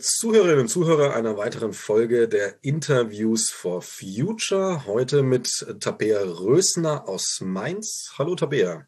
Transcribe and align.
Zuhörerinnen 0.00 0.60
und 0.60 0.68
Zuhörer 0.68 1.14
einer 1.14 1.36
weiteren 1.36 1.74
Folge 1.74 2.26
der 2.26 2.64
Interviews 2.64 3.50
for 3.50 3.82
Future. 3.82 4.86
Heute 4.86 5.22
mit 5.22 5.66
Tabea 5.78 6.22
Rösner 6.22 7.06
aus 7.06 7.40
Mainz. 7.42 8.14
Hallo 8.16 8.34
Tabea. 8.34 8.86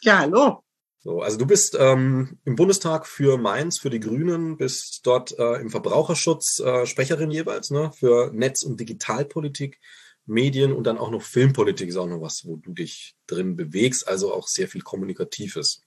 Ja, 0.00 0.20
hallo. 0.20 0.64
So, 1.00 1.20
also 1.20 1.36
du 1.36 1.44
bist 1.44 1.76
ähm, 1.78 2.38
im 2.46 2.56
Bundestag 2.56 3.06
für 3.06 3.36
Mainz, 3.36 3.78
für 3.78 3.90
die 3.90 4.00
Grünen, 4.00 4.56
bist 4.56 5.00
dort 5.04 5.38
äh, 5.38 5.60
im 5.60 5.68
Verbraucherschutz 5.68 6.60
äh, 6.60 6.86
Sprecherin 6.86 7.30
jeweils, 7.30 7.70
ne, 7.70 7.92
für 7.92 8.30
Netz- 8.32 8.62
und 8.62 8.80
Digitalpolitik, 8.80 9.78
Medien 10.24 10.72
und 10.72 10.84
dann 10.84 10.96
auch 10.96 11.10
noch 11.10 11.20
Filmpolitik 11.20 11.90
ist 11.90 11.96
auch 11.98 12.08
noch 12.08 12.22
was, 12.22 12.46
wo 12.46 12.56
du 12.56 12.72
dich 12.72 13.16
drin 13.26 13.54
bewegst, 13.54 14.08
also 14.08 14.32
auch 14.32 14.48
sehr 14.48 14.68
viel 14.68 14.80
Kommunikatives. 14.80 15.82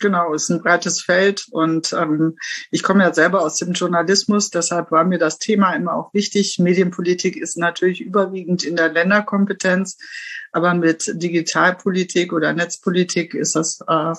Genau, 0.00 0.32
ist 0.32 0.48
ein 0.48 0.62
breites 0.62 1.02
Feld 1.02 1.46
und 1.50 1.92
ähm, 1.92 2.38
ich 2.70 2.82
komme 2.82 3.04
ja 3.04 3.12
selber 3.12 3.42
aus 3.42 3.56
dem 3.56 3.72
Journalismus, 3.72 4.48
deshalb 4.48 4.90
war 4.90 5.04
mir 5.04 5.18
das 5.18 5.38
Thema 5.38 5.74
immer 5.74 5.92
auch 5.94 6.14
wichtig. 6.14 6.58
Medienpolitik 6.58 7.36
ist 7.36 7.58
natürlich 7.58 8.00
überwiegend 8.00 8.64
in 8.64 8.76
der 8.76 8.88
Länderkompetenz, 8.88 9.98
aber 10.52 10.72
mit 10.72 11.12
Digitalpolitik 11.14 12.32
oder 12.32 12.54
Netzpolitik 12.54 13.34
ist 13.34 13.56
das 13.56 13.80
äh, 13.86 14.14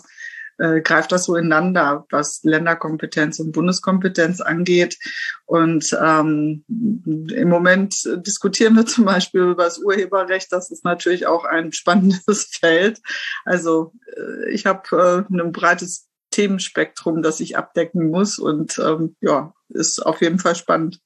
äh, 0.61 0.81
greift 0.81 1.11
das 1.11 1.25
so 1.25 1.35
ineinander, 1.35 2.05
was 2.09 2.41
Länderkompetenz 2.43 3.39
und 3.39 3.51
Bundeskompetenz 3.51 4.41
angeht. 4.41 4.97
Und 5.45 5.97
ähm, 6.01 6.63
im 6.67 7.49
Moment 7.49 7.95
diskutieren 8.25 8.75
wir 8.75 8.85
zum 8.85 9.05
Beispiel 9.05 9.41
über 9.41 9.63
das 9.63 9.79
Urheberrecht. 9.79 10.51
Das 10.51 10.71
ist 10.71 10.85
natürlich 10.85 11.27
auch 11.27 11.45
ein 11.45 11.73
spannendes 11.73 12.49
Feld. 12.59 13.01
Also 13.45 13.93
äh, 14.15 14.51
ich 14.51 14.65
habe 14.65 15.25
äh, 15.29 15.33
ein 15.33 15.51
breites 15.51 16.07
Themenspektrum, 16.29 17.21
das 17.21 17.39
ich 17.39 17.57
abdecken 17.57 18.09
muss. 18.09 18.39
Und 18.39 18.79
ähm, 18.79 19.15
ja, 19.21 19.53
ist 19.69 19.99
auf 20.05 20.21
jeden 20.21 20.39
Fall 20.39 20.55
spannend. 20.55 20.99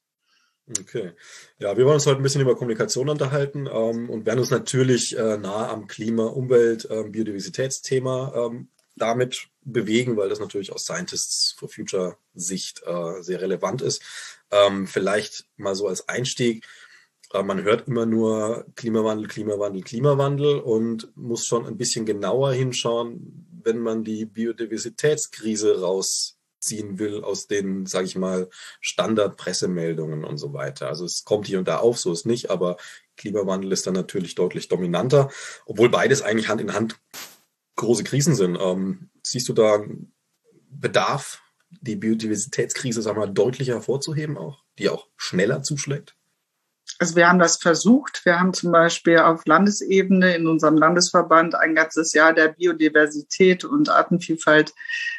Okay. 0.80 1.12
Ja, 1.58 1.76
wir 1.76 1.84
wollen 1.84 1.94
uns 1.94 2.06
heute 2.06 2.18
ein 2.18 2.24
bisschen 2.24 2.40
über 2.40 2.56
Kommunikation 2.56 3.08
unterhalten 3.08 3.68
ähm, 3.72 4.10
und 4.10 4.26
werden 4.26 4.40
uns 4.40 4.50
natürlich 4.50 5.16
äh, 5.16 5.36
nah 5.38 5.70
am 5.70 5.86
Klima, 5.86 6.24
Umwelt, 6.24 6.88
ähm, 6.90 7.12
Biodiversitätsthema 7.12 8.32
ähm, 8.34 8.68
damit 8.96 9.48
bewegen, 9.62 10.16
weil 10.16 10.28
das 10.28 10.40
natürlich 10.40 10.72
aus 10.72 10.84
Scientists 10.84 11.54
for 11.58 11.68
Future 11.68 12.16
Sicht 12.34 12.82
äh, 12.86 13.22
sehr 13.22 13.40
relevant 13.40 13.82
ist. 13.82 14.02
Ähm, 14.50 14.86
vielleicht 14.86 15.46
mal 15.56 15.74
so 15.74 15.86
als 15.86 16.08
Einstieg. 16.08 16.66
Äh, 17.32 17.42
man 17.42 17.62
hört 17.62 17.88
immer 17.88 18.06
nur 18.06 18.66
Klimawandel, 18.74 19.28
Klimawandel, 19.28 19.82
Klimawandel 19.82 20.58
und 20.60 21.14
muss 21.16 21.46
schon 21.46 21.66
ein 21.66 21.76
bisschen 21.76 22.06
genauer 22.06 22.52
hinschauen, 22.52 23.46
wenn 23.62 23.78
man 23.78 24.04
die 24.04 24.24
Biodiversitätskrise 24.24 25.80
rausziehen 25.80 26.98
will 26.98 27.22
aus 27.22 27.48
den, 27.48 27.84
sage 27.86 28.06
ich 28.06 28.16
mal, 28.16 28.48
Standardpressemeldungen 28.80 30.24
und 30.24 30.38
so 30.38 30.52
weiter. 30.52 30.88
Also 30.88 31.04
es 31.04 31.24
kommt 31.24 31.46
hier 31.46 31.58
und 31.58 31.68
da 31.68 31.78
auf, 31.78 31.98
so 31.98 32.12
ist 32.12 32.26
nicht, 32.26 32.50
aber 32.50 32.76
Klimawandel 33.16 33.72
ist 33.72 33.86
dann 33.86 33.94
natürlich 33.94 34.34
deutlich 34.34 34.68
dominanter, 34.68 35.30
obwohl 35.66 35.88
beides 35.88 36.22
eigentlich 36.22 36.48
Hand 36.48 36.60
in 36.60 36.74
Hand 36.74 36.98
große 37.76 38.04
Krisen 38.04 38.34
sind. 38.34 38.58
Ähm, 38.60 39.10
siehst 39.22 39.48
du 39.48 39.52
da 39.52 39.84
Bedarf, 40.70 41.42
die 41.80 41.96
Biodiversitätskrise 41.96 43.02
sagen 43.02 43.20
wir, 43.20 43.26
deutlicher 43.26 43.74
hervorzuheben 43.74 44.36
auch, 44.36 44.64
die 44.78 44.88
auch 44.88 45.08
schneller 45.16 45.62
zuschlägt? 45.62 46.16
Also 46.98 47.16
wir 47.16 47.28
haben 47.28 47.38
das 47.38 47.56
versucht. 47.56 48.24
Wir 48.24 48.40
haben 48.40 48.54
zum 48.54 48.72
Beispiel 48.72 49.18
auf 49.18 49.44
Landesebene 49.44 50.34
in 50.36 50.46
unserem 50.46 50.76
Landesverband 50.76 51.54
ein 51.54 51.74
ganzes 51.74 52.12
Jahr 52.12 52.32
der 52.32 52.48
Biodiversität 52.48 53.64
und 53.64 53.90
Artenvielfalt 53.90 54.72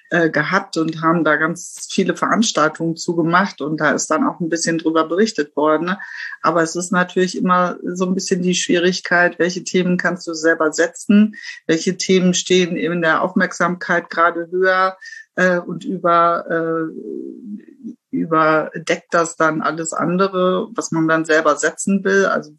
äh, 0.09 0.29
gehabt 0.29 0.78
und 0.78 1.01
haben 1.01 1.23
da 1.23 1.35
ganz 1.35 1.88
viele 1.90 2.16
Veranstaltungen 2.16 2.95
zugemacht 2.95 3.62
und 3.62 3.78
da 3.79 3.91
ist 3.91 4.07
dann 4.07 4.25
auch 4.25 4.40
ein 4.40 4.50
bisschen 4.50 4.78
drüber 4.78 5.07
berichtet 5.07 5.56
worden. 5.56 5.95
Aber 6.41 6.63
es 6.63 6.75
ist 6.75 6.91
natürlich 6.91 7.38
immer 7.38 7.78
so 7.84 8.06
ein 8.06 8.13
bisschen 8.13 8.41
die 8.41 8.56
Schwierigkeit, 8.56 9.40
welche 9.40 9.63
Themen 9.63 9.97
kannst 9.97 10.28
du 10.28 10.34
selber 10.34 10.72
setzen, 10.72 11.35
welche 11.66 11.97
Themen 11.97 12.34
stehen 12.34 12.78
in 12.78 13.01
der 13.01 13.22
Aufmerksamkeit 13.22 14.09
gerade 14.09 14.47
höher 14.51 14.97
äh, 15.35 15.59
und 15.59 15.84
über 15.84 16.46
äh, 16.50 17.88
überdeckt 18.12 19.13
das 19.13 19.35
dann 19.35 19.62
alles 19.62 19.94
andere, 19.94 20.69
was 20.73 20.91
man 20.91 21.07
dann 21.07 21.25
selber 21.25 21.56
setzen 21.56 22.03
will. 22.03 22.25
Also 22.25 22.51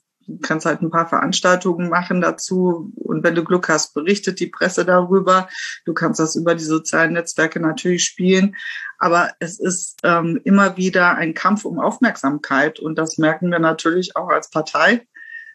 kannst 0.42 0.66
halt 0.66 0.82
ein 0.82 0.90
paar 0.90 1.08
Veranstaltungen 1.08 1.88
machen 1.88 2.20
dazu. 2.20 2.92
Und 2.96 3.24
wenn 3.24 3.34
du 3.34 3.44
Glück 3.44 3.68
hast, 3.68 3.94
berichtet 3.94 4.40
die 4.40 4.46
Presse 4.48 4.84
darüber. 4.84 5.48
Du 5.84 5.94
kannst 5.94 6.20
das 6.20 6.36
über 6.36 6.54
die 6.54 6.64
sozialen 6.64 7.12
Netzwerke 7.12 7.60
natürlich 7.60 8.04
spielen, 8.04 8.56
aber 8.98 9.32
es 9.38 9.58
ist 9.58 9.98
ähm, 10.02 10.40
immer 10.44 10.76
wieder 10.76 11.14
ein 11.16 11.34
Kampf 11.34 11.64
um 11.64 11.78
Aufmerksamkeit. 11.78 12.80
Und 12.80 12.98
das 12.98 13.18
merken 13.18 13.50
wir 13.50 13.58
natürlich 13.58 14.16
auch 14.16 14.28
als 14.28 14.50
Partei 14.50 15.06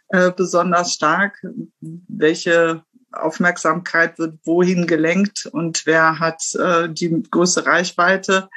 äh, 0.09 0.31
besonders 0.31 0.94
stark, 0.94 1.41
welche 1.79 2.84
Aufmerksamkeit 3.11 4.17
wird 4.17 4.40
wohin 4.44 4.88
gelenkt 4.88 5.45
und 5.45 5.85
wer 5.85 6.19
hat 6.19 6.41
äh, 6.55 6.90
die 6.90 7.23
größte 7.29 7.66
Reichweite. 7.66 8.50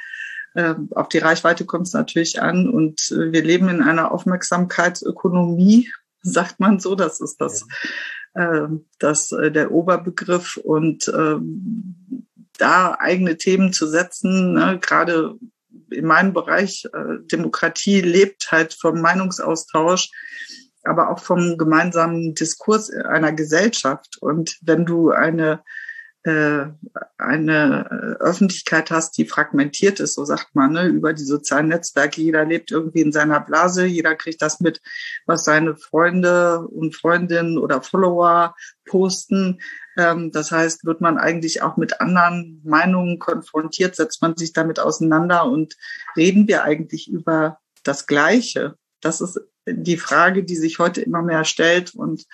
Äh, 0.57 0.73
auf 0.95 1.09
die 1.09 1.19
Reichweite 1.19 1.65
kommt 1.65 1.87
es 1.87 1.93
natürlich 1.93 2.41
an. 2.41 2.67
Und 2.67 3.11
äh, 3.11 3.31
wir 3.31 3.43
leben 3.43 3.69
in 3.69 3.83
einer 3.83 4.11
Aufmerksamkeitsökonomie, 4.11 5.91
sagt 6.33 6.59
man 6.59 6.79
so. 6.79 6.95
Das 6.95 7.19
ist 7.21 7.39
das, 7.39 7.65
äh, 8.33 8.67
das 8.99 9.31
äh, 9.31 9.51
der 9.51 9.71
Oberbegriff. 9.71 10.57
Und 10.57 11.07
äh, 11.07 11.37
da 12.57 12.97
eigene 12.99 13.37
Themen 13.37 13.73
zu 13.73 13.87
setzen, 13.87 14.53
ne, 14.53 14.79
gerade 14.81 15.35
in 15.89 16.05
meinem 16.05 16.33
Bereich 16.33 16.85
äh, 16.93 17.25
Demokratie 17.31 18.01
lebt 18.01 18.51
halt 18.51 18.73
vom 18.73 18.99
Meinungsaustausch, 18.99 20.09
aber 20.83 21.09
auch 21.09 21.19
vom 21.19 21.57
gemeinsamen 21.57 22.33
Diskurs 22.33 22.91
einer 22.91 23.31
Gesellschaft. 23.31 24.17
Und 24.19 24.57
wenn 24.61 24.85
du 24.85 25.11
eine 25.11 25.63
eine 27.17 28.17
äh, 28.19 28.23
Öffentlichkeit 28.23 28.91
hast, 28.91 29.17
die 29.17 29.25
fragmentiert 29.25 29.99
ist, 29.99 30.15
so 30.15 30.25
sagt 30.25 30.55
man, 30.55 30.73
ne, 30.73 30.85
über 30.85 31.13
die 31.13 31.23
sozialen 31.23 31.67
Netzwerke. 31.67 32.21
Jeder 32.21 32.45
lebt 32.45 32.71
irgendwie 32.71 33.01
in 33.01 33.11
seiner 33.11 33.39
Blase, 33.39 33.85
jeder 33.85 34.15
kriegt 34.15 34.41
das 34.41 34.59
mit, 34.59 34.81
was 35.25 35.43
seine 35.43 35.75
Freunde 35.75 36.67
und 36.67 36.95
Freundinnen 36.95 37.57
oder 37.57 37.81
Follower 37.81 38.55
posten. 38.85 39.59
Ähm, 39.97 40.31
das 40.31 40.51
heißt, 40.51 40.85
wird 40.85 41.01
man 41.01 41.17
eigentlich 41.17 41.61
auch 41.61 41.77
mit 41.77 42.01
anderen 42.01 42.61
Meinungen 42.63 43.19
konfrontiert, 43.19 43.95
setzt 43.95 44.21
man 44.21 44.37
sich 44.37 44.53
damit 44.53 44.79
auseinander 44.79 45.45
und 45.45 45.75
reden 46.15 46.47
wir 46.47 46.63
eigentlich 46.63 47.09
über 47.09 47.59
das 47.83 48.05
Gleiche. 48.05 48.75
Das 49.01 49.21
ist 49.21 49.39
die 49.67 49.97
Frage, 49.97 50.43
die 50.43 50.55
sich 50.55 50.79
heute 50.79 51.01
immer 51.01 51.21
mehr 51.21 51.43
stellt. 51.43 51.93
Und 51.93 52.25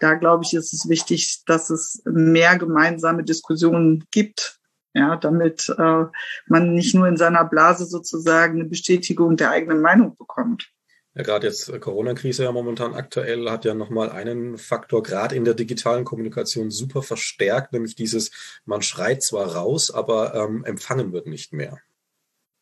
da 0.00 0.14
glaube 0.14 0.44
ich, 0.44 0.54
ist 0.54 0.72
es 0.72 0.88
wichtig, 0.88 1.42
dass 1.46 1.70
es 1.70 2.02
mehr 2.04 2.56
gemeinsame 2.58 3.24
Diskussionen 3.24 4.04
gibt, 4.10 4.58
ja, 4.94 5.16
damit 5.16 5.68
äh, 5.78 6.04
man 6.46 6.74
nicht 6.74 6.94
nur 6.94 7.06
in 7.06 7.16
seiner 7.16 7.44
Blase 7.44 7.86
sozusagen 7.86 8.60
eine 8.60 8.68
Bestätigung 8.68 9.36
der 9.36 9.50
eigenen 9.50 9.80
Meinung 9.80 10.16
bekommt. 10.16 10.70
Ja, 11.14 11.24
gerade 11.24 11.48
jetzt 11.48 11.68
äh, 11.68 11.78
Corona-Krise 11.78 12.44
ja 12.44 12.52
momentan 12.52 12.94
aktuell 12.94 13.50
hat 13.50 13.64
ja 13.64 13.74
nochmal 13.74 14.10
einen 14.10 14.56
Faktor 14.56 15.02
gerade 15.02 15.34
in 15.34 15.44
der 15.44 15.54
digitalen 15.54 16.04
Kommunikation 16.04 16.70
super 16.70 17.02
verstärkt, 17.02 17.72
nämlich 17.72 17.96
dieses, 17.96 18.60
man 18.64 18.82
schreit 18.82 19.22
zwar 19.22 19.54
raus, 19.54 19.90
aber 19.90 20.34
ähm, 20.34 20.64
empfangen 20.64 21.12
wird 21.12 21.26
nicht 21.26 21.52
mehr. 21.52 21.78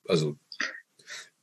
Also 0.09 0.37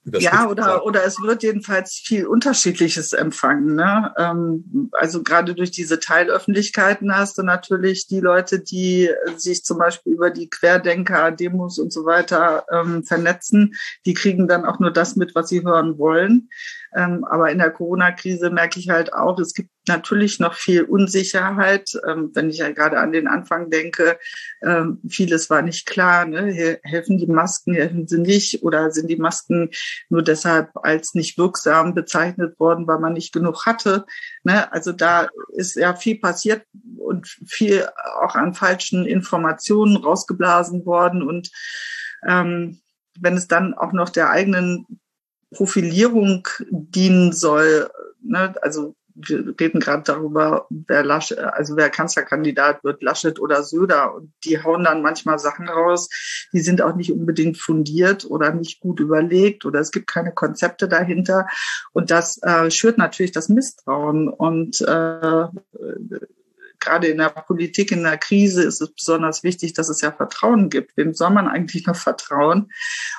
ja, 0.05 0.49
oder, 0.49 0.85
oder 0.85 1.05
es 1.05 1.21
wird 1.21 1.43
jedenfalls 1.43 1.93
viel 1.93 2.27
Unterschiedliches 2.27 3.13
empfangen. 3.13 3.75
Ne? 3.75 4.13
Ähm, 4.17 4.89
also 4.91 5.23
gerade 5.23 5.55
durch 5.55 5.71
diese 5.71 5.99
Teilöffentlichkeiten 5.99 7.15
hast 7.15 7.37
du 7.37 7.43
natürlich 7.43 8.07
die 8.07 8.19
Leute, 8.19 8.59
die 8.59 9.09
sich 9.37 9.63
zum 9.63 9.77
Beispiel 9.77 10.13
über 10.13 10.29
die 10.29 10.49
Querdenker, 10.49 11.31
Demos 11.31 11.79
und 11.79 11.93
so 11.93 12.05
weiter 12.05 12.65
ähm, 12.71 13.03
vernetzen, 13.03 13.75
die 14.05 14.13
kriegen 14.13 14.47
dann 14.47 14.65
auch 14.65 14.79
nur 14.79 14.91
das 14.91 15.15
mit, 15.15 15.35
was 15.35 15.49
sie 15.49 15.63
hören 15.63 15.97
wollen. 15.97 16.49
Ähm, 16.95 17.23
aber 17.25 17.51
in 17.51 17.57
der 17.57 17.71
Corona-Krise 17.71 18.49
merke 18.49 18.79
ich 18.79 18.89
halt 18.89 19.13
auch, 19.13 19.39
es 19.39 19.53
gibt 19.53 19.69
natürlich 19.87 20.39
noch 20.39 20.53
viel 20.53 20.83
Unsicherheit. 20.83 21.91
Ähm, 22.07 22.31
wenn 22.33 22.49
ich 22.49 22.57
ja 22.57 22.71
gerade 22.71 22.99
an 22.99 23.11
den 23.11 23.27
Anfang 23.27 23.69
denke, 23.69 24.17
ähm, 24.63 25.01
vieles 25.07 25.49
war 25.49 25.61
nicht 25.61 25.85
klar. 25.85 26.25
Ne? 26.25 26.79
Helfen 26.83 27.17
die 27.17 27.27
Masken, 27.27 27.73
helfen 27.73 28.07
sie 28.07 28.19
nicht? 28.19 28.63
Oder 28.63 28.91
sind 28.91 29.09
die 29.09 29.17
Masken 29.17 29.69
nur 30.09 30.23
deshalb 30.23 30.69
als 30.75 31.13
nicht 31.13 31.37
wirksam 31.37 31.93
bezeichnet 31.93 32.59
worden, 32.59 32.87
weil 32.87 32.99
man 32.99 33.13
nicht 33.13 33.33
genug 33.33 33.65
hatte? 33.65 34.05
Ne? 34.43 34.71
Also 34.71 34.91
da 34.91 35.29
ist 35.49 35.75
ja 35.75 35.95
viel 35.95 36.19
passiert 36.19 36.63
und 36.97 37.27
viel 37.45 37.87
auch 38.21 38.35
an 38.35 38.53
falschen 38.53 39.05
Informationen 39.05 39.97
rausgeblasen 39.97 40.85
worden. 40.85 41.23
Und 41.23 41.49
ähm, 42.27 42.79
wenn 43.19 43.35
es 43.35 43.47
dann 43.47 43.73
auch 43.73 43.93
noch 43.93 44.09
der 44.09 44.29
eigenen 44.29 44.85
Profilierung 45.53 46.47
dienen 46.69 47.31
soll. 47.31 47.89
Ne? 48.21 48.53
Also 48.61 48.95
wir 49.15 49.53
reden 49.59 49.79
gerade 49.79 50.03
darüber, 50.03 50.65
wer 50.69 51.03
Laschet, 51.03 51.37
also 51.37 51.75
wer 51.75 51.89
Kanzlerkandidat 51.89 52.83
wird, 52.83 53.03
Laschet 53.03 53.39
oder 53.39 53.63
Söder. 53.63 54.13
Und 54.15 54.33
die 54.43 54.61
hauen 54.61 54.83
dann 54.83 55.01
manchmal 55.01 55.39
Sachen 55.39 55.69
raus, 55.69 56.09
die 56.51 56.61
sind 56.61 56.81
auch 56.81 56.95
nicht 56.95 57.11
unbedingt 57.11 57.57
fundiert 57.57 58.25
oder 58.25 58.53
nicht 58.53 58.79
gut 58.79 58.99
überlegt 58.99 59.65
oder 59.65 59.79
es 59.79 59.91
gibt 59.91 60.07
keine 60.07 60.31
Konzepte 60.31 60.87
dahinter. 60.87 61.47
Und 61.91 62.11
das 62.11 62.41
äh, 62.41 62.71
schürt 62.71 62.97
natürlich 62.97 63.31
das 63.31 63.49
Misstrauen. 63.49 64.29
Und 64.29 64.81
äh, 64.81 65.47
gerade 66.79 67.07
in 67.07 67.17
der 67.17 67.29
Politik, 67.29 67.91
in 67.91 68.03
der 68.03 68.17
Krise 68.17 68.63
ist 68.63 68.81
es 68.81 68.93
besonders 68.93 69.43
wichtig, 69.43 69.73
dass 69.73 69.89
es 69.89 70.01
ja 70.01 70.11
Vertrauen 70.11 70.69
gibt. 70.69 70.97
Wem 70.97 71.13
soll 71.13 71.29
man 71.29 71.47
eigentlich 71.47 71.85
noch 71.85 71.95
vertrauen? 71.95 72.71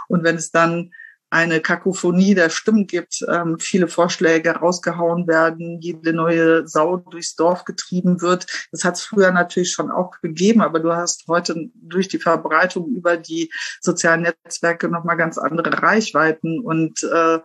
Und 0.09 0.25
wenn 0.25 0.37
es 0.37 0.51
dann 0.51 0.93
eine 1.35 1.61
Kakophonie 1.61 2.37
der 2.37 2.49
Stimmen 2.49 2.87
gibt, 2.87 3.25
ähm, 3.29 3.59
viele 3.59 3.89
Vorschläge 3.89 4.53
rausgehauen 4.53 5.27
werden, 5.27 5.81
jede 5.81 6.13
neue 6.13 6.69
Sau 6.69 6.99
durchs 6.99 7.35
Dorf 7.35 7.65
getrieben 7.65 8.21
wird. 8.21 8.47
Das 8.71 8.85
hat 8.85 8.95
es 8.95 9.03
früher 9.03 9.33
natürlich 9.33 9.73
schon 9.73 9.91
auch 9.91 10.13
gegeben, 10.23 10.61
aber 10.61 10.79
du 10.79 10.93
hast 10.93 11.25
heute 11.27 11.71
durch 11.75 12.07
die 12.07 12.21
Verbreitung 12.21 12.87
über 12.87 13.17
die 13.17 13.51
sozialen 13.81 14.23
Netzwerke 14.23 14.89
nochmal 14.89 15.17
ganz 15.17 15.37
andere 15.37 15.83
Reichweiten 15.83 16.61
und 16.61 17.03
äh, 17.03 17.41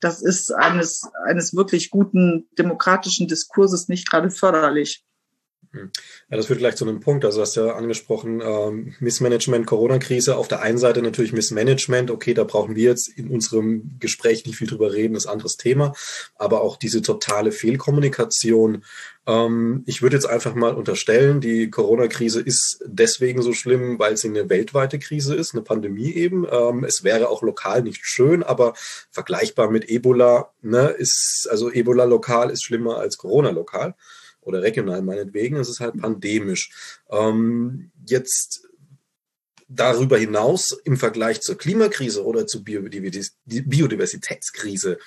das 0.00 0.20
ist 0.20 0.52
eines, 0.52 1.08
eines 1.24 1.54
wirklich 1.54 1.90
guten 1.90 2.48
demokratischen 2.58 3.28
Diskurses 3.28 3.86
nicht 3.86 4.10
gerade 4.10 4.30
förderlich. 4.30 5.04
Hm. 5.74 5.90
Ja, 6.30 6.36
das 6.36 6.46
führt 6.46 6.60
gleich 6.60 6.76
zu 6.76 6.86
einem 6.86 7.00
Punkt. 7.00 7.24
Also, 7.24 7.38
du 7.38 7.42
hast 7.42 7.56
ja 7.56 7.74
angesprochen, 7.74 8.40
ähm, 8.40 8.94
Missmanagement, 9.00 9.66
Corona-Krise. 9.66 10.36
Auf 10.36 10.46
der 10.46 10.62
einen 10.62 10.78
Seite 10.78 11.02
natürlich 11.02 11.32
Missmanagement. 11.32 12.12
Okay, 12.12 12.32
da 12.32 12.44
brauchen 12.44 12.76
wir 12.76 12.84
jetzt 12.84 13.08
in 13.08 13.28
unserem 13.28 13.96
Gespräch 13.98 14.46
nicht 14.46 14.56
viel 14.56 14.68
drüber 14.68 14.92
reden, 14.92 15.16
ist 15.16 15.26
ein 15.26 15.32
anderes 15.32 15.56
Thema. 15.56 15.92
Aber 16.36 16.60
auch 16.60 16.76
diese 16.76 17.02
totale 17.02 17.50
Fehlkommunikation. 17.50 18.84
Ähm, 19.26 19.82
ich 19.86 20.00
würde 20.00 20.14
jetzt 20.14 20.26
einfach 20.26 20.54
mal 20.54 20.74
unterstellen, 20.74 21.40
die 21.40 21.68
Corona-Krise 21.70 22.40
ist 22.40 22.80
deswegen 22.86 23.42
so 23.42 23.52
schlimm, 23.52 23.98
weil 23.98 24.16
sie 24.16 24.28
eine 24.28 24.48
weltweite 24.48 25.00
Krise 25.00 25.34
ist, 25.34 25.54
eine 25.54 25.62
Pandemie 25.62 26.12
eben. 26.12 26.46
Ähm, 26.48 26.84
es 26.84 27.02
wäre 27.02 27.30
auch 27.30 27.42
lokal 27.42 27.82
nicht 27.82 28.06
schön, 28.06 28.44
aber 28.44 28.74
vergleichbar 29.10 29.72
mit 29.72 29.88
Ebola, 29.88 30.52
ne, 30.62 30.90
ist, 30.90 31.48
also 31.50 31.72
Ebola 31.72 32.04
lokal 32.04 32.50
ist 32.50 32.62
schlimmer 32.62 32.98
als 32.98 33.18
Corona 33.18 33.50
lokal 33.50 33.96
oder 34.44 34.62
regional 34.62 35.02
meinetwegen, 35.02 35.56
es 35.56 35.68
ist 35.68 35.80
halt 35.80 36.00
pandemisch. 36.00 36.70
Ähm, 37.10 37.90
jetzt 38.06 38.68
darüber 39.68 40.16
hinaus 40.18 40.72
im 40.84 40.96
Vergleich 40.96 41.40
zur 41.40 41.58
Klimakrise 41.58 42.24
oder 42.24 42.46
zur 42.46 42.62
Biodiversitätskrise 42.64 44.98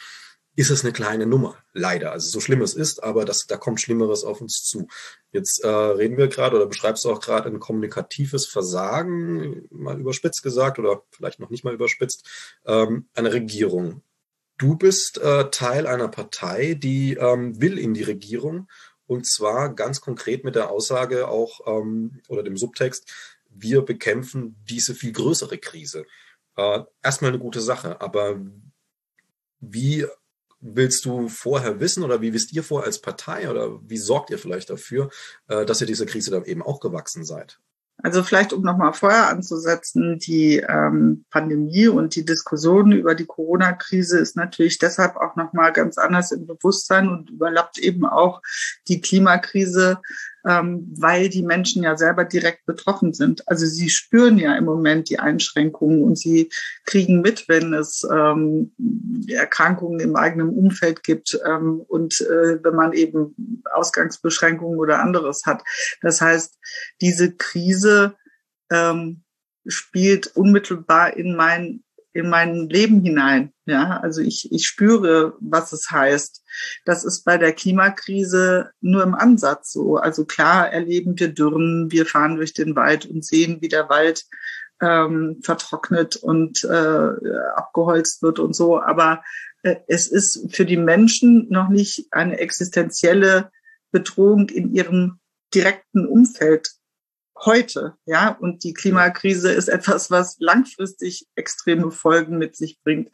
ist 0.57 0.71
es 0.71 0.83
eine 0.83 0.91
kleine 0.91 1.27
Nummer, 1.27 1.55
leider. 1.73 2.11
Also 2.11 2.29
so 2.29 2.39
schlimm 2.39 2.63
es 2.63 2.73
ist, 2.73 3.03
aber 3.03 3.25
das, 3.25 3.45
da 3.47 3.57
kommt 3.57 3.79
Schlimmeres 3.79 4.23
auf 4.23 4.41
uns 4.41 4.63
zu. 4.63 4.87
Jetzt 5.31 5.63
äh, 5.63 5.67
reden 5.67 6.17
wir 6.17 6.29
gerade 6.29 6.55
oder 6.55 6.65
beschreibst 6.65 7.05
du 7.05 7.11
auch 7.11 7.21
gerade 7.21 7.47
ein 7.47 7.59
kommunikatives 7.59 8.47
Versagen, 8.47 9.67
mal 9.69 9.99
überspitzt 9.99 10.41
gesagt 10.41 10.79
oder 10.79 11.03
vielleicht 11.11 11.39
noch 11.39 11.51
nicht 11.51 11.63
mal 11.63 11.75
überspitzt, 11.75 12.27
ähm, 12.65 13.07
einer 13.13 13.33
Regierung. 13.33 14.01
Du 14.57 14.75
bist 14.75 15.19
äh, 15.19 15.51
Teil 15.51 15.85
einer 15.85 16.07
Partei, 16.07 16.73
die 16.73 17.13
ähm, 17.13 17.61
will 17.61 17.77
in 17.77 17.93
die 17.93 18.01
Regierung 18.01 18.67
und 19.07 19.25
zwar 19.25 19.73
ganz 19.73 20.01
konkret 20.01 20.43
mit 20.43 20.55
der 20.55 20.69
Aussage 20.69 21.27
auch 21.27 21.61
ähm, 21.65 22.21
oder 22.27 22.43
dem 22.43 22.57
Subtext, 22.57 23.11
wir 23.49 23.81
bekämpfen 23.81 24.55
diese 24.69 24.93
viel 24.93 25.13
größere 25.13 25.57
Krise. 25.57 26.05
Äh, 26.55 26.81
erstmal 27.01 27.31
eine 27.31 27.39
gute 27.39 27.61
Sache, 27.61 28.01
aber 28.01 28.39
wie 29.59 30.05
willst 30.59 31.05
du 31.05 31.27
vorher 31.27 31.79
wissen 31.79 32.03
oder 32.03 32.21
wie 32.21 32.33
wisst 32.33 32.53
ihr 32.53 32.63
vor 32.63 32.83
als 32.83 32.99
Partei 32.99 33.49
oder 33.49 33.79
wie 33.87 33.97
sorgt 33.97 34.29
ihr 34.29 34.39
vielleicht 34.39 34.69
dafür, 34.69 35.09
äh, 35.47 35.65
dass 35.65 35.81
ihr 35.81 35.87
dieser 35.87 36.05
Krise 36.05 36.31
dann 36.31 36.45
eben 36.45 36.63
auch 36.63 36.79
gewachsen 36.79 37.23
seid? 37.23 37.59
Also 38.03 38.21
vielleicht, 38.21 38.53
um 38.53 38.61
nochmal 38.61 38.93
Feuer 38.93 39.25
anzusetzen, 39.27 40.19
die 40.19 40.57
ähm, 40.57 41.25
Pandemie 41.31 41.87
und 41.87 42.15
die 42.15 42.25
Diskussion 42.25 42.91
über 42.91 43.15
die 43.15 43.25
Corona-Krise 43.25 44.19
ist 44.19 44.35
natürlich 44.35 44.77
deshalb 44.77 45.15
auch 45.15 45.35
nochmal 45.35 45.73
ganz 45.73 45.97
anders 45.97 46.31
im 46.31 46.45
Bewusstsein 46.45 47.09
und 47.09 47.31
überlappt 47.31 47.79
eben 47.79 48.05
auch 48.05 48.43
die 48.89 49.01
Klimakrise 49.01 49.99
ähm, 50.47 50.93
weil 50.97 51.27
die 51.29 51.43
Menschen 51.43 51.83
ja 51.83 51.97
selber 51.97 52.23
direkt 52.23 52.65
betroffen 52.65 53.13
sind. 53.13 53.47
Also 53.47 53.65
sie 53.65 53.89
spüren 53.89 54.37
ja 54.37 54.55
im 54.55 54.63
Moment 54.63 55.09
die 55.09 55.19
Einschränkungen 55.19 56.03
und 56.03 56.17
sie 56.17 56.49
kriegen 56.85 57.21
mit, 57.21 57.49
wenn 57.49 57.73
es 57.73 58.07
ähm, 58.09 58.71
Erkrankungen 59.27 59.99
im 59.99 60.15
eigenen 60.15 60.49
Umfeld 60.49 61.03
gibt 61.03 61.37
ähm, 61.45 61.81
und 61.87 62.21
äh, 62.21 62.63
wenn 62.63 62.75
man 62.75 62.93
eben 62.93 63.63
Ausgangsbeschränkungen 63.73 64.79
oder 64.79 65.01
anderes 65.01 65.45
hat. 65.45 65.63
Das 66.01 66.21
heißt, 66.21 66.57
diese 67.01 67.33
Krise 67.35 68.15
ähm, 68.71 69.23
spielt 69.67 70.27
unmittelbar 70.27 71.17
in 71.17 71.35
mein 71.35 71.83
in 72.17 72.29
mein 72.29 72.67
Leben 72.67 73.01
hinein. 73.01 73.53
Ja, 73.65 73.99
also 73.99 74.21
ich, 74.21 74.51
ich 74.51 74.65
spüre, 74.65 75.35
was 75.39 75.71
es 75.71 75.91
heißt. 75.91 76.43
Das 76.83 77.05
ist 77.05 77.23
bei 77.23 77.37
der 77.37 77.53
Klimakrise 77.53 78.71
nur 78.81 79.03
im 79.03 79.13
Ansatz 79.13 79.71
so. 79.71 79.97
Also 79.97 80.25
klar 80.25 80.71
erleben 80.71 81.19
wir 81.19 81.27
Dürren, 81.27 81.91
wir 81.91 82.07
fahren 82.07 82.37
durch 82.37 82.53
den 82.53 82.75
Wald 82.75 83.05
und 83.05 83.23
sehen, 83.23 83.61
wie 83.61 83.67
der 83.67 83.87
Wald 83.89 84.25
ähm, 84.81 85.41
vertrocknet 85.43 86.15
und 86.15 86.63
äh, 86.63 87.09
abgeholzt 87.55 88.23
wird 88.23 88.39
und 88.39 88.55
so. 88.55 88.81
Aber 88.81 89.23
äh, 89.61 89.75
es 89.87 90.07
ist 90.07 90.55
für 90.55 90.65
die 90.65 90.77
Menschen 90.77 91.47
noch 91.49 91.69
nicht 91.69 92.07
eine 92.11 92.39
existenzielle 92.39 93.51
Bedrohung 93.91 94.49
in 94.49 94.73
ihrem 94.73 95.19
direkten 95.53 96.07
Umfeld 96.07 96.76
heute, 97.45 97.95
ja. 98.05 98.29
Und 98.39 98.63
die 98.63 98.73
Klimakrise 98.73 99.51
ist 99.51 99.67
etwas, 99.67 100.11
was 100.11 100.37
langfristig 100.39 101.27
extreme 101.35 101.91
Folgen 101.91 102.37
mit 102.37 102.55
sich 102.55 102.79
bringt. 102.83 103.09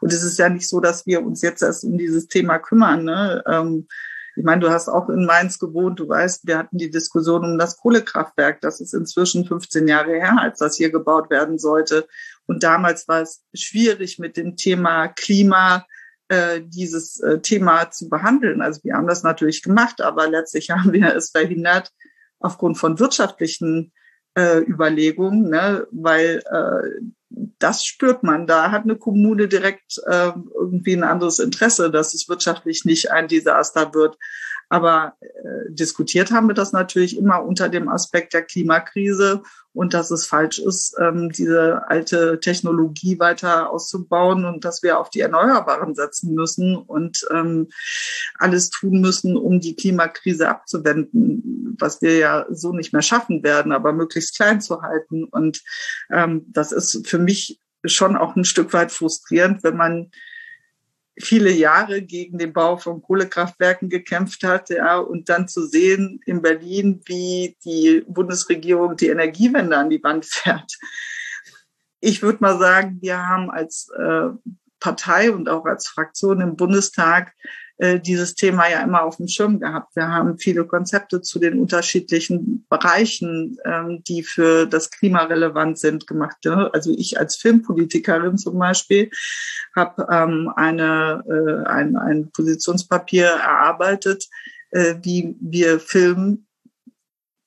Und 0.00 0.12
es 0.12 0.22
ist 0.22 0.38
ja 0.38 0.48
nicht 0.48 0.68
so, 0.68 0.80
dass 0.80 1.06
wir 1.06 1.22
uns 1.22 1.42
jetzt 1.42 1.62
erst 1.62 1.84
um 1.84 1.98
dieses 1.98 2.28
Thema 2.28 2.58
kümmern. 2.58 3.04
Ne? 3.04 3.42
Ähm, 3.46 3.88
ich 4.34 4.44
meine, 4.44 4.60
du 4.60 4.70
hast 4.70 4.88
auch 4.88 5.08
in 5.10 5.26
Mainz 5.26 5.58
gewohnt, 5.58 6.00
du 6.00 6.08
weißt, 6.08 6.46
wir 6.46 6.56
hatten 6.56 6.78
die 6.78 6.90
Diskussion 6.90 7.44
um 7.44 7.58
das 7.58 7.76
Kohlekraftwerk. 7.76 8.60
Das 8.62 8.80
ist 8.80 8.94
inzwischen 8.94 9.44
15 9.44 9.86
Jahre 9.86 10.12
her, 10.12 10.36
als 10.38 10.58
das 10.58 10.76
hier 10.76 10.90
gebaut 10.90 11.30
werden 11.30 11.58
sollte. 11.58 12.06
Und 12.46 12.62
damals 12.62 13.08
war 13.08 13.20
es 13.22 13.42
schwierig 13.54 14.18
mit 14.18 14.36
dem 14.36 14.56
Thema 14.56 15.08
Klima, 15.08 15.84
äh, 16.28 16.62
dieses 16.64 17.20
äh, 17.20 17.40
Thema 17.40 17.90
zu 17.90 18.08
behandeln. 18.08 18.62
Also 18.62 18.80
wir 18.84 18.94
haben 18.94 19.06
das 19.06 19.22
natürlich 19.22 19.62
gemacht, 19.62 20.00
aber 20.00 20.28
letztlich 20.28 20.70
haben 20.70 20.92
wir 20.92 21.14
es 21.14 21.30
verhindert, 21.30 21.90
aufgrund 22.42 22.78
von 22.78 22.98
wirtschaftlichen 22.98 23.92
äh, 24.34 24.58
Überlegungen, 24.58 25.50
ne? 25.50 25.86
weil 25.90 26.42
äh, 26.50 27.00
das 27.58 27.84
spürt 27.84 28.22
man. 28.22 28.46
Da 28.46 28.70
hat 28.70 28.82
eine 28.82 28.96
Kommune 28.96 29.48
direkt 29.48 29.98
äh, 30.06 30.32
irgendwie 30.54 30.94
ein 30.94 31.04
anderes 31.04 31.38
Interesse, 31.38 31.90
dass 31.90 32.14
es 32.14 32.28
wirtschaftlich 32.28 32.84
nicht 32.84 33.10
ein 33.10 33.28
Desaster 33.28 33.94
wird. 33.94 34.18
Aber 34.68 35.14
äh, 35.20 35.70
diskutiert 35.70 36.30
haben 36.30 36.48
wir 36.48 36.54
das 36.54 36.72
natürlich 36.72 37.16
immer 37.16 37.44
unter 37.44 37.68
dem 37.68 37.88
Aspekt 37.88 38.32
der 38.32 38.42
Klimakrise 38.42 39.42
und 39.74 39.94
dass 39.94 40.10
es 40.10 40.26
falsch 40.26 40.58
ist, 40.58 40.94
ähm, 41.00 41.30
diese 41.30 41.88
alte 41.88 42.40
Technologie 42.40 43.18
weiter 43.18 43.70
auszubauen 43.70 44.44
und 44.44 44.64
dass 44.64 44.82
wir 44.82 44.98
auf 44.98 45.10
die 45.10 45.20
Erneuerbaren 45.20 45.94
setzen 45.94 46.34
müssen 46.34 46.76
und 46.76 47.26
ähm, 47.32 47.68
alles 48.38 48.70
tun 48.70 49.00
müssen, 49.00 49.36
um 49.36 49.60
die 49.60 49.74
Klimakrise 49.74 50.48
abzuwenden, 50.48 51.76
was 51.78 52.02
wir 52.02 52.18
ja 52.18 52.46
so 52.50 52.72
nicht 52.72 52.92
mehr 52.92 53.02
schaffen 53.02 53.42
werden, 53.42 53.72
aber 53.72 53.92
möglichst 53.92 54.36
klein 54.36 54.60
zu 54.60 54.82
halten. 54.82 55.24
Und 55.24 55.62
ähm, 56.10 56.44
das 56.48 56.72
ist 56.72 57.06
für 57.06 57.18
mich 57.18 57.60
schon 57.84 58.16
auch 58.16 58.36
ein 58.36 58.44
Stück 58.44 58.72
weit 58.72 58.92
frustrierend, 58.92 59.64
wenn 59.64 59.76
man 59.76 60.10
viele 61.18 61.50
Jahre 61.50 62.02
gegen 62.02 62.38
den 62.38 62.52
Bau 62.52 62.76
von 62.76 63.02
Kohlekraftwerken 63.02 63.88
gekämpft 63.88 64.44
hat, 64.44 64.70
ja, 64.70 64.98
und 64.98 65.28
dann 65.28 65.48
zu 65.48 65.66
sehen 65.66 66.20
in 66.26 66.42
Berlin, 66.42 67.02
wie 67.06 67.56
die 67.64 68.02
Bundesregierung 68.06 68.96
die 68.96 69.08
Energiewende 69.08 69.76
an 69.76 69.90
die 69.90 70.02
Wand 70.02 70.24
fährt. 70.26 70.78
Ich 72.00 72.22
würde 72.22 72.38
mal 72.40 72.58
sagen, 72.58 72.98
wir 73.00 73.26
haben 73.28 73.50
als 73.50 73.88
äh, 73.96 74.28
Partei 74.80 75.30
und 75.30 75.48
auch 75.48 75.64
als 75.64 75.86
Fraktion 75.86 76.40
im 76.40 76.56
Bundestag 76.56 77.32
äh, 77.82 77.98
dieses 77.98 78.36
Thema 78.36 78.70
ja 78.70 78.80
immer 78.80 79.02
auf 79.02 79.16
dem 79.16 79.26
Schirm 79.26 79.58
gehabt. 79.58 79.96
Wir 79.96 80.06
haben 80.06 80.38
viele 80.38 80.64
Konzepte 80.64 81.20
zu 81.20 81.40
den 81.40 81.58
unterschiedlichen 81.58 82.64
Bereichen, 82.68 83.56
ähm, 83.64 84.04
die 84.06 84.22
für 84.22 84.66
das 84.66 84.92
Klima 84.92 85.24
relevant 85.24 85.80
sind, 85.80 86.06
gemacht. 86.06 86.46
Also 86.46 86.94
ich 86.96 87.18
als 87.18 87.34
Filmpolitikerin 87.34 88.38
zum 88.38 88.56
Beispiel 88.56 89.10
habe 89.74 90.06
ähm, 90.12 90.52
eine, 90.54 91.24
äh, 91.28 91.68
ein, 91.68 91.96
ein 91.96 92.30
Positionspapier 92.30 93.26
erarbeitet, 93.26 94.28
äh, 94.70 94.94
wie 95.02 95.34
wir 95.40 95.80
Film 95.80 96.46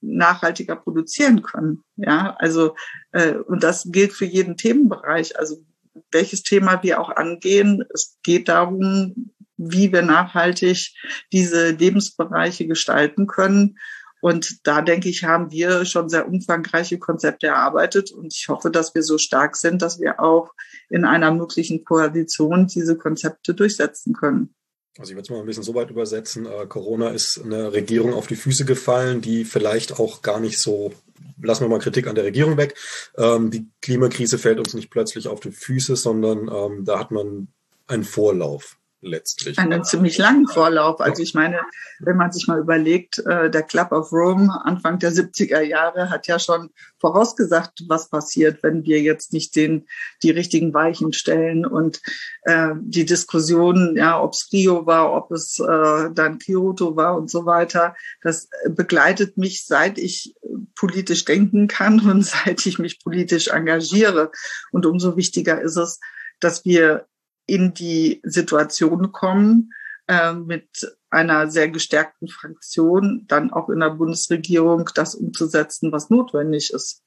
nachhaltiger 0.02 0.76
produzieren 0.76 1.44
können. 1.44 1.82
Ja, 1.96 2.36
also 2.40 2.76
äh, 3.14 3.36
und 3.36 3.64
das 3.64 3.88
gilt 3.90 4.12
für 4.12 4.26
jeden 4.26 4.58
Themenbereich. 4.58 5.40
Also 5.40 5.64
welches 6.12 6.44
Thema 6.44 6.84
wir 6.84 7.00
auch 7.00 7.10
angehen, 7.10 7.86
es 7.94 8.18
geht 8.22 8.50
darum, 8.50 9.32
wie 9.58 9.92
wir 9.92 10.02
nachhaltig 10.02 10.94
diese 11.32 11.72
Lebensbereiche 11.72 12.68
gestalten 12.68 13.28
können. 13.28 13.78
Und 14.22 14.66
da 14.66 14.82
denke 14.82 15.08
ich, 15.08 15.24
haben 15.24 15.52
wir 15.52 15.86
schon 15.86 16.10
sehr 16.10 16.28
umfangreiche 16.28 16.98
Konzepte 16.98 17.48
erarbeitet. 17.48 18.12
Und 18.12 18.34
ich 18.34 18.48
hoffe, 18.48 18.72
dass 18.72 18.96
wir 18.96 19.04
so 19.04 19.18
stark 19.18 19.56
sind, 19.56 19.82
dass 19.82 20.00
wir 20.00 20.20
auch 20.20 20.52
in 20.90 21.06
einer 21.06 21.32
möglichen 21.32 21.84
Koalition 21.84 22.68
diese 22.68 22.98
Konzepte 22.98 23.54
durchsetzen 23.54 24.14
können. 24.14 24.56
Also 24.98 25.12
ich 25.12 25.16
würde 25.16 25.24
es 25.24 25.30
mal 25.30 25.40
ein 25.40 25.46
bisschen 25.46 25.64
so 25.64 25.76
weit 25.76 25.92
übersetzen. 25.92 26.46
Äh, 26.46 26.66
Corona 26.68 27.10
ist 27.10 27.42
eine 27.44 27.74
Regierung 27.74 28.14
auf 28.14 28.28
die 28.28 28.38
Füße 28.38 28.66
gefallen, 28.66 29.22
die 29.22 29.44
vielleicht 29.44 30.00
auch 30.00 30.22
gar 30.22 30.40
nicht 30.40 30.58
so, 30.58 30.94
lassen 31.42 31.66
wir 31.66 31.70
mal 31.70 31.80
Kritik 31.80 32.08
an 32.08 32.16
der 32.16 32.24
Regierung 32.24 32.56
weg. 32.58 32.76
Ähm, 33.18 33.52
die 33.52 33.68
Klimakrise 33.82 34.38
fällt 34.38 34.58
uns 34.58 34.74
nicht 34.74 34.90
plötzlich 34.90 35.28
auf 35.28 35.42
die 35.42 35.52
Füße, 35.52 35.98
sondern 35.98 36.48
ähm, 36.48 36.86
da 36.86 36.98
hat 36.98 37.12
man 37.12 37.50
einen 37.88 38.06
Vorlauf 38.06 38.78
letztlich. 39.06 39.58
Einen 39.58 39.84
ziemlich 39.84 40.18
langen 40.18 40.48
Vorlauf. 40.48 41.00
Also 41.00 41.22
ich 41.22 41.34
meine, 41.34 41.62
wenn 42.00 42.18
man 42.18 42.32
sich 42.32 42.48
mal 42.48 42.60
überlegt, 42.60 43.20
äh, 43.20 43.50
der 43.50 43.64
Club 43.64 43.92
of 43.92 44.12
Rome 44.12 44.52
Anfang 44.64 45.00
der 45.00 45.12
70er 45.12 45.62
Jahre 45.62 46.10
hat 46.10 46.28
ja 46.28 46.40
schon 46.40 46.70
vorausgesagt, 47.00 47.84
was 47.88 48.10
passiert, 48.10 48.64
wenn 48.64 48.84
wir 48.84 49.02
jetzt 49.02 49.34
nicht 49.34 49.56
den, 49.56 49.88
die 50.24 50.32
richtigen 50.32 50.74
Weichen 50.74 51.14
stellen 51.14 51.66
und 51.66 52.02
äh, 52.44 52.70
die 52.82 53.06
Diskussion, 53.06 53.96
ja, 53.96 54.22
ob 54.22 54.34
es 54.34 54.50
Rio 54.52 54.86
war, 54.86 55.14
ob 55.14 55.32
es 55.32 55.60
äh, 55.60 56.10
dann 56.12 56.40
Kyoto 56.40 56.96
war 56.96 57.16
und 57.16 57.30
so 57.30 57.46
weiter, 57.46 57.96
das 58.22 58.50
begleitet 58.70 59.38
mich, 59.38 59.66
seit 59.66 59.98
ich 59.98 60.36
politisch 60.76 61.26
denken 61.26 61.68
kann 61.68 62.00
und 62.10 62.26
seit 62.26 62.66
ich 62.66 62.80
mich 62.80 63.00
politisch 63.04 63.48
engagiere. 63.48 64.32
Und 64.72 64.86
umso 64.86 65.16
wichtiger 65.16 65.62
ist 65.62 65.78
es, 65.78 66.00
dass 66.40 66.66
wir 66.66 67.08
in 67.46 67.74
die 67.74 68.22
Situation 68.24 69.12
kommen, 69.12 69.72
äh, 70.08 70.34
mit 70.34 70.70
einer 71.10 71.50
sehr 71.50 71.70
gestärkten 71.70 72.28
Fraktion 72.28 73.26
dann 73.28 73.52
auch 73.52 73.70
in 73.70 73.80
der 73.80 73.92
Bundesregierung 73.92 74.90
das 74.94 75.16
umzusetzen, 75.16 75.92
was 75.92 76.10
notwendig 76.10 76.72
ist. 76.74 77.02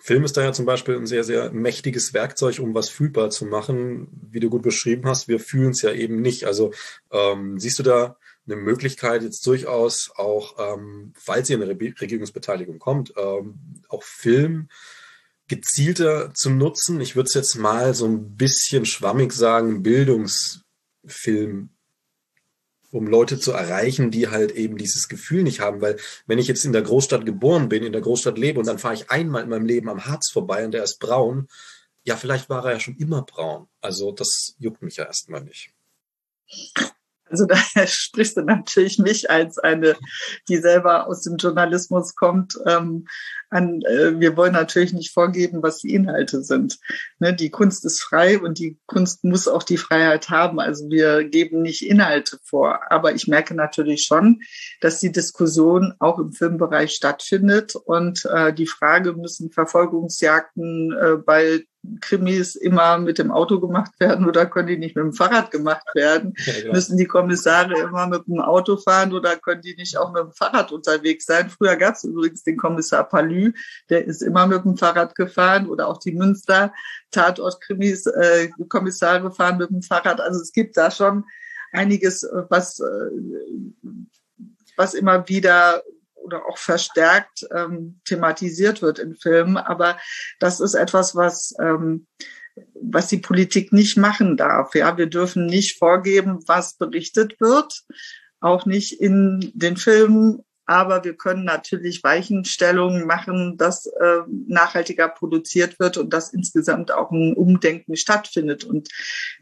Film 0.00 0.24
ist 0.24 0.36
da 0.36 0.42
ja 0.42 0.52
zum 0.52 0.66
Beispiel 0.66 0.96
ein 0.96 1.06
sehr, 1.06 1.24
sehr 1.24 1.50
mächtiges 1.52 2.12
Werkzeug, 2.12 2.58
um 2.58 2.74
was 2.74 2.90
fühlbar 2.90 3.30
zu 3.30 3.46
machen. 3.46 4.08
Wie 4.30 4.40
du 4.40 4.50
gut 4.50 4.62
beschrieben 4.62 5.08
hast, 5.08 5.28
wir 5.28 5.40
fühlen 5.40 5.70
es 5.70 5.82
ja 5.82 5.92
eben 5.92 6.20
nicht. 6.20 6.44
Also 6.44 6.72
ähm, 7.10 7.58
siehst 7.58 7.78
du 7.78 7.82
da 7.82 8.18
eine 8.46 8.56
Möglichkeit 8.56 9.22
jetzt 9.22 9.46
durchaus 9.46 10.12
auch, 10.14 10.56
ähm, 10.58 11.12
falls 11.16 11.48
ihr 11.48 11.56
eine 11.56 11.68
Re 11.68 11.94
Regierungsbeteiligung 12.00 12.78
kommt, 12.78 13.14
ähm, 13.16 13.82
auch 13.88 14.02
Film 14.02 14.68
gezielter 15.48 16.32
zu 16.34 16.50
nutzen. 16.50 17.00
Ich 17.00 17.16
würde 17.16 17.26
es 17.28 17.34
jetzt 17.34 17.56
mal 17.56 17.94
so 17.94 18.06
ein 18.06 18.36
bisschen 18.36 18.84
schwammig 18.84 19.32
sagen, 19.32 19.82
Bildungsfilm, 19.82 21.70
um 22.90 23.06
Leute 23.06 23.38
zu 23.38 23.52
erreichen, 23.52 24.10
die 24.10 24.28
halt 24.28 24.52
eben 24.52 24.76
dieses 24.76 25.08
Gefühl 25.08 25.42
nicht 25.42 25.60
haben. 25.60 25.80
Weil 25.80 25.98
wenn 26.26 26.38
ich 26.38 26.48
jetzt 26.48 26.64
in 26.64 26.72
der 26.72 26.82
Großstadt 26.82 27.26
geboren 27.26 27.68
bin, 27.68 27.82
in 27.82 27.92
der 27.92 28.02
Großstadt 28.02 28.38
lebe 28.38 28.60
und 28.60 28.66
dann 28.66 28.78
fahre 28.78 28.94
ich 28.94 29.10
einmal 29.10 29.42
in 29.42 29.48
meinem 29.48 29.66
Leben 29.66 29.88
am 29.88 30.04
Harz 30.04 30.30
vorbei 30.30 30.64
und 30.64 30.72
der 30.72 30.84
ist 30.84 30.98
braun, 30.98 31.48
ja, 32.04 32.16
vielleicht 32.16 32.48
war 32.48 32.64
er 32.64 32.72
ja 32.72 32.80
schon 32.80 32.96
immer 32.96 33.22
braun. 33.22 33.68
Also 33.80 34.12
das 34.12 34.54
juckt 34.58 34.82
mich 34.82 34.96
ja 34.96 35.04
erstmal 35.04 35.42
nicht. 35.42 35.72
Also 37.32 37.46
da 37.46 37.56
sprichst 37.86 38.36
du 38.36 38.42
natürlich 38.42 38.98
mich 38.98 39.30
als 39.30 39.58
eine, 39.58 39.96
die 40.48 40.58
selber 40.58 41.06
aus 41.06 41.22
dem 41.22 41.36
Journalismus 41.36 42.14
kommt, 42.14 42.58
ähm, 42.66 43.06
an. 43.52 43.82
Äh, 43.82 44.18
wir 44.18 44.36
wollen 44.36 44.52
natürlich 44.52 44.92
nicht 44.92 45.12
vorgeben, 45.12 45.62
was 45.62 45.78
die 45.78 45.94
Inhalte 45.94 46.42
sind. 46.42 46.78
Ne, 47.18 47.34
die 47.34 47.50
Kunst 47.50 47.84
ist 47.84 48.02
frei 48.02 48.38
und 48.38 48.58
die 48.58 48.78
Kunst 48.86 49.24
muss 49.24 49.48
auch 49.48 49.62
die 49.62 49.76
Freiheit 49.76 50.30
haben. 50.30 50.60
Also 50.60 50.88
wir 50.90 51.24
geben 51.24 51.62
nicht 51.62 51.86
Inhalte 51.86 52.38
vor. 52.44 52.80
Aber 52.90 53.14
ich 53.14 53.28
merke 53.28 53.54
natürlich 53.54 54.04
schon, 54.04 54.40
dass 54.80 55.00
die 55.00 55.12
Diskussion 55.12 55.94
auch 55.98 56.18
im 56.18 56.32
Filmbereich 56.32 56.92
stattfindet 56.92 57.74
und 57.76 58.24
äh, 58.24 58.52
die 58.52 58.66
Frage, 58.66 59.12
müssen 59.12 59.50
Verfolgungsjagden 59.50 60.92
äh, 60.92 61.16
bei 61.16 61.64
Krimis 62.00 62.54
immer 62.54 62.98
mit 62.98 63.18
dem 63.18 63.32
Auto 63.32 63.58
gemacht 63.58 63.98
werden 63.98 64.28
oder 64.28 64.46
können 64.46 64.68
die 64.68 64.78
nicht 64.78 64.94
mit 64.94 65.04
dem 65.04 65.12
Fahrrad 65.12 65.50
gemacht 65.50 65.86
werden? 65.94 66.34
Ja, 66.42 66.52
genau. 66.60 66.74
Müssen 66.74 66.96
die 66.96 67.06
Kommissare 67.06 67.78
immer 67.80 68.06
mit 68.06 68.26
dem 68.26 68.40
Auto 68.40 68.76
fahren 68.76 69.12
oder 69.12 69.36
können 69.36 69.62
die 69.62 69.76
nicht 69.76 69.96
auch 69.96 70.12
mit 70.12 70.22
dem 70.22 70.32
Fahrrad 70.32 70.72
unterwegs 70.72 71.24
sein? 71.26 71.50
Früher 71.50 71.76
gab 71.76 71.94
es 71.94 72.04
übrigens 72.04 72.42
den 72.42 72.56
Kommissar 72.56 73.08
Palü, 73.08 73.41
der 73.90 74.04
ist 74.04 74.22
immer 74.22 74.46
mit 74.46 74.64
dem 74.64 74.76
Fahrrad 74.76 75.14
gefahren 75.14 75.68
oder 75.68 75.88
auch 75.88 75.98
die 75.98 76.12
Münster 76.12 76.72
Tatort-Krimis, 77.10 78.06
äh, 78.06 78.48
Kommissare 78.68 79.30
fahren 79.32 79.58
mit 79.58 79.70
dem 79.70 79.82
Fahrrad. 79.82 80.20
Also 80.20 80.40
es 80.40 80.52
gibt 80.52 80.76
da 80.76 80.90
schon 80.90 81.24
einiges, 81.72 82.26
was, 82.48 82.80
äh, 82.80 83.10
was 84.76 84.94
immer 84.94 85.28
wieder 85.28 85.82
oder 86.14 86.46
auch 86.46 86.58
verstärkt 86.58 87.46
ähm, 87.52 88.00
thematisiert 88.04 88.80
wird 88.80 88.98
in 88.98 89.16
Filmen. 89.16 89.56
Aber 89.56 89.98
das 90.38 90.60
ist 90.60 90.74
etwas, 90.74 91.16
was 91.16 91.54
ähm, 91.60 92.06
was 92.74 93.08
die 93.08 93.18
Politik 93.18 93.72
nicht 93.72 93.96
machen 93.96 94.36
darf. 94.36 94.74
Ja, 94.74 94.96
wir 94.96 95.06
dürfen 95.06 95.46
nicht 95.46 95.78
vorgeben, 95.78 96.40
was 96.46 96.76
berichtet 96.76 97.40
wird, 97.40 97.82
auch 98.40 98.66
nicht 98.66 99.00
in 99.00 99.52
den 99.54 99.76
Filmen. 99.76 100.44
Aber 100.72 101.04
wir 101.04 101.12
können 101.12 101.44
natürlich 101.44 102.02
Weichenstellungen 102.02 103.06
machen, 103.06 103.58
dass 103.58 103.84
äh, 103.84 104.20
nachhaltiger 104.48 105.06
produziert 105.06 105.78
wird 105.78 105.98
und 105.98 106.14
dass 106.14 106.32
insgesamt 106.32 106.90
auch 106.90 107.10
ein 107.10 107.34
Umdenken 107.34 107.94
stattfindet. 107.94 108.64
Und 108.64 108.88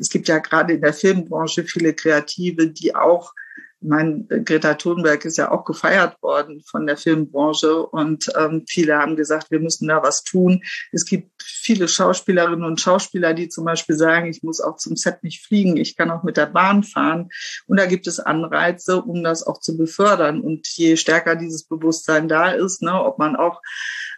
es 0.00 0.08
gibt 0.08 0.26
ja 0.26 0.38
gerade 0.38 0.72
in 0.72 0.80
der 0.80 0.92
Filmbranche 0.92 1.62
viele 1.62 1.94
Kreative, 1.94 2.66
die 2.66 2.96
auch 2.96 3.32
mein 3.80 4.28
Greta 4.28 4.74
Thunberg 4.74 5.24
ist 5.24 5.38
ja 5.38 5.50
auch 5.50 5.64
gefeiert 5.64 6.22
worden 6.22 6.62
von 6.62 6.86
der 6.86 6.96
Filmbranche 6.96 7.84
und 7.86 8.30
ähm, 8.38 8.64
viele 8.68 8.98
haben 8.98 9.16
gesagt, 9.16 9.50
wir 9.50 9.60
müssen 9.60 9.88
da 9.88 10.02
was 10.02 10.22
tun. 10.22 10.62
Es 10.92 11.06
gibt 11.06 11.42
viele 11.42 11.88
Schauspielerinnen 11.88 12.64
und 12.64 12.80
Schauspieler, 12.80 13.34
die 13.34 13.48
zum 13.48 13.64
Beispiel 13.64 13.96
sagen, 13.96 14.28
ich 14.28 14.42
muss 14.42 14.60
auch 14.60 14.76
zum 14.76 14.96
Set 14.96 15.22
nicht 15.22 15.44
fliegen, 15.44 15.76
ich 15.76 15.96
kann 15.96 16.10
auch 16.10 16.22
mit 16.22 16.36
der 16.36 16.46
Bahn 16.46 16.82
fahren. 16.82 17.30
Und 17.66 17.78
da 17.78 17.86
gibt 17.86 18.06
es 18.06 18.20
Anreize, 18.20 19.02
um 19.02 19.22
das 19.22 19.46
auch 19.46 19.60
zu 19.60 19.76
befördern. 19.76 20.40
Und 20.40 20.66
je 20.68 20.96
stärker 20.96 21.36
dieses 21.36 21.64
Bewusstsein 21.64 22.28
da 22.28 22.50
ist, 22.50 22.82
ne, 22.82 22.92
ob 22.92 23.18
man 23.18 23.36
auch 23.36 23.62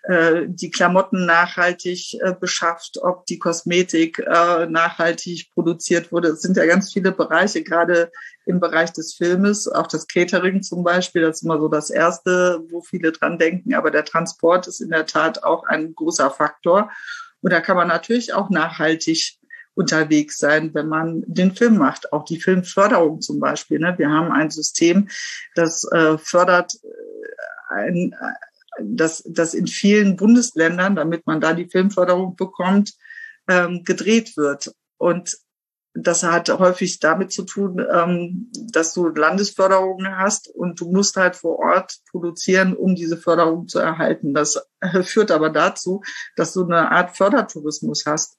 äh, 0.04 0.46
die 0.48 0.70
Klamotten 0.70 1.26
nachhaltig 1.26 2.14
äh, 2.20 2.34
beschafft, 2.34 2.98
ob 3.00 3.24
die 3.26 3.38
Kosmetik 3.38 4.18
äh, 4.18 4.66
nachhaltig 4.66 5.50
produziert 5.54 6.10
wurde. 6.10 6.28
Es 6.28 6.42
sind 6.42 6.56
ja 6.56 6.66
ganz 6.66 6.92
viele 6.92 7.12
Bereiche, 7.12 7.62
gerade 7.62 8.10
im 8.44 8.58
Bereich 8.58 8.92
des 8.92 9.14
Filmes, 9.14 9.68
auch 9.68 9.86
das 9.86 10.08
Catering 10.08 10.62
zum 10.62 10.82
Beispiel, 10.82 11.22
das 11.22 11.36
ist 11.36 11.42
immer 11.44 11.60
so 11.60 11.68
das 11.68 11.90
Erste, 11.90 12.60
wo 12.70 12.82
viele 12.82 13.12
dran 13.12 13.38
denken, 13.38 13.74
aber 13.74 13.92
der 13.92 14.04
Transport 14.04 14.66
ist 14.66 14.80
in 14.80 14.90
der 14.90 15.06
Tat 15.06 15.44
auch 15.44 15.64
ein 15.64 15.94
großer 15.94 16.30
Faktor. 16.30 16.90
Und 17.40 17.52
da 17.52 17.60
kann 17.60 17.76
man 17.76 17.88
natürlich 17.88 18.34
auch 18.34 18.50
nachhaltig 18.50 19.38
unterwegs 19.74 20.38
sein, 20.38 20.74
wenn 20.74 20.88
man 20.88 21.22
den 21.26 21.54
Film 21.54 21.78
macht. 21.78 22.12
Auch 22.12 22.24
die 22.24 22.40
Filmförderung 22.40 23.20
zum 23.20 23.40
Beispiel. 23.40 23.78
Ne? 23.78 23.94
Wir 23.96 24.10
haben 24.10 24.32
ein 24.32 24.50
System, 24.50 25.08
das 25.54 25.84
äh, 25.92 26.18
fördert 26.18 26.74
ein, 27.68 28.14
dass, 28.80 29.22
dass 29.26 29.54
in 29.54 29.66
vielen 29.66 30.16
Bundesländern, 30.16 30.96
damit 30.96 31.26
man 31.26 31.40
da 31.40 31.52
die 31.52 31.68
Filmförderung 31.68 32.36
bekommt, 32.36 32.94
ähm, 33.48 33.82
gedreht 33.84 34.36
wird. 34.36 34.72
Und 34.98 35.36
das 35.94 36.22
hat 36.22 36.48
häufig 36.48 37.00
damit 37.00 37.32
zu 37.32 37.42
tun, 37.42 37.84
ähm, 37.92 38.50
dass 38.70 38.94
du 38.94 39.08
Landesförderungen 39.08 40.16
hast 40.16 40.48
und 40.48 40.80
du 40.80 40.90
musst 40.90 41.16
halt 41.16 41.36
vor 41.36 41.58
Ort 41.58 41.98
produzieren, 42.10 42.74
um 42.74 42.94
diese 42.94 43.18
Förderung 43.18 43.68
zu 43.68 43.78
erhalten. 43.78 44.32
Das 44.32 44.66
führt 45.02 45.30
aber 45.30 45.50
dazu, 45.50 46.02
dass 46.34 46.54
du 46.54 46.64
eine 46.64 46.90
Art 46.90 47.16
Fördertourismus 47.16 48.04
hast. 48.06 48.38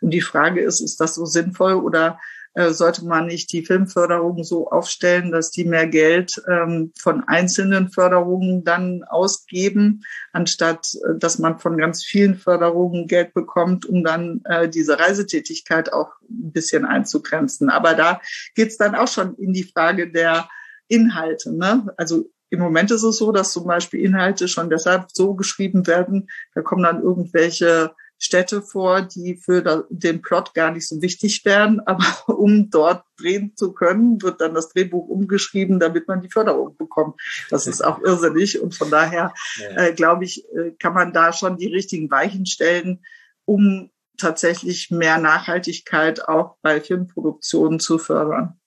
Und 0.00 0.10
die 0.10 0.20
Frage 0.20 0.60
ist, 0.60 0.80
ist 0.80 1.00
das 1.00 1.16
so 1.16 1.24
sinnvoll 1.24 1.74
oder 1.74 2.20
sollte 2.54 3.04
man 3.06 3.26
nicht 3.26 3.50
die 3.52 3.64
Filmförderung 3.64 4.44
so 4.44 4.68
aufstellen, 4.68 5.32
dass 5.32 5.50
die 5.50 5.64
mehr 5.64 5.86
Geld 5.86 6.42
ähm, 6.48 6.92
von 6.98 7.24
einzelnen 7.26 7.90
Förderungen 7.90 8.62
dann 8.62 9.04
ausgeben, 9.04 10.02
anstatt 10.32 10.88
äh, 10.94 11.18
dass 11.18 11.38
man 11.38 11.58
von 11.58 11.78
ganz 11.78 12.04
vielen 12.04 12.34
Förderungen 12.34 13.06
Geld 13.06 13.32
bekommt, 13.32 13.86
um 13.86 14.04
dann 14.04 14.42
äh, 14.44 14.68
diese 14.68 14.98
Reisetätigkeit 14.98 15.92
auch 15.92 16.10
ein 16.28 16.52
bisschen 16.52 16.84
einzugrenzen. 16.84 17.70
Aber 17.70 17.94
da 17.94 18.20
geht's 18.54 18.76
dann 18.76 18.94
auch 18.94 19.08
schon 19.08 19.34
in 19.36 19.52
die 19.52 19.64
Frage 19.64 20.10
der 20.10 20.48
Inhalte. 20.88 21.56
Ne? 21.56 21.86
Also 21.96 22.26
im 22.50 22.60
Moment 22.60 22.90
ist 22.90 23.02
es 23.02 23.16
so, 23.16 23.32
dass 23.32 23.52
zum 23.52 23.66
Beispiel 23.66 24.00
Inhalte 24.00 24.46
schon 24.46 24.68
deshalb 24.68 25.06
so 25.10 25.34
geschrieben 25.34 25.86
werden, 25.86 26.28
da 26.54 26.60
kommen 26.60 26.82
dann 26.82 27.02
irgendwelche 27.02 27.92
Städte 28.22 28.62
vor, 28.62 29.02
die 29.02 29.36
für 29.36 29.84
den 29.90 30.22
Plot 30.22 30.54
gar 30.54 30.70
nicht 30.70 30.86
so 30.86 31.02
wichtig 31.02 31.44
wären, 31.44 31.80
aber 31.86 32.38
um 32.38 32.70
dort 32.70 33.04
drehen 33.18 33.56
zu 33.56 33.72
können, 33.72 34.22
wird 34.22 34.40
dann 34.40 34.54
das 34.54 34.68
Drehbuch 34.68 35.08
umgeschrieben, 35.08 35.80
damit 35.80 36.06
man 36.06 36.20
die 36.20 36.30
Förderung 36.30 36.76
bekommt. 36.76 37.20
Das 37.50 37.66
ist 37.66 37.84
auch 37.84 38.00
irrsinnig 38.00 38.60
und 38.60 38.76
von 38.76 38.90
daher 38.90 39.34
äh, 39.76 39.92
glaube 39.92 40.24
ich, 40.24 40.44
äh, 40.54 40.70
kann 40.78 40.94
man 40.94 41.12
da 41.12 41.32
schon 41.32 41.56
die 41.56 41.66
richtigen 41.66 42.10
Weichen 42.10 42.46
stellen, 42.46 43.04
um 43.44 43.90
tatsächlich 44.18 44.90
mehr 44.92 45.18
Nachhaltigkeit 45.18 46.28
auch 46.28 46.56
bei 46.62 46.80
Filmproduktionen 46.80 47.80
zu 47.80 47.98
fördern. 47.98 48.60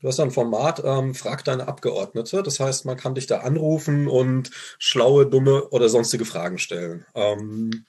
Du 0.00 0.08
hast 0.08 0.18
ein 0.18 0.30
Format, 0.30 0.82
ähm, 0.82 1.14
frag 1.14 1.44
deine 1.44 1.68
Abgeordnete. 1.68 2.42
Das 2.42 2.58
heißt, 2.58 2.86
man 2.86 2.96
kann 2.96 3.14
dich 3.14 3.26
da 3.26 3.40
anrufen 3.40 4.08
und 4.08 4.50
schlaue, 4.78 5.26
dumme 5.26 5.68
oder 5.68 5.90
sonstige 5.90 6.24
Fragen 6.24 6.56
stellen. 6.56 7.04
Ähm, 7.14 7.84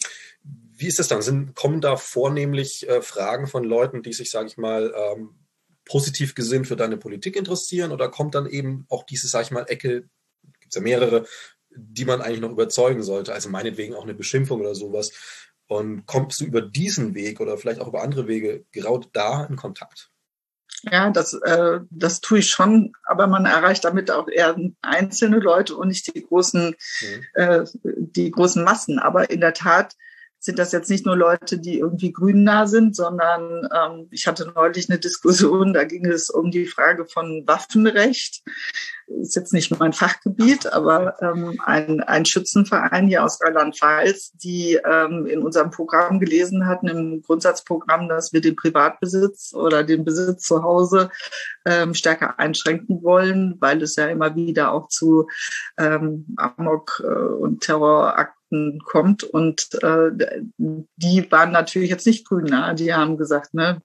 wie 0.82 0.88
ist 0.88 0.98
das 0.98 1.08
dann? 1.08 1.22
Sind, 1.22 1.56
kommen 1.56 1.80
da 1.80 1.96
vornehmlich 1.96 2.90
äh, 2.90 3.02
Fragen 3.04 3.46
von 3.46 3.64
Leuten, 3.64 4.02
die 4.02 4.14
sich, 4.14 4.32
sage 4.32 4.48
ich 4.48 4.58
mal, 4.58 4.92
ähm, 4.96 5.36
positiv 5.86 6.34
gesinnt 6.34 6.68
für 6.68 6.76
deine 6.76 6.98
Politik 6.98 7.36
interessieren? 7.36 7.92
Oder 7.92 8.10
kommt 8.10 8.34
dann 8.34 8.48
eben 8.48 8.86
auch 8.90 9.04
diese, 9.04 9.28
sage 9.28 9.46
ich 9.46 9.52
mal, 9.52 9.66
Ecke, 9.68 10.10
gibt 10.60 10.70
es 10.70 10.76
ja 10.76 10.82
mehrere, 10.82 11.26
die 11.70 12.06
man 12.06 12.22
eigentlich 12.22 12.42
noch 12.42 12.52
überzeugen 12.52 13.04
sollte? 13.04 13.32
Also 13.32 13.50
meinetwegen 13.50 13.94
auch 13.94 14.04
eine 14.04 14.16
Beschimpfung 14.16 14.60
oder 14.60 14.74
sowas. 14.74 15.12
Und 15.68 16.08
kommst 16.08 16.42
du 16.42 16.46
über 16.46 16.62
diesen 16.62 17.14
Weg 17.14 17.40
oder 17.40 17.58
vielleicht 17.58 17.80
auch 17.80 17.88
über 17.88 18.02
andere 18.02 18.28
Wege 18.28 18.66
gerade 18.72 19.08
da 19.14 19.46
in 19.46 19.58
Kontakt? 19.58 20.10
Ja, 20.84 21.12
das, 21.12 21.34
äh, 21.34 21.80
das 21.92 22.22
tue 22.22 22.40
ich 22.40 22.50
schon, 22.50 22.94
aber 23.04 23.28
man 23.28 23.46
erreicht 23.46 23.86
damit 23.86 24.10
auch 24.10 24.28
eher 24.28 24.56
einzelne 24.82 25.38
Leute 25.38 25.76
und 25.76 25.90
nicht 25.90 26.14
die 26.14 26.26
großen, 26.26 26.76
mhm. 27.02 27.26
äh, 27.36 27.66
die 27.84 28.32
großen 28.32 28.64
Massen. 28.64 28.98
Aber 28.98 29.30
in 29.30 29.42
der 29.42 29.54
Tat 29.54 29.96
sind 30.44 30.58
das 30.58 30.72
jetzt 30.72 30.90
nicht 30.90 31.06
nur 31.06 31.16
Leute, 31.16 31.60
die 31.60 31.78
irgendwie 31.78 32.12
grünnah 32.12 32.66
sind, 32.66 32.96
sondern 32.96 33.70
ähm, 33.72 34.08
ich 34.10 34.26
hatte 34.26 34.52
neulich 34.56 34.90
eine 34.90 34.98
Diskussion, 34.98 35.72
da 35.72 35.84
ging 35.84 36.08
es 36.08 36.32
um 36.32 36.50
die 36.50 36.66
Frage 36.66 37.06
von 37.06 37.44
Waffenrecht. 37.46 38.42
Ist 39.06 39.36
jetzt 39.36 39.54
nicht 39.54 39.78
mein 39.78 39.94
Fachgebiet, 39.94 40.66
aber 40.66 41.22
ähm, 41.22 41.62
ein, 41.64 42.02
ein 42.02 42.26
Schützenverein 42.26 43.08
hier 43.08 43.24
aus 43.24 43.40
Rheinland-Pfalz, 43.40 44.32
die 44.34 44.80
ähm, 44.84 45.28
in 45.28 45.44
unserem 45.44 45.70
Programm 45.70 46.20
gelesen 46.20 46.66
hatten, 46.66 46.88
im 46.88 47.22
Grundsatzprogramm, 47.22 48.10
dass 48.10 48.34
wir 48.34 48.42
den 48.42 48.56
Privatbesitz 48.56 49.54
oder 49.54 49.84
den 49.84 50.04
Besitz 50.06 50.44
zu 50.44 50.64
Hause 50.64 51.12
ähm, 51.66 51.94
stärker 51.94 52.40
einschränken 52.40 53.04
wollen, 53.04 53.58
weil 53.60 53.84
es 53.84 53.96
ja 53.96 54.08
immer 54.08 54.36
wieder 54.36 54.72
auch 54.72 54.88
zu 54.88 55.28
ähm, 55.78 56.26
Amok- 56.38 57.04
äh, 57.04 57.08
und 57.08 57.62
Terrorakten 57.62 58.41
kommt. 58.86 59.24
Und 59.24 59.70
äh, 59.82 60.12
die 60.58 61.32
waren 61.32 61.52
natürlich 61.52 61.90
jetzt 61.90 62.08
nicht 62.08 62.28
grün. 62.28 62.46
Ne? 62.46 62.76
Die 62.78 62.94
haben 62.94 63.18
gesagt, 63.18 63.54
ne, 63.54 63.82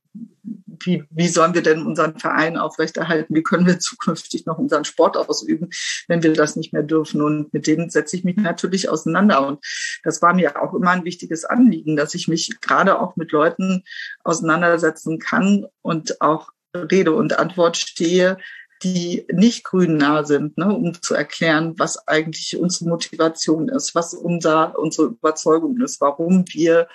wie, 0.81 1.05
wie 1.11 1.29
sollen 1.29 1.55
wir 1.55 1.63
denn 1.63 1.87
unseren 1.87 2.19
Verein 2.19 2.57
aufrechterhalten? 2.57 3.35
Wie 3.35 3.43
können 3.43 3.67
wir 3.67 3.79
zukünftig 3.81 4.47
noch 4.47 4.59
unseren 4.59 4.85
Sport 4.85 5.17
ausüben, 5.17 5.71
wenn 6.09 6.23
wir 6.23 6.33
das 6.33 6.57
nicht 6.57 6.73
mehr 6.73 6.83
dürfen? 6.83 7.23
Und 7.23 7.53
mit 7.53 7.67
denen 7.67 7.91
setze 7.91 8.17
ich 8.17 8.25
mich 8.25 8.37
natürlich 8.37 8.89
auseinander. 8.89 9.47
Und 9.47 9.65
das 10.03 10.23
war 10.23 10.35
mir 10.35 10.63
auch 10.63 10.75
immer 10.75 10.91
ein 10.91 11.05
wichtiges 11.05 11.45
Anliegen, 11.45 11.97
dass 11.97 12.15
ich 12.15 12.29
mich 12.29 12.61
gerade 12.61 13.01
auch 13.01 13.17
mit 13.17 13.33
Leuten 13.33 13.85
auseinandersetzen 14.25 15.19
kann 15.19 15.67
und 15.83 16.21
auch 16.21 16.51
Rede 16.75 17.13
und 17.13 17.39
Antwort 17.39 17.77
stehe, 17.77 18.37
die 18.83 19.27
nicht 19.33 19.65
grünnah 19.65 20.25
sind, 20.25 20.59
ne, 20.59 20.73
um 20.73 21.01
zu 21.01 21.15
erklären, 21.15 21.75
was 21.79 22.07
eigentlich 22.09 22.59
unsere 22.59 22.91
Motivation 22.91 23.69
ist, 23.69 23.95
was 23.95 24.15
unser, 24.15 24.79
unsere 24.79 25.09
Überzeugung 25.09 25.81
ist, 25.81 26.01
warum 26.01 26.45
wir 26.49 26.89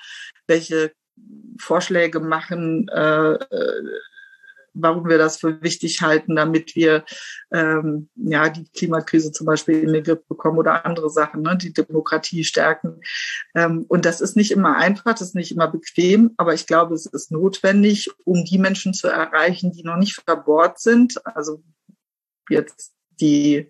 welche 0.47 0.93
Vorschläge 1.59 2.19
machen, 2.19 2.87
äh, 2.89 3.33
äh 3.33 3.83
warum 4.73 5.07
wir 5.07 5.17
das 5.17 5.37
für 5.37 5.61
wichtig 5.61 6.01
halten, 6.01 6.35
damit 6.35 6.75
wir 6.75 7.03
ähm, 7.51 8.09
ja 8.15 8.49
die 8.49 8.69
Klimakrise 8.69 9.31
zum 9.31 9.45
Beispiel 9.45 9.79
in 9.79 9.93
den 9.93 10.03
Griff 10.03 10.25
bekommen 10.27 10.57
oder 10.57 10.85
andere 10.85 11.09
Sachen, 11.09 11.41
ne, 11.41 11.57
die 11.57 11.73
Demokratie 11.73 12.43
stärken. 12.43 13.01
Ähm, 13.55 13.85
und 13.87 14.05
das 14.05 14.21
ist 14.21 14.35
nicht 14.35 14.51
immer 14.51 14.77
einfach, 14.77 15.13
das 15.13 15.21
ist 15.21 15.35
nicht 15.35 15.51
immer 15.51 15.67
bequem, 15.67 16.31
aber 16.37 16.53
ich 16.53 16.67
glaube, 16.67 16.95
es 16.95 17.05
ist 17.05 17.31
notwendig, 17.31 18.09
um 18.25 18.45
die 18.45 18.57
Menschen 18.57 18.93
zu 18.93 19.07
erreichen, 19.07 19.71
die 19.71 19.83
noch 19.83 19.97
nicht 19.97 20.15
verbohrt 20.15 20.79
sind. 20.79 21.25
Also 21.25 21.63
jetzt 22.49 22.93
die 23.19 23.69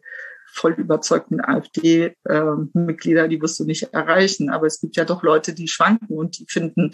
voll 0.53 0.73
überzeugten 0.73 1.39
AfD-Mitglieder, 1.39 3.25
äh, 3.25 3.29
die 3.29 3.41
wirst 3.41 3.59
du 3.59 3.63
nicht 3.63 3.93
erreichen. 3.93 4.49
Aber 4.49 4.67
es 4.67 4.81
gibt 4.81 4.97
ja 4.97 5.05
doch 5.05 5.23
Leute, 5.23 5.53
die 5.53 5.67
schwanken 5.67 6.17
und 6.17 6.39
die 6.39 6.45
finden 6.47 6.91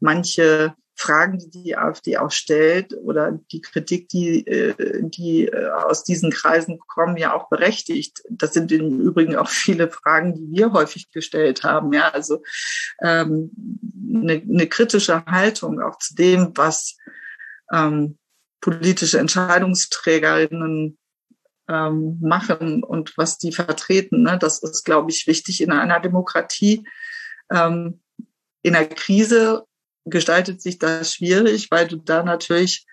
manche 0.00 0.74
Fragen, 0.98 1.38
die 1.38 1.50
die 1.50 1.76
AfD 1.76 2.18
auch 2.18 2.32
stellt 2.32 2.92
oder 2.92 3.38
die 3.52 3.60
Kritik, 3.60 4.08
die, 4.08 4.44
äh, 4.46 4.74
die 5.02 5.46
äh, 5.46 5.70
aus 5.70 6.02
diesen 6.02 6.32
Kreisen 6.32 6.80
kommen, 6.80 7.16
ja 7.16 7.34
auch 7.34 7.48
berechtigt. 7.48 8.22
Das 8.28 8.52
sind 8.52 8.72
im 8.72 9.00
Übrigen 9.00 9.36
auch 9.36 9.48
viele 9.48 9.90
Fragen, 9.90 10.34
die 10.34 10.50
wir 10.50 10.72
häufig 10.72 11.12
gestellt 11.12 11.62
haben. 11.62 11.92
Ja, 11.92 12.08
also 12.08 12.42
ähm, 13.00 13.52
eine, 14.12 14.42
eine 14.42 14.66
kritische 14.66 15.24
Haltung 15.24 15.80
auch 15.80 15.98
zu 15.98 16.16
dem, 16.16 16.50
was 16.56 16.96
ähm, 17.72 18.18
politische 18.60 19.20
Entscheidungsträgerinnen 19.20 20.98
ähm, 21.68 22.18
machen 22.20 22.82
und 22.82 23.16
was 23.16 23.38
die 23.38 23.52
vertreten. 23.52 24.22
Ne? 24.22 24.36
Das 24.40 24.64
ist, 24.64 24.84
glaube 24.84 25.12
ich, 25.12 25.28
wichtig 25.28 25.60
in 25.60 25.70
einer 25.70 26.00
Demokratie. 26.00 26.84
Ähm, 27.52 28.00
in 28.62 28.72
der 28.72 28.88
Krise 28.88 29.67
gestaltet 30.10 30.60
sich 30.62 30.78
das 30.78 31.14
schwierig, 31.14 31.70
weil 31.70 31.86
du 31.86 31.96
da 31.96 32.22
natürlich 32.22 32.86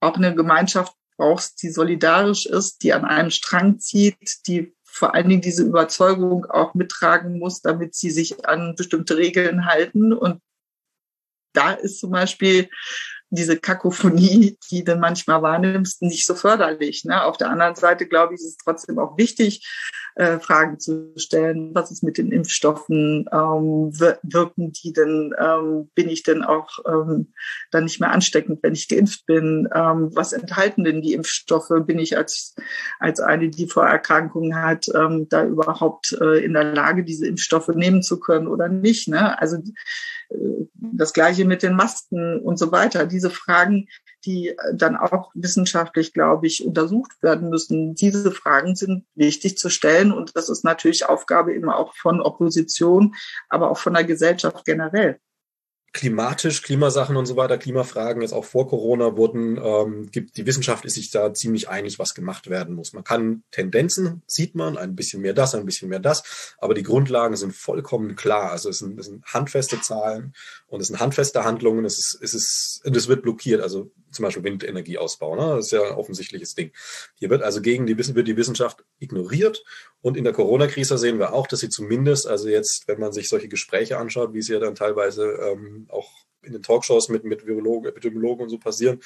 auch 0.00 0.16
eine 0.16 0.34
Gemeinschaft 0.34 0.94
brauchst, 1.16 1.62
die 1.62 1.70
solidarisch 1.70 2.46
ist, 2.46 2.82
die 2.82 2.92
an 2.92 3.04
einem 3.04 3.30
Strang 3.30 3.78
zieht, 3.78 4.46
die 4.46 4.74
vor 4.84 5.14
allen 5.14 5.28
Dingen 5.28 5.42
diese 5.42 5.64
Überzeugung 5.64 6.46
auch 6.46 6.74
mittragen 6.74 7.38
muss, 7.38 7.60
damit 7.62 7.94
sie 7.94 8.10
sich 8.10 8.46
an 8.46 8.74
bestimmte 8.76 9.16
Regeln 9.16 9.66
halten. 9.66 10.12
Und 10.12 10.40
da 11.52 11.72
ist 11.72 11.98
zum 11.98 12.10
Beispiel 12.10 12.68
diese 13.34 13.56
Kakophonie, 13.56 14.58
die 14.70 14.84
du 14.84 14.96
manchmal 14.96 15.42
wahrnimmst, 15.42 16.02
nicht 16.02 16.26
so 16.26 16.34
förderlich. 16.34 17.04
Ne? 17.04 17.22
Auf 17.24 17.36
der 17.36 17.50
anderen 17.50 17.74
Seite, 17.74 18.06
glaube 18.06 18.34
ich, 18.34 18.40
ist 18.40 18.46
es 18.46 18.56
trotzdem 18.56 18.98
auch 18.98 19.18
wichtig, 19.18 19.66
äh, 20.16 20.38
Fragen 20.38 20.78
zu 20.78 21.12
stellen. 21.16 21.74
Was 21.74 21.90
ist 21.90 22.02
mit 22.02 22.18
den 22.18 22.30
Impfstoffen? 22.30 23.26
Ähm, 23.32 23.90
wirken 24.22 24.72
die 24.72 24.92
denn? 24.92 25.34
Ähm, 25.38 25.90
bin 25.94 26.08
ich 26.08 26.22
denn 26.22 26.42
auch 26.42 26.78
ähm, 26.86 27.32
dann 27.70 27.84
nicht 27.84 28.00
mehr 28.00 28.12
ansteckend, 28.12 28.60
wenn 28.62 28.74
ich 28.74 28.88
geimpft 28.88 29.26
bin? 29.26 29.68
Ähm, 29.74 30.10
was 30.14 30.32
enthalten 30.32 30.84
denn 30.84 31.02
die 31.02 31.14
Impfstoffe? 31.14 31.72
Bin 31.86 31.98
ich 31.98 32.16
als, 32.16 32.54
als 33.00 33.18
eine, 33.20 33.48
die 33.48 33.66
Vorerkrankungen 33.66 34.54
hat, 34.62 34.86
ähm, 34.94 35.26
da 35.28 35.44
überhaupt 35.44 36.16
äh, 36.20 36.44
in 36.44 36.52
der 36.52 36.72
Lage, 36.72 37.04
diese 37.04 37.26
Impfstoffe 37.26 37.68
nehmen 37.68 38.02
zu 38.02 38.20
können 38.20 38.46
oder 38.46 38.68
nicht? 38.68 39.08
Ne? 39.08 39.38
Also 39.40 39.56
äh, 39.56 40.66
das 40.76 41.12
Gleiche 41.12 41.44
mit 41.44 41.62
den 41.62 41.74
Masken 41.74 42.38
und 42.40 42.58
so 42.58 42.70
weiter. 42.70 43.06
Diese 43.06 43.23
Fragen, 43.30 43.88
die 44.24 44.56
dann 44.72 44.96
auch 44.96 45.30
wissenschaftlich, 45.34 46.12
glaube 46.12 46.46
ich, 46.46 46.64
untersucht 46.64 47.12
werden 47.22 47.50
müssen. 47.50 47.94
Diese 47.94 48.30
Fragen 48.30 48.74
sind 48.74 49.04
wichtig 49.14 49.58
zu 49.58 49.68
stellen 49.68 50.12
und 50.12 50.36
das 50.36 50.48
ist 50.48 50.64
natürlich 50.64 51.06
Aufgabe 51.06 51.52
immer 51.52 51.76
auch 51.76 51.94
von 51.94 52.20
Opposition, 52.20 53.14
aber 53.48 53.70
auch 53.70 53.78
von 53.78 53.94
der 53.94 54.04
Gesellschaft 54.04 54.64
generell 54.64 55.18
klimatisch, 55.94 56.62
Klimasachen 56.62 57.16
und 57.16 57.24
so 57.24 57.36
weiter, 57.36 57.56
Klimafragen 57.56 58.20
jetzt 58.20 58.34
auch 58.34 58.44
vor 58.44 58.68
Corona 58.68 59.16
wurden, 59.16 59.58
ähm, 59.62 60.10
gibt, 60.10 60.36
die 60.36 60.44
Wissenschaft 60.44 60.84
ist 60.84 60.94
sich 60.94 61.12
da 61.12 61.32
ziemlich 61.32 61.68
einig, 61.68 62.00
was 62.00 62.14
gemacht 62.14 62.50
werden 62.50 62.74
muss. 62.74 62.92
Man 62.92 63.04
kann 63.04 63.44
Tendenzen, 63.52 64.22
sieht 64.26 64.56
man, 64.56 64.76
ein 64.76 64.96
bisschen 64.96 65.22
mehr 65.22 65.34
das, 65.34 65.54
ein 65.54 65.64
bisschen 65.64 65.88
mehr 65.88 66.00
das, 66.00 66.54
aber 66.58 66.74
die 66.74 66.82
Grundlagen 66.82 67.36
sind 67.36 67.54
vollkommen 67.54 68.16
klar. 68.16 68.50
Also 68.50 68.70
es 68.70 68.80
sind, 68.80 68.98
es 68.98 69.06
sind 69.06 69.24
handfeste 69.24 69.80
Zahlen 69.80 70.34
und 70.66 70.80
es 70.80 70.88
sind 70.88 70.98
handfeste 70.98 71.44
Handlungen, 71.44 71.84
es 71.84 71.96
ist, 71.96 72.18
es 72.20 72.34
ist, 72.34 72.80
es 72.84 73.08
wird 73.08 73.22
blockiert, 73.22 73.62
also 73.62 73.92
zum 74.10 74.24
Beispiel 74.24 74.42
Windenergieausbau, 74.42 75.36
ne? 75.36 75.56
das 75.56 75.66
ist 75.66 75.72
ja 75.72 75.84
ein 75.84 75.94
offensichtliches 75.94 76.56
Ding. 76.56 76.72
Hier 77.14 77.30
wird 77.30 77.42
also 77.42 77.62
gegen 77.62 77.86
die, 77.86 77.96
wird 77.96 78.28
die 78.28 78.36
Wissenschaft 78.36 78.84
ignoriert 78.98 79.62
und 80.04 80.18
in 80.18 80.24
der 80.24 80.34
Corona-Krise 80.34 80.98
sehen 80.98 81.18
wir 81.18 81.32
auch, 81.32 81.46
dass 81.46 81.60
sie 81.60 81.70
zumindest, 81.70 82.26
also 82.26 82.46
jetzt, 82.50 82.86
wenn 82.88 83.00
man 83.00 83.14
sich 83.14 83.30
solche 83.30 83.48
Gespräche 83.48 83.96
anschaut, 83.96 84.34
wie 84.34 84.42
sie 84.42 84.52
ja 84.52 84.58
dann 84.58 84.74
teilweise 84.74 85.24
ähm, 85.24 85.86
auch 85.88 86.10
in 86.42 86.52
den 86.52 86.62
Talkshows 86.62 87.08
mit, 87.08 87.24
mit 87.24 87.46
Virologen, 87.46 87.88
Epidemiologen 87.88 88.42
und 88.44 88.50
so 88.50 88.58
passieren, 88.58 89.00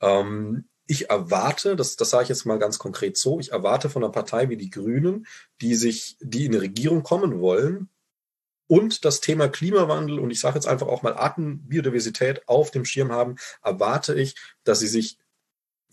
ähm, 0.00 0.64
ich 0.86 1.10
erwarte, 1.10 1.76
das, 1.76 1.96
das 1.96 2.08
sage 2.08 2.22
ich 2.22 2.28
jetzt 2.30 2.46
mal 2.46 2.58
ganz 2.58 2.78
konkret 2.78 3.18
so, 3.18 3.38
ich 3.38 3.52
erwarte 3.52 3.90
von 3.90 4.02
einer 4.02 4.10
Partei 4.10 4.48
wie 4.48 4.56
die 4.56 4.70
Grünen, 4.70 5.26
die 5.60 5.74
sich, 5.74 6.16
die 6.20 6.46
in 6.46 6.54
eine 6.54 6.62
Regierung 6.62 7.02
kommen 7.02 7.40
wollen, 7.40 7.90
und 8.70 9.04
das 9.04 9.20
Thema 9.20 9.48
Klimawandel 9.48 10.18
und 10.18 10.30
ich 10.30 10.40
sage 10.40 10.54
jetzt 10.54 10.66
einfach 10.66 10.88
auch 10.88 11.02
mal 11.02 11.14
Artenbiodiversität 11.14 12.48
auf 12.48 12.70
dem 12.70 12.86
Schirm 12.86 13.12
haben, 13.12 13.36
erwarte 13.62 14.14
ich, 14.14 14.34
dass 14.64 14.80
sie 14.80 14.88
sich 14.88 15.18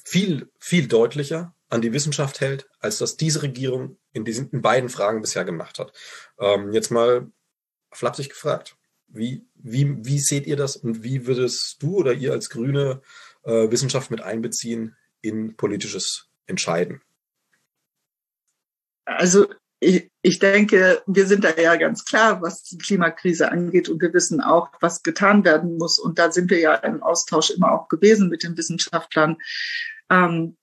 viel, 0.05 0.49
viel 0.59 0.87
deutlicher 0.87 1.53
an 1.67 1.81
die 1.81 1.91
Wissenschaft 1.91 2.39
hält, 2.39 2.69
als 2.79 2.99
das 2.99 3.17
diese 3.17 3.43
Regierung 3.43 3.97
in 4.15 4.25
diesen 4.25 4.49
in 4.49 4.61
beiden 4.61 4.89
Fragen 4.89 5.21
bisher 5.21 5.43
gemacht 5.43 5.77
hat. 5.77 5.93
Ähm, 6.39 6.71
jetzt 6.71 6.89
mal 6.89 7.29
flapsig 7.91 8.29
gefragt. 8.29 8.77
Wie, 9.07 9.45
wie, 9.53 10.03
wie 10.03 10.19
seht 10.19 10.47
ihr 10.47 10.55
das 10.55 10.77
und 10.77 11.03
wie 11.03 11.27
würdest 11.27 11.81
du 11.81 11.97
oder 11.97 12.13
ihr 12.13 12.31
als 12.31 12.49
Grüne 12.49 13.01
äh, 13.43 13.69
Wissenschaft 13.69 14.09
mit 14.09 14.21
einbeziehen 14.21 14.95
in 15.21 15.55
politisches 15.55 16.29
Entscheiden? 16.47 17.01
Also 19.05 19.47
ich, 19.79 20.09
ich 20.21 20.39
denke, 20.39 21.03
wir 21.05 21.27
sind 21.27 21.43
da 21.43 21.55
ja 21.55 21.75
ganz 21.75 22.05
klar, 22.05 22.41
was 22.41 22.63
die 22.63 22.77
Klimakrise 22.77 23.51
angeht 23.51 23.89
und 23.89 24.01
wir 24.01 24.13
wissen 24.13 24.41
auch, 24.41 24.69
was 24.79 25.03
getan 25.03 25.43
werden 25.43 25.77
muss. 25.77 25.99
Und 25.99 26.17
da 26.17 26.31
sind 26.31 26.49
wir 26.49 26.59
ja 26.59 26.73
im 26.75 27.03
Austausch 27.03 27.51
immer 27.51 27.71
auch 27.71 27.89
gewesen 27.89 28.29
mit 28.29 28.43
den 28.43 28.57
Wissenschaftlern. 28.57 29.37
Ähm, 30.09 30.57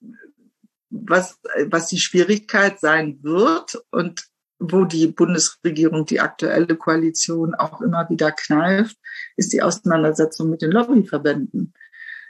was, 0.93 1.41
was 1.69 1.89
die 1.89 1.99
Schwierigkeit 1.99 2.79
sein 2.79 3.19
wird 3.23 3.83
und 3.91 4.25
wo 4.59 4.85
die 4.85 5.09
Bundesregierung, 5.09 6.07
die 6.07 6.21
aktuelle 6.21 6.77
Koalition 6.77 7.55
auch 7.55 7.81
immer 7.81 8.09
wieder 8.09 8.31
kneift, 8.31 8.97
ist 9.37 9.53
die 9.53 9.63
Auseinandersetzung 9.63 10.51
mit 10.51 10.63
den 10.63 10.71
Lobbyverbänden. 10.71 11.75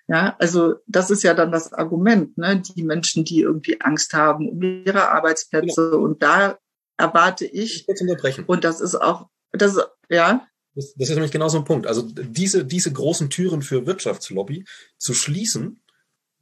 Ja, 0.08 0.36
also 0.38 0.76
das 0.86 1.10
ist 1.10 1.22
ja 1.22 1.34
dann 1.34 1.52
das 1.52 1.72
Argument, 1.72 2.36
ne? 2.38 2.60
die 2.60 2.82
Menschen, 2.82 3.24
die 3.24 3.40
irgendwie 3.40 3.80
Angst 3.80 4.14
haben 4.14 4.48
um 4.48 4.62
ihre 4.62 5.10
Arbeitsplätze. 5.10 5.90
Genau. 5.90 6.04
Und 6.04 6.22
da 6.22 6.58
erwarte 6.96 7.44
ich, 7.44 7.86
ich 7.88 8.00
unterbrechen. 8.00 8.44
und 8.46 8.64
das 8.64 8.80
ist 8.80 8.94
auch, 8.94 9.28
das, 9.52 9.78
ja. 10.08 10.46
Das, 10.74 10.94
das 10.94 11.10
ist 11.10 11.14
nämlich 11.14 11.32
genau 11.32 11.48
so 11.48 11.58
ein 11.58 11.64
Punkt. 11.64 11.86
Also 11.86 12.02
diese, 12.02 12.64
diese 12.64 12.92
großen 12.92 13.30
Türen 13.30 13.62
für 13.62 13.86
Wirtschaftslobby 13.86 14.64
zu 14.96 15.14
schließen, 15.14 15.81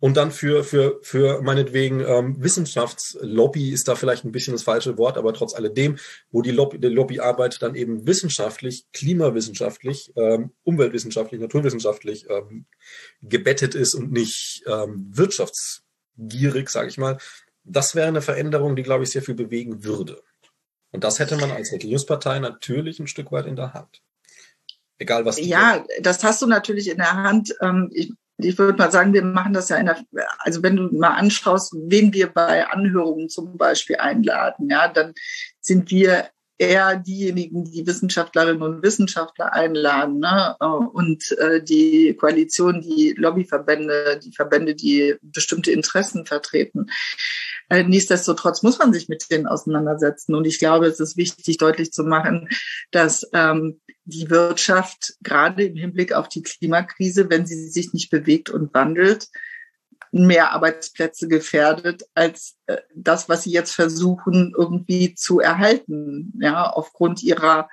und 0.00 0.16
dann 0.16 0.30
für, 0.30 0.64
für, 0.64 0.98
für 1.02 1.42
meinetwegen 1.42 2.00
ähm, 2.00 2.42
Wissenschaftslobby 2.42 3.70
ist 3.70 3.86
da 3.86 3.94
vielleicht 3.94 4.24
ein 4.24 4.32
bisschen 4.32 4.54
das 4.54 4.62
falsche 4.62 4.96
Wort, 4.96 5.18
aber 5.18 5.34
trotz 5.34 5.54
alledem, 5.54 5.98
wo 6.30 6.40
die, 6.40 6.50
Lobby, 6.50 6.78
die 6.78 6.88
Lobbyarbeit 6.88 7.60
dann 7.60 7.74
eben 7.74 8.06
wissenschaftlich, 8.06 8.86
klimawissenschaftlich, 8.92 10.12
ähm, 10.16 10.52
umweltwissenschaftlich, 10.64 11.40
naturwissenschaftlich 11.40 12.26
ähm, 12.30 12.64
gebettet 13.20 13.74
ist 13.74 13.94
und 13.94 14.10
nicht 14.10 14.62
ähm, 14.66 15.10
wirtschaftsgierig, 15.12 16.70
sage 16.70 16.88
ich 16.88 16.96
mal, 16.96 17.18
das 17.62 17.94
wäre 17.94 18.08
eine 18.08 18.22
Veränderung, 18.22 18.76
die, 18.76 18.82
glaube 18.82 19.04
ich, 19.04 19.10
sehr 19.10 19.22
viel 19.22 19.34
bewegen 19.34 19.84
würde. 19.84 20.22
Und 20.92 21.04
das 21.04 21.18
hätte 21.18 21.36
man 21.36 21.50
als 21.50 21.72
Regierungspartei 21.72 22.38
natürlich 22.38 22.98
ein 23.00 23.06
Stück 23.06 23.30
weit 23.32 23.46
in 23.46 23.54
der 23.54 23.74
Hand. 23.74 24.02
Egal 24.98 25.24
was. 25.24 25.38
Ja, 25.38 25.84
das 26.00 26.24
hast 26.24 26.42
du 26.42 26.46
natürlich 26.46 26.88
in 26.88 26.96
der 26.96 27.12
Hand. 27.12 27.54
Ähm, 27.60 27.90
ich 27.92 28.12
ich 28.44 28.58
würde 28.58 28.78
mal 28.78 28.90
sagen, 28.90 29.12
wir 29.12 29.22
machen 29.22 29.52
das 29.52 29.68
ja 29.68 29.76
in 29.76 29.86
der, 29.86 29.98
also 30.38 30.62
wenn 30.62 30.76
du 30.76 30.88
mal 30.92 31.14
anschaust, 31.16 31.74
wen 31.86 32.12
wir 32.12 32.28
bei 32.28 32.66
Anhörungen 32.66 33.28
zum 33.28 33.56
Beispiel 33.56 33.96
einladen, 33.96 34.68
ja, 34.70 34.88
dann 34.88 35.14
sind 35.60 35.90
wir 35.90 36.28
eher 36.60 36.96
diejenigen, 36.96 37.64
die 37.64 37.86
Wissenschaftlerinnen 37.86 38.62
und 38.62 38.82
Wissenschaftler 38.82 39.54
einladen, 39.54 40.18
ne? 40.18 40.56
und 40.92 41.32
äh, 41.38 41.62
die 41.62 42.14
Koalition, 42.14 42.82
die 42.82 43.14
Lobbyverbände, 43.16 44.20
die 44.22 44.32
Verbände, 44.32 44.74
die 44.74 45.14
bestimmte 45.22 45.72
Interessen 45.72 46.26
vertreten. 46.26 46.86
Äh, 47.70 47.84
nichtsdestotrotz 47.84 48.62
muss 48.62 48.78
man 48.78 48.92
sich 48.92 49.08
mit 49.08 49.30
denen 49.30 49.46
auseinandersetzen. 49.46 50.34
Und 50.34 50.44
ich 50.44 50.58
glaube, 50.58 50.86
es 50.86 51.00
ist 51.00 51.16
wichtig, 51.16 51.56
deutlich 51.56 51.92
zu 51.92 52.02
machen, 52.02 52.48
dass 52.90 53.26
ähm, 53.32 53.80
die 54.04 54.28
Wirtschaft 54.28 55.14
gerade 55.22 55.64
im 55.64 55.76
Hinblick 55.76 56.12
auf 56.12 56.28
die 56.28 56.42
Klimakrise, 56.42 57.30
wenn 57.30 57.46
sie 57.46 57.68
sich 57.68 57.92
nicht 57.92 58.10
bewegt 58.10 58.50
und 58.50 58.74
wandelt, 58.74 59.28
mehr 60.12 60.52
Arbeitsplätze 60.52 61.28
gefährdet 61.28 62.02
als 62.14 62.56
äh, 62.66 62.78
das, 62.94 63.28
was 63.28 63.44
sie 63.44 63.52
jetzt 63.52 63.72
versuchen 63.72 64.52
irgendwie 64.58 65.14
zu 65.14 65.38
erhalten, 65.38 66.32
ja, 66.40 66.68
aufgrund 66.68 67.22
ihrer 67.22 67.68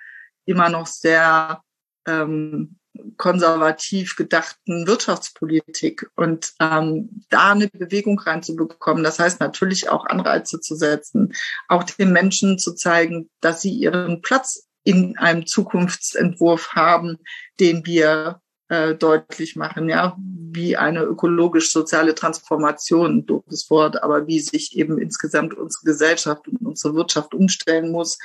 immer 0.45 0.69
noch 0.69 0.85
sehr 0.85 1.63
ähm, 2.07 2.77
konservativ 3.17 4.15
gedachten 4.15 4.87
Wirtschaftspolitik 4.87 6.09
und 6.15 6.53
ähm, 6.59 7.23
da 7.29 7.51
eine 7.51 7.67
Bewegung 7.67 8.19
reinzubekommen. 8.19 9.03
Das 9.03 9.19
heißt 9.19 9.39
natürlich 9.39 9.89
auch 9.89 10.05
Anreize 10.05 10.59
zu 10.59 10.75
setzen, 10.75 11.33
auch 11.67 11.83
den 11.83 12.11
Menschen 12.11 12.59
zu 12.59 12.73
zeigen, 12.73 13.29
dass 13.41 13.61
sie 13.61 13.71
ihren 13.71 14.21
Platz 14.21 14.67
in 14.83 15.17
einem 15.17 15.45
Zukunftsentwurf 15.45 16.69
haben, 16.73 17.17
den 17.59 17.85
wir 17.85 18.41
äh, 18.69 18.95
deutlich 18.95 19.55
machen, 19.55 19.89
ja, 19.89 20.15
wie 20.19 20.77
eine 20.77 21.03
ökologisch-soziale 21.03 22.15
Transformation, 22.15 23.25
doofes 23.25 23.69
Wort, 23.69 24.01
aber 24.03 24.27
wie 24.27 24.39
sich 24.39 24.77
eben 24.77 24.97
insgesamt 24.97 25.53
unsere 25.53 25.83
Gesellschaft 25.85 26.47
und 26.47 26.65
unsere 26.65 26.95
Wirtschaft 26.95 27.33
umstellen 27.33 27.91
muss, 27.91 28.17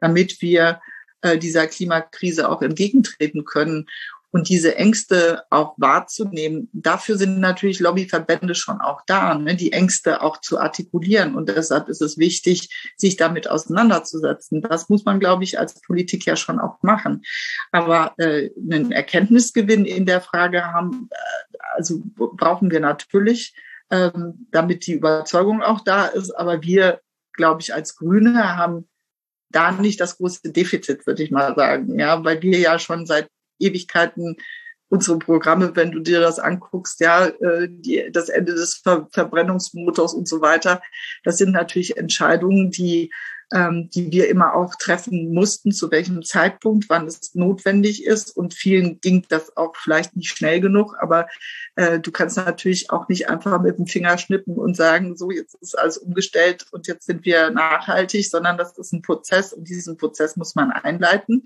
damit 0.00 0.40
wir 0.42 0.80
äh, 1.22 1.38
dieser 1.38 1.66
Klimakrise 1.66 2.48
auch 2.48 2.62
entgegentreten 2.62 3.44
können 3.44 3.86
und 4.30 4.48
diese 4.48 4.76
Ängste 4.76 5.42
auch 5.50 5.74
wahrzunehmen. 5.78 6.68
Dafür 6.72 7.16
sind 7.16 7.40
natürlich 7.40 7.80
Lobbyverbände 7.80 8.54
schon 8.54 8.80
auch 8.80 9.00
da, 9.06 9.34
ne, 9.34 9.56
die 9.56 9.72
Ängste 9.72 10.22
auch 10.22 10.40
zu 10.40 10.58
artikulieren. 10.58 11.34
Und 11.34 11.48
deshalb 11.48 11.88
ist 11.88 12.02
es 12.02 12.18
wichtig, 12.18 12.92
sich 12.96 13.16
damit 13.16 13.48
auseinanderzusetzen. 13.48 14.60
Das 14.60 14.88
muss 14.90 15.04
man, 15.04 15.18
glaube 15.18 15.44
ich, 15.44 15.58
als 15.58 15.80
Politik 15.80 16.26
ja 16.26 16.36
schon 16.36 16.60
auch 16.60 16.82
machen. 16.82 17.22
Aber 17.72 18.14
äh, 18.18 18.50
einen 18.56 18.92
Erkenntnisgewinn 18.92 19.86
in 19.86 20.04
der 20.04 20.20
Frage 20.20 20.64
haben, 20.64 21.08
äh, 21.10 21.56
also 21.76 22.02
brauchen 22.14 22.70
wir 22.70 22.80
natürlich, 22.80 23.54
ähm, 23.90 24.46
damit 24.50 24.86
die 24.86 24.92
Überzeugung 24.92 25.62
auch 25.62 25.80
da 25.80 26.06
ist. 26.06 26.32
Aber 26.32 26.62
wir, 26.62 27.00
glaube 27.32 27.62
ich, 27.62 27.72
als 27.72 27.96
Grüne 27.96 28.56
haben 28.56 28.88
da 29.50 29.72
nicht 29.72 30.00
das 30.02 30.18
große 30.18 30.52
Defizit, 30.52 31.06
würde 31.06 31.22
ich 31.22 31.30
mal 31.30 31.54
sagen, 31.54 31.98
ja, 31.98 32.22
weil 32.22 32.42
wir 32.42 32.58
ja 32.58 32.78
schon 32.78 33.06
seit 33.06 33.28
Ewigkeiten 33.58 34.36
unsere 34.90 35.18
Programme, 35.18 35.76
wenn 35.76 35.92
du 35.92 36.00
dir 36.00 36.20
das 36.20 36.38
anguckst, 36.38 37.00
ja, 37.00 37.26
äh, 37.26 37.68
die, 37.68 38.08
das 38.10 38.30
Ende 38.30 38.54
des 38.54 38.76
Ver 38.76 39.06
Verbrennungsmotors 39.10 40.14
und 40.14 40.26
so 40.26 40.40
weiter, 40.40 40.80
das 41.24 41.36
sind 41.36 41.52
natürlich 41.52 41.98
Entscheidungen, 41.98 42.70
die 42.70 43.10
ähm, 43.52 43.88
die 43.90 44.12
wir 44.12 44.28
immer 44.28 44.54
auch 44.54 44.74
treffen 44.74 45.32
mussten, 45.32 45.72
zu 45.72 45.90
welchem 45.90 46.22
Zeitpunkt, 46.22 46.86
wann 46.88 47.06
es 47.06 47.34
notwendig 47.34 48.04
ist. 48.04 48.36
Und 48.36 48.54
vielen 48.54 49.00
ging 49.00 49.24
das 49.28 49.56
auch 49.56 49.74
vielleicht 49.76 50.16
nicht 50.16 50.36
schnell 50.36 50.60
genug, 50.60 50.94
aber 51.00 51.28
äh, 51.76 51.98
du 51.98 52.12
kannst 52.12 52.36
natürlich 52.36 52.90
auch 52.90 53.08
nicht 53.08 53.30
einfach 53.30 53.60
mit 53.62 53.78
dem 53.78 53.86
Finger 53.86 54.18
schnippen 54.18 54.56
und 54.56 54.76
sagen, 54.76 55.16
so, 55.16 55.30
jetzt 55.30 55.54
ist 55.62 55.78
alles 55.78 55.98
umgestellt 55.98 56.66
und 56.72 56.86
jetzt 56.86 57.06
sind 57.06 57.24
wir 57.24 57.50
nachhaltig, 57.50 58.28
sondern 58.28 58.58
das 58.58 58.76
ist 58.76 58.92
ein 58.92 59.02
Prozess 59.02 59.52
und 59.52 59.68
diesen 59.68 59.96
Prozess 59.96 60.36
muss 60.36 60.54
man 60.54 60.70
einleiten. 60.70 61.44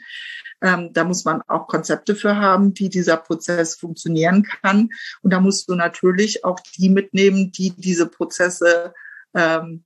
Ähm, 0.62 0.92
da 0.92 1.04
muss 1.04 1.24
man 1.24 1.42
auch 1.48 1.66
Konzepte 1.66 2.14
für 2.14 2.36
haben, 2.36 2.72
wie 2.78 2.88
dieser 2.88 3.16
Prozess 3.16 3.74
funktionieren 3.74 4.44
kann. 4.44 4.88
Und 5.22 5.32
da 5.32 5.40
musst 5.40 5.68
du 5.68 5.74
natürlich 5.74 6.44
auch 6.44 6.60
die 6.76 6.88
mitnehmen, 6.88 7.52
die 7.52 7.70
diese 7.70 8.06
Prozesse 8.06 8.94
ähm, 9.34 9.84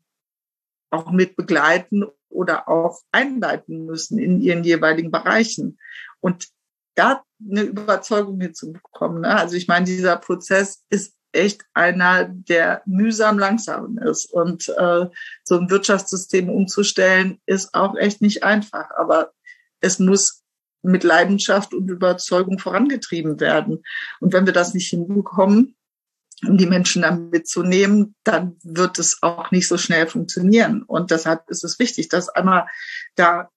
auch 0.90 1.10
mit 1.10 1.36
begleiten 1.36 2.04
oder 2.28 2.68
auch 2.68 3.00
einleiten 3.10 3.86
müssen 3.86 4.18
in 4.18 4.40
ihren 4.40 4.64
jeweiligen 4.64 5.10
Bereichen. 5.10 5.78
Und 6.20 6.48
da 6.94 7.22
eine 7.40 7.62
Überzeugung 7.62 8.40
hinzubekommen. 8.40 9.22
Ne? 9.22 9.36
Also 9.36 9.56
ich 9.56 9.68
meine, 9.68 9.86
dieser 9.86 10.16
Prozess 10.16 10.84
ist 10.90 11.14
echt 11.32 11.62
einer, 11.74 12.24
der 12.24 12.82
mühsam 12.86 13.38
langsam 13.38 13.98
ist. 13.98 14.32
Und 14.32 14.68
äh, 14.68 15.06
so 15.44 15.58
ein 15.58 15.70
Wirtschaftssystem 15.70 16.48
umzustellen, 16.48 17.40
ist 17.46 17.74
auch 17.74 17.96
echt 17.96 18.22
nicht 18.22 18.42
einfach. 18.42 18.90
Aber 18.96 19.32
es 19.80 19.98
muss 19.98 20.42
mit 20.86 21.04
Leidenschaft 21.04 21.74
und 21.74 21.90
Überzeugung 21.90 22.58
vorangetrieben 22.58 23.40
werden. 23.40 23.82
Und 24.20 24.32
wenn 24.32 24.46
wir 24.46 24.52
das 24.52 24.74
nicht 24.74 24.88
hinbekommen, 24.88 25.76
um 26.46 26.58
die 26.58 26.66
Menschen 26.66 27.02
dann 27.02 27.30
mitzunehmen, 27.30 28.14
dann 28.24 28.56
wird 28.62 28.98
es 28.98 29.22
auch 29.22 29.50
nicht 29.50 29.68
so 29.68 29.78
schnell 29.78 30.06
funktionieren. 30.06 30.82
Und 30.82 31.10
deshalb 31.10 31.48
ist 31.48 31.64
es 31.64 31.78
wichtig, 31.78 32.08
dass 32.08 32.28
einmal 32.28 32.66
da 33.14 33.50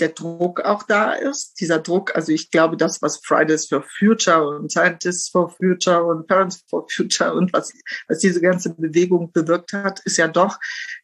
der 0.00 0.08
Druck 0.08 0.60
auch 0.60 0.82
da 0.82 1.12
ist. 1.12 1.60
Dieser 1.60 1.78
Druck, 1.78 2.16
also 2.16 2.32
ich 2.32 2.50
glaube, 2.50 2.76
das, 2.76 3.00
was 3.00 3.20
Fridays 3.24 3.68
for 3.68 3.84
Future 3.98 4.48
und 4.48 4.70
Scientists 4.70 5.28
for 5.28 5.50
Future 5.50 6.04
und 6.04 6.26
Parents 6.26 6.64
for 6.68 6.86
Future 6.88 7.34
und 7.34 7.52
was, 7.52 7.72
was 8.08 8.18
diese 8.18 8.40
ganze 8.40 8.74
Bewegung 8.74 9.30
bewirkt 9.32 9.72
hat, 9.72 10.00
ist 10.04 10.16
ja 10.16 10.28
doch, 10.28 10.58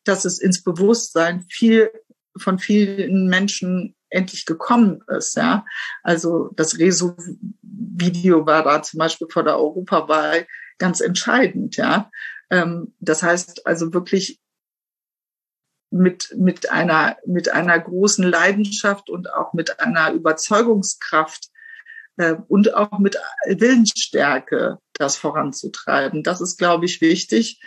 dass 0.05 0.25
es 0.25 0.41
ins 0.41 0.63
Bewusstsein 0.63 1.45
viel 1.49 1.91
von 2.37 2.59
vielen 2.59 3.29
Menschen 3.29 3.95
endlich 4.11 4.47
gekommen 4.47 5.03
ist. 5.09 5.37
Ja, 5.37 5.65
also 6.03 6.51
das 6.55 6.79
Rezo-Video 6.79 8.47
war 8.47 8.63
da 8.63 8.83
zum 8.83 8.99
Beispiel 8.99 9.29
vor 9.31 9.45
der 9.45 9.57
Europawahl 9.57 10.47
ganz 10.79 11.01
entscheidend, 11.01 11.77
ja. 11.77 12.11
Ähm, 12.51 12.95
das 13.01 13.23
heißt 13.23 13.67
also 13.67 13.93
wirklich 13.95 14.41
mit, 15.91 16.35
mit 16.37 16.71
einer, 16.71 17.17
mit 17.27 17.51
einer 17.53 17.79
großen 17.79 18.25
Leidenschaft 18.25 19.11
und 19.11 19.33
auch 19.33 19.53
mit 19.53 19.81
einer 19.81 20.13
Überzeugungskraft 20.13 21.49
äh, 22.17 22.37
und 22.49 22.75
auch 22.75 22.99
mit 22.99 23.17
Willensstärke 23.47 24.79
das 24.95 25.17
voranzutreiben. 25.17 26.23
Das 26.23 26.41
ist, 26.41 26.59
glaube 26.59 26.87
ich, 26.87 27.01
wichtig. 27.01 27.61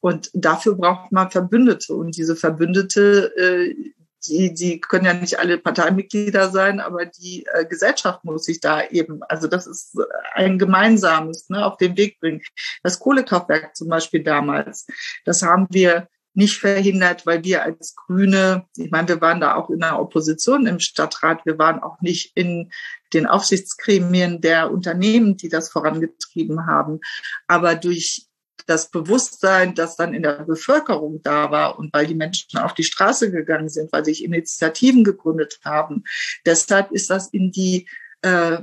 Und 0.00 0.30
dafür 0.34 0.74
braucht 0.74 1.12
man 1.12 1.30
Verbündete. 1.30 1.94
Und 1.94 2.16
diese 2.16 2.36
Verbündete, 2.36 3.32
äh, 3.36 3.92
die, 4.26 4.54
die 4.54 4.80
können 4.80 5.04
ja 5.04 5.14
nicht 5.14 5.38
alle 5.38 5.58
Parteimitglieder 5.58 6.50
sein, 6.50 6.80
aber 6.80 7.06
die 7.06 7.46
äh, 7.52 7.64
Gesellschaft 7.64 8.24
muss 8.24 8.44
sich 8.44 8.60
da 8.60 8.82
eben, 8.84 9.22
also 9.24 9.48
das 9.48 9.66
ist 9.66 9.96
ein 10.34 10.58
gemeinsames, 10.58 11.48
ne, 11.48 11.64
auf 11.64 11.76
den 11.76 11.96
Weg 11.96 12.20
bringen. 12.20 12.42
Das 12.82 12.98
Kohlekraftwerk 12.98 13.76
zum 13.76 13.88
Beispiel 13.88 14.22
damals, 14.22 14.86
das 15.24 15.42
haben 15.42 15.66
wir 15.70 16.08
nicht 16.34 16.58
verhindert, 16.58 17.26
weil 17.26 17.44
wir 17.44 17.62
als 17.62 17.94
Grüne, 17.94 18.64
ich 18.76 18.90
meine, 18.90 19.08
wir 19.08 19.20
waren 19.20 19.40
da 19.40 19.54
auch 19.54 19.68
in 19.68 19.80
der 19.80 20.00
Opposition 20.00 20.66
im 20.66 20.80
Stadtrat, 20.80 21.44
wir 21.44 21.58
waren 21.58 21.82
auch 21.82 22.00
nicht 22.00 22.36
in 22.36 22.70
den 23.12 23.26
Aufsichtsgremien 23.26 24.40
der 24.40 24.70
Unternehmen, 24.70 25.36
die 25.36 25.50
das 25.50 25.68
vorangetrieben 25.68 26.66
haben. 26.66 27.00
Aber 27.46 27.74
durch 27.74 28.28
das 28.66 28.90
Bewusstsein, 28.90 29.74
das 29.74 29.96
dann 29.96 30.14
in 30.14 30.22
der 30.22 30.44
Bevölkerung 30.44 31.20
da 31.22 31.50
war 31.50 31.78
und 31.78 31.92
weil 31.92 32.06
die 32.06 32.14
Menschen 32.14 32.58
auf 32.58 32.74
die 32.74 32.84
Straße 32.84 33.30
gegangen 33.30 33.68
sind, 33.68 33.92
weil 33.92 34.04
sich 34.04 34.24
Initiativen 34.24 35.04
gegründet 35.04 35.60
haben, 35.64 36.04
deshalb 36.46 36.92
ist 36.92 37.10
das 37.10 37.28
in 37.28 37.50
die 37.50 37.86
äh, 38.22 38.58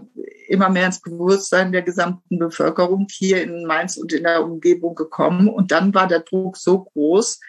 immer 0.47 0.69
mehr 0.69 0.85
ins 0.85 1.01
Bewusstsein 1.01 1.71
der 1.71 1.81
gesamten 1.81 2.39
Bevölkerung 2.39 3.07
hier 3.11 3.43
in 3.43 3.65
Mainz 3.65 3.97
und 3.97 4.13
in 4.13 4.23
der 4.23 4.43
Umgebung 4.43 4.95
gekommen. 4.95 5.49
Und 5.49 5.71
dann 5.71 5.93
war 5.93 6.07
der 6.07 6.21
Druck 6.21 6.57
so 6.57 6.85
groß, 6.85 7.39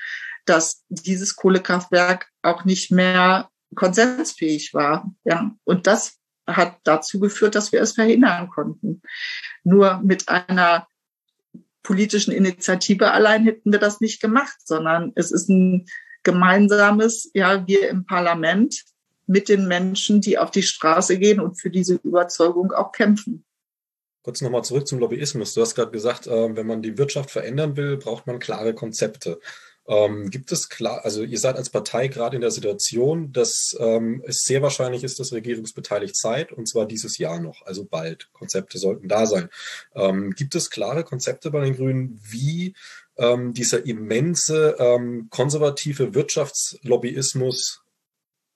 dass 0.45 0.83
dieses 0.89 1.37
Kohlekraftwerk 1.37 2.29
auch 2.43 2.65
nicht 2.65 2.91
mehr 2.91 3.49
konsensfähig 3.77 4.75
war. 4.75 5.13
Ja, 5.25 5.55
und 5.65 5.87
das 5.87 6.19
hat 6.47 6.79
dazu 6.83 7.21
geführt, 7.21 7.55
dass 7.55 7.71
wir 7.71 7.81
es 7.81 7.93
verhindern 7.93 8.49
konnten. 8.49 9.03
Nur 9.63 10.01
mit 10.03 10.29
einer 10.29 10.89
politischen 11.83 12.33
Initiative 12.33 13.11
allein 13.11 13.45
hätten 13.45 13.73
wir 13.73 13.79
das 13.79 14.01
nicht 14.01 14.21
gemacht, 14.21 14.59
sondern 14.65 15.13
es 15.15 15.33
ist 15.33 15.49
ein 15.49 15.87
gemeinsames, 16.23 17.31
ja, 17.35 17.67
wir 17.67 17.89
im 17.89 18.05
Parlament 18.05 18.85
mit 19.27 19.49
den 19.49 19.69
Menschen, 19.69 20.21
die 20.21 20.39
auf 20.39 20.51
die 20.51 20.63
Straße 20.63 21.19
gehen 21.19 21.41
und 21.41 21.61
für 21.61 21.71
diese 21.71 21.95
Überzeugung 22.03 22.73
auch 22.73 22.93
kämpfen. 22.93 23.45
Kurz 24.23 24.43
nochmal 24.43 24.65
zurück 24.65 24.87
zum 24.87 24.99
Lobbyismus. 24.99 25.55
Du 25.55 25.63
hast 25.63 25.75
gerade 25.75 25.93
gesagt, 25.93 26.27
äh, 26.27 26.55
wenn 26.57 26.67
man 26.67 26.83
die 26.83 26.99
Wirtschaft 26.99 27.31
verändern 27.31 27.77
will, 27.77 27.97
braucht 27.97 28.27
man 28.27 28.39
klare 28.39 28.75
Konzepte. 28.75 29.41
Ähm, 29.91 30.31
gibt 30.31 30.53
es 30.53 30.69
klar, 30.69 31.05
also 31.05 31.25
ihr 31.25 31.39
seid 31.41 31.57
als 31.57 31.69
Partei 31.69 32.07
gerade 32.07 32.37
in 32.37 32.43
der 32.43 32.53
Situation, 32.53 33.33
dass 33.33 33.77
ähm, 33.81 34.23
es 34.25 34.43
sehr 34.43 34.63
wahrscheinlich 34.63 35.03
ist, 35.03 35.19
dass 35.19 35.33
regierungsbeteiligt 35.33 36.17
seid, 36.17 36.53
und 36.53 36.69
zwar 36.69 36.87
dieses 36.87 37.19
Jahr 37.19 37.41
noch, 37.41 37.67
also 37.67 37.85
bald. 37.85 38.29
Konzepte 38.33 38.79
sollten 38.79 39.09
da 39.09 39.27
sein. 39.27 39.49
Ähm, 39.97 40.31
gibt 40.31 40.55
es 40.55 40.71
klare 40.71 41.03
Konzepte 41.03 41.51
bei 41.51 41.65
den 41.65 41.75
Grünen, 41.75 42.21
wie 42.23 42.77
ähm, 43.19 43.53
dieser 43.53 43.85
immense 43.85 44.77
ähm, 44.79 45.27
konservative 45.29 46.15
Wirtschaftslobbyismus 46.15 47.83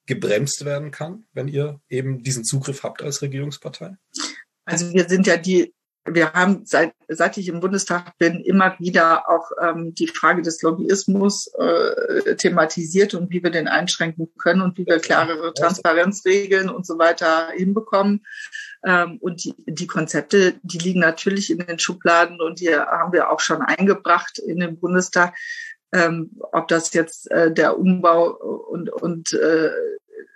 gebremst 0.07 0.65
werden 0.65 0.93
kann, 0.93 1.27
wenn 1.33 1.49
ihr 1.49 1.81
eben 1.89 2.23
diesen 2.23 2.45
Zugriff 2.45 2.85
habt 2.85 3.03
als 3.03 3.23
Regierungspartei? 3.23 3.97
Also 4.67 4.93
wir 4.93 5.09
sind 5.09 5.27
ja 5.27 5.37
die 5.37 5.75
wir 6.07 6.33
haben 6.35 6.67
seit, 6.67 6.93
seit 7.09 7.39
ich 7.39 7.49
im 7.49 7.61
Bundestag 7.61 8.19
bin 8.19 8.41
immer 8.45 8.77
wieder 8.79 9.29
auch 9.29 9.51
ähm, 9.61 9.95
die 9.95 10.07
Frage 10.07 10.43
des 10.43 10.61
Lobbyismus 10.61 11.51
äh, 11.59 12.37
thematisiert 12.37 13.15
und 13.15 13.31
wie 13.31 13.43
wir 13.43 13.51
den 13.51 13.69
einschränken 13.69 14.29
können 14.39 14.61
und 14.61 14.77
wie 14.77 14.87
wir 14.87 14.99
klarere 14.99 15.55
Transparenzregeln 15.55 16.69
und 16.69 16.87
so 16.87 16.99
weiter 16.99 17.49
hinbekommen. 17.55 18.25
Ähm, 18.85 19.17
und 19.21 19.45
die, 19.45 19.55
die 19.67 19.87
Konzepte, 19.87 20.55
die 20.63 20.79
liegen 20.79 21.01
natürlich 21.01 21.51
in 21.51 21.59
den 21.59 21.79
Schubladen 21.79 22.41
und 22.41 22.61
die 22.61 22.75
haben 22.75 23.13
wir 23.13 23.31
auch 23.31 23.41
schon 23.41 23.63
eingebracht 23.63 24.39
in 24.39 24.61
den 24.61 24.79
Bundestag. 24.79 25.35
Ähm, 25.93 26.33
ob 26.53 26.69
das 26.69 26.93
jetzt 26.93 27.31
äh, 27.31 27.53
der 27.53 27.79
Umbau 27.79 28.31
und, 28.31 28.91
und 28.91 29.33
äh, 29.33 29.71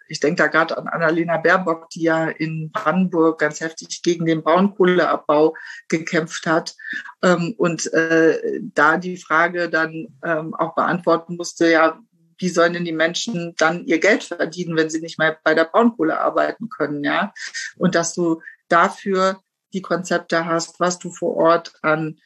ich 0.08 0.20
denke 0.20 0.42
da 0.42 0.46
gerade 0.48 0.76
an 0.76 0.88
Annalena 0.88 1.36
Baerbock, 1.36 1.90
die 1.90 2.02
ja 2.02 2.28
in 2.28 2.70
Brandenburg 2.72 3.38
ganz 3.38 3.60
heftig 3.60 4.02
gegen 4.02 4.26
den 4.26 4.42
Braunkohleabbau 4.42 5.54
gekämpft 5.88 6.46
hat 6.46 6.74
ähm, 7.22 7.54
und 7.56 7.92
äh, 7.92 8.60
da 8.74 8.96
die 8.96 9.16
Frage 9.16 9.68
dann 9.68 10.08
ähm, 10.24 10.54
auch 10.54 10.74
beantworten 10.74 11.36
musste, 11.36 11.70
ja, 11.70 12.00
wie 12.38 12.48
sollen 12.48 12.72
denn 12.72 12.84
die 12.84 12.92
Menschen 12.92 13.54
dann 13.58 13.84
ihr 13.84 13.98
Geld 13.98 14.24
verdienen, 14.24 14.76
wenn 14.76 14.90
sie 14.90 15.00
nicht 15.00 15.18
mehr 15.18 15.38
bei 15.42 15.54
der 15.54 15.64
Braunkohle 15.64 16.20
arbeiten 16.20 16.68
können, 16.68 17.02
ja? 17.02 17.32
Und 17.76 17.94
dass 17.94 18.14
du 18.14 18.40
dafür 18.68 19.40
die 19.72 19.82
Konzepte 19.82 20.46
hast, 20.46 20.80
was 20.80 20.98
du 20.98 21.10
vor 21.10 21.36
Ort 21.36 21.72
an 21.82 22.18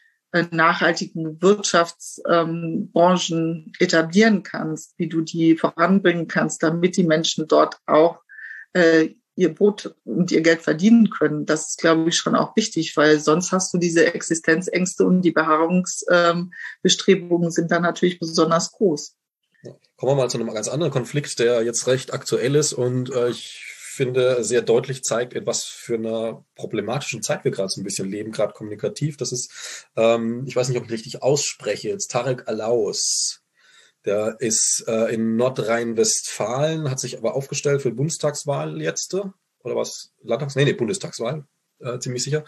nachhaltigen 0.51 1.42
Wirtschaftsbranchen 1.42 3.66
ähm, 3.66 3.73
etablieren 3.79 4.42
kannst, 4.42 4.95
wie 4.99 5.09
du 5.09 5.21
die 5.21 5.57
voranbringen 5.57 6.27
kannst, 6.27 6.62
damit 6.62 6.97
die 6.97 7.05
Menschen 7.05 7.47
dort 7.49 7.79
auch 7.87 8.23
äh, 8.73 9.11
ihr 9.35 9.55
Brot 9.55 9.95
und 10.05 10.31
ihr 10.31 10.42
Geld 10.42 10.61
verdienen 10.62 11.11
können. 11.11 11.47
Das 11.47 11.71
ist, 11.71 11.79
glaube 11.79 12.09
ich, 12.09 12.16
schon 12.16 12.35
auch 12.35 12.55
wichtig, 12.57 12.97
weil 12.97 13.18
sonst 13.18 13.53
hast 13.53 13.73
du 13.73 13.79
diese 13.79 14.14
Existenzängste 14.14 15.07
und 15.07 15.23
die 15.23 15.33
Beharrungsbestrebungen 15.33 17.47
ähm, 17.47 17.51
sind 17.51 17.71
dann 17.71 17.83
natürlich 17.83 18.18
besonders 18.18 18.73
groß. 18.73 19.16
Kommen 19.97 20.12
wir 20.12 20.16
mal 20.16 20.31
zu 20.31 20.38
einem 20.38 20.53
ganz 20.53 20.68
anderen 20.68 20.92
Konflikt, 20.92 21.38
der 21.38 21.62
jetzt 21.62 21.87
recht 21.87 22.12
aktuell 22.12 22.57
ist 22.57 22.73
und 22.73 23.11
äh, 23.11 23.31
ich 23.31 23.71
finde, 23.92 24.42
sehr 24.44 24.62
deutlich 24.62 25.02
zeigt, 25.02 25.35
in 25.35 25.46
was 25.46 25.64
für 25.64 25.94
einer 25.94 26.44
problematischen 26.55 27.22
Zeit 27.22 27.44
wir 27.44 27.50
gerade 27.50 27.68
so 27.68 27.81
ein 27.81 27.85
bisschen 27.85 28.11
leben, 28.11 28.33
gerade 28.33 28.52
kommunikativ. 28.52 29.16
Das 29.16 29.33
ist, 29.33 29.87
ähm, 29.96 30.44
ich 30.46 30.57
weiß 30.57 30.68
nicht, 30.68 30.78
ob 30.78 30.85
ich 30.85 30.90
richtig 30.90 31.22
ausspreche, 31.22 31.88
jetzt 31.88 32.11
Tarek 32.11 32.48
Alaus. 32.48 33.42
Der 34.05 34.37
ist 34.40 34.85
äh, 34.88 35.14
in 35.14 35.37
Nordrhein-Westfalen, 35.37 36.90
hat 36.90 36.98
sich 36.98 37.16
aber 37.16 37.35
aufgestellt 37.35 37.83
für 37.83 37.92
Bundestagswahl 37.92 38.81
jetzt. 38.83 39.14
Oder 39.14 39.76
was? 39.76 40.12
Landtags? 40.22 40.57
Nee, 40.57 40.64
nee, 40.64 40.72
Bundestagswahl, 40.72 41.44
äh, 41.78 41.98
ziemlich 42.00 42.24
sicher. 42.24 42.44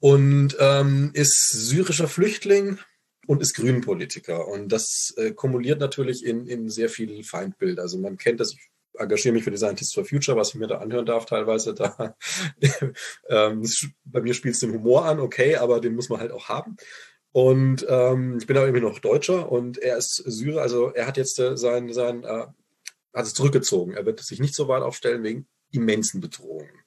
Und 0.00 0.56
ähm, 0.60 1.10
ist 1.14 1.50
syrischer 1.52 2.08
Flüchtling, 2.08 2.78
und 3.26 3.40
ist 3.40 3.54
Grünenpolitiker. 3.54 4.46
Und 4.48 4.68
das 4.70 5.14
äh, 5.16 5.32
kumuliert 5.32 5.80
natürlich 5.80 6.24
in, 6.24 6.46
in 6.46 6.68
sehr 6.68 6.88
viel 6.88 7.24
Feindbild. 7.24 7.78
Also 7.78 7.98
man 7.98 8.16
kennt 8.16 8.40
das, 8.40 8.52
ich 8.52 8.70
engagiere 8.98 9.32
mich 9.32 9.44
für 9.44 9.56
Scientists 9.56 9.94
for 9.94 10.04
Future, 10.04 10.36
was 10.36 10.50
ich 10.50 10.54
mir 10.56 10.66
da 10.66 10.78
anhören 10.78 11.06
darf 11.06 11.26
teilweise. 11.26 11.74
Da, 11.74 12.16
ähm, 13.28 13.62
bei 14.04 14.20
mir 14.20 14.34
spielt 14.34 14.54
es 14.54 14.60
den 14.60 14.72
Humor 14.72 15.04
an, 15.04 15.20
okay, 15.20 15.56
aber 15.56 15.80
den 15.80 15.94
muss 15.94 16.08
man 16.08 16.20
halt 16.20 16.32
auch 16.32 16.48
haben. 16.48 16.76
Und 17.32 17.84
ähm, 17.88 18.38
ich 18.38 18.46
bin 18.46 18.56
aber 18.56 18.66
irgendwie 18.66 18.86
noch 18.86 19.00
Deutscher 19.00 19.50
und 19.50 19.78
er 19.78 19.96
ist 19.96 20.22
Syrer, 20.24 20.62
also 20.62 20.92
er 20.92 21.06
hat 21.06 21.16
jetzt 21.16 21.38
äh, 21.40 21.56
sein, 21.56 21.92
sein 21.92 22.22
äh, 22.22 22.46
hat 23.12 23.26
es 23.26 23.34
zurückgezogen. 23.34 23.94
Er 23.94 24.06
wird 24.06 24.20
sich 24.20 24.38
nicht 24.38 24.54
so 24.54 24.68
weit 24.68 24.82
aufstellen 24.82 25.24
wegen 25.24 25.46
immensen 25.72 26.20
Bedrohungen. 26.20 26.84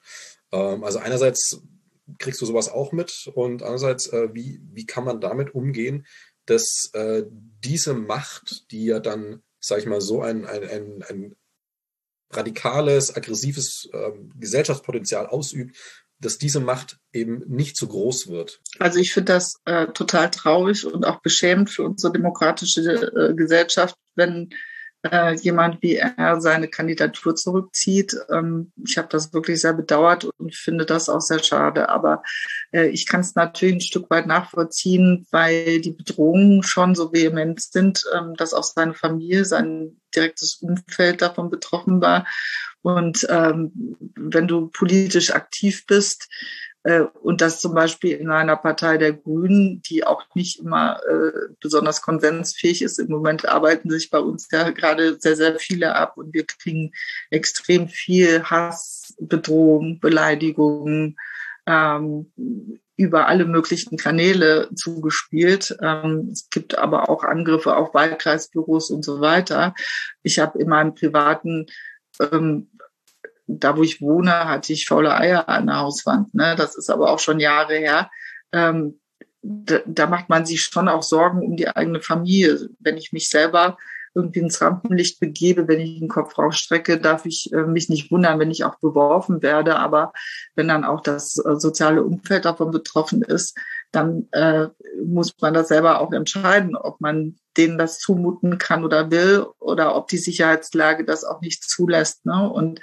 Ähm, 0.54 0.84
also 0.84 1.00
einerseits 1.00 1.62
kriegst 2.20 2.42
du 2.42 2.46
sowas 2.46 2.70
auch 2.70 2.94
mit 2.94 3.30
und 3.34 3.62
andererseits, 3.62 4.08
äh, 4.08 4.34
wie, 4.34 4.62
wie 4.72 4.86
kann 4.86 5.04
man 5.04 5.20
damit 5.20 5.54
umgehen, 5.54 6.06
dass 6.46 6.92
äh, 6.94 7.24
diese 7.64 7.94
Macht, 7.94 8.72
die 8.72 8.86
ja 8.86 9.00
dann, 9.00 9.44
sag 9.60 9.80
ich 9.80 9.86
mal, 9.86 10.00
so 10.02 10.22
ein, 10.22 10.46
ein, 10.46 10.64
ein, 10.64 11.04
ein 11.04 11.36
radikales, 12.32 13.16
aggressives 13.16 13.90
äh, 13.94 14.12
Gesellschaftspotenzial 14.40 15.28
ausübt, 15.28 15.78
dass 16.20 16.38
diese 16.38 16.60
Macht 16.60 16.98
eben 17.14 17.44
nicht 17.48 17.78
zu 17.78 17.88
groß 17.88 18.28
wird. 18.28 18.60
Also 18.80 19.00
ich 19.00 19.14
finde 19.14 19.34
das 19.34 19.56
äh, 19.66 19.88
total 19.88 20.32
traurig 20.32 20.86
und 20.86 21.06
auch 21.06 21.22
beschämend 21.22 21.70
für 21.70 21.84
unsere 21.84 22.12
demokratische 22.12 22.82
äh, 22.82 23.36
Gesellschaft, 23.36 23.96
wenn 24.16 24.50
äh, 25.12 25.34
jemand 25.36 25.82
wie 25.82 25.96
er 25.96 26.42
seine 26.42 26.68
Kandidatur 26.68 27.36
zurückzieht. 27.36 28.16
Ähm, 28.30 28.72
ich 28.86 28.98
habe 28.98 29.08
das 29.10 29.34
wirklich 29.34 29.62
sehr 29.62 29.74
bedauert 29.74 30.26
und 30.26 30.56
finde 30.56 30.86
das 30.86 31.10
auch 31.10 31.22
sehr 31.22 31.44
schade. 31.44 31.90
Aber 31.90 32.24
äh, 32.72 32.88
ich 32.88 33.08
kann 33.08 33.22
es 33.22 33.36
natürlich 33.36 33.76
ein 33.76 33.82
Stück 33.82 34.10
weit 34.10 34.28
nachvollziehen, 34.28 35.26
weil 35.32 35.82
die 35.82 35.92
Bedrohungen 35.92 36.64
schon 36.64 36.96
so 36.96 37.14
vehement 37.14 37.62
sind, 37.62 38.04
ähm, 38.16 38.34
dass 38.36 38.54
auch 38.54 38.64
seine 38.64 38.94
Familie, 38.94 39.46
sein 39.46 40.00
direktes 40.16 40.56
Umfeld 40.62 41.22
davon 41.22 41.50
betroffen 41.50 42.02
war. 42.02 42.26
Und 42.82 43.26
ähm, 43.30 43.98
wenn 44.16 44.48
du 44.48 44.68
politisch 44.68 45.32
aktiv 45.32 45.86
bist, 45.88 46.30
und 47.22 47.42
das 47.42 47.60
zum 47.60 47.74
Beispiel 47.74 48.16
in 48.16 48.30
einer 48.30 48.56
Partei 48.56 48.98
der 48.98 49.14
Grünen, 49.14 49.82
die 49.82 50.06
auch 50.06 50.24
nicht 50.36 50.60
immer 50.60 51.00
äh, 51.06 51.54
besonders 51.60 52.02
konsensfähig 52.02 52.82
ist. 52.82 53.00
Im 53.00 53.10
Moment 53.10 53.48
arbeiten 53.48 53.90
sich 53.90 54.10
bei 54.10 54.20
uns 54.20 54.48
ja 54.52 54.70
gerade 54.70 55.18
sehr, 55.20 55.36
sehr 55.36 55.60
viele 55.60 55.96
ab 55.96 56.18
und 56.18 56.34
wir 56.34 56.46
kriegen 56.46 56.92
extrem 57.30 57.90
viel 57.90 58.44
Hass, 58.44 59.16
Bedrohung, 59.20 60.00
Beleidigungen 60.00 61.18
ähm, 61.66 62.32
über 62.96 63.28
alle 63.28 63.46
möglichen 63.46 63.98
Kanäle 63.98 64.70
zugespielt. 64.76 65.78
Ähm, 65.82 66.30
es 66.32 66.50
gibt 66.50 66.78
aber 66.78 67.10
auch 67.10 67.24
Angriffe 67.24 67.76
auf 67.76 67.94
Wahlkreisbüros 67.94 68.90
und 68.90 69.04
so 69.04 69.20
weiter. 69.20 69.76
Ich 70.24 70.40
habe 70.40 70.60
in 70.60 70.70
meinem 70.70 70.96
privaten 70.96 71.68
ähm, 72.20 72.70
da 73.48 73.78
wo 73.78 73.84
ich 73.84 74.02
wohne, 74.02 74.46
hatte 74.46 74.74
ich 74.74 74.86
faule 74.86 75.16
Eier 75.16 75.48
an 75.50 75.68
der 75.68 75.80
Hauswand. 75.80 76.34
Ne? 76.34 76.56
Das 76.58 76.76
ist 76.76 76.90
aber 76.90 77.12
auch 77.12 77.20
schon 77.20 77.40
Jahre 77.40 77.76
her. 77.76 78.12
Ähm, 78.52 79.00
da, 79.42 79.80
da 79.86 80.08
macht 80.08 80.30
man 80.30 80.46
sich 80.46 80.62
schon 80.62 80.90
auch 80.90 81.04
Sorgen 81.04 81.42
um 81.42 81.56
die 81.56 81.70
eigene 81.70 82.02
Familie. 82.02 82.70
Wenn 82.80 82.98
ich 82.98 83.14
mich 83.14 83.30
selber 83.30 83.78
irgendwie 84.14 84.40
ins 84.40 84.62
Rampenlicht 84.62 85.20
begebe, 85.20 85.68
wenn 85.68 85.80
ich 85.80 86.00
den 86.00 86.08
Kopf 86.08 86.38
rausstrecke, 86.38 87.00
darf 87.00 87.26
ich 87.26 87.54
äh, 87.54 87.64
mich 87.64 87.88
nicht 87.88 88.12
wundern, 88.12 88.40
wenn 88.40 88.52
ich 88.52 88.64
auch 88.64 88.80
beworfen 88.80 89.42
werde. 89.42 89.78
Aber 89.78 90.12
wenn 90.56 90.68
dann 90.68 90.84
auch 90.84 91.02
das 91.02 91.38
äh, 91.38 91.56
soziale 91.58 92.04
Umfeld 92.04 92.46
davon 92.46 92.72
betroffen 92.72 93.22
ist, 93.22 93.58
dann 93.92 94.28
äh, 94.32 94.68
muss 95.04 95.34
man 95.42 95.54
das 95.54 95.70
selber 95.70 96.02
auch 96.02 96.12
entscheiden, 96.12 96.76
ob 96.76 97.00
man 97.02 97.36
denen 97.56 97.78
das 97.78 98.00
zumuten 98.00 98.58
kann 98.58 98.84
oder 98.84 99.10
will 99.10 99.46
oder 99.60 99.96
ob 99.96 100.08
die 100.08 100.18
Sicherheitslage 100.18 101.06
das 101.06 101.24
auch 101.24 101.42
nicht 101.42 101.64
zulässt. 101.64 102.26
Ne? 102.26 102.50
Und 102.50 102.82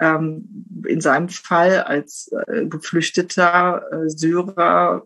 ähm, 0.00 0.66
in 0.86 1.00
seinem 1.00 1.28
Fall 1.28 1.82
als 1.82 2.30
äh, 2.46 2.66
geflüchteter 2.66 3.82
äh, 3.92 4.08
Syrer 4.08 5.04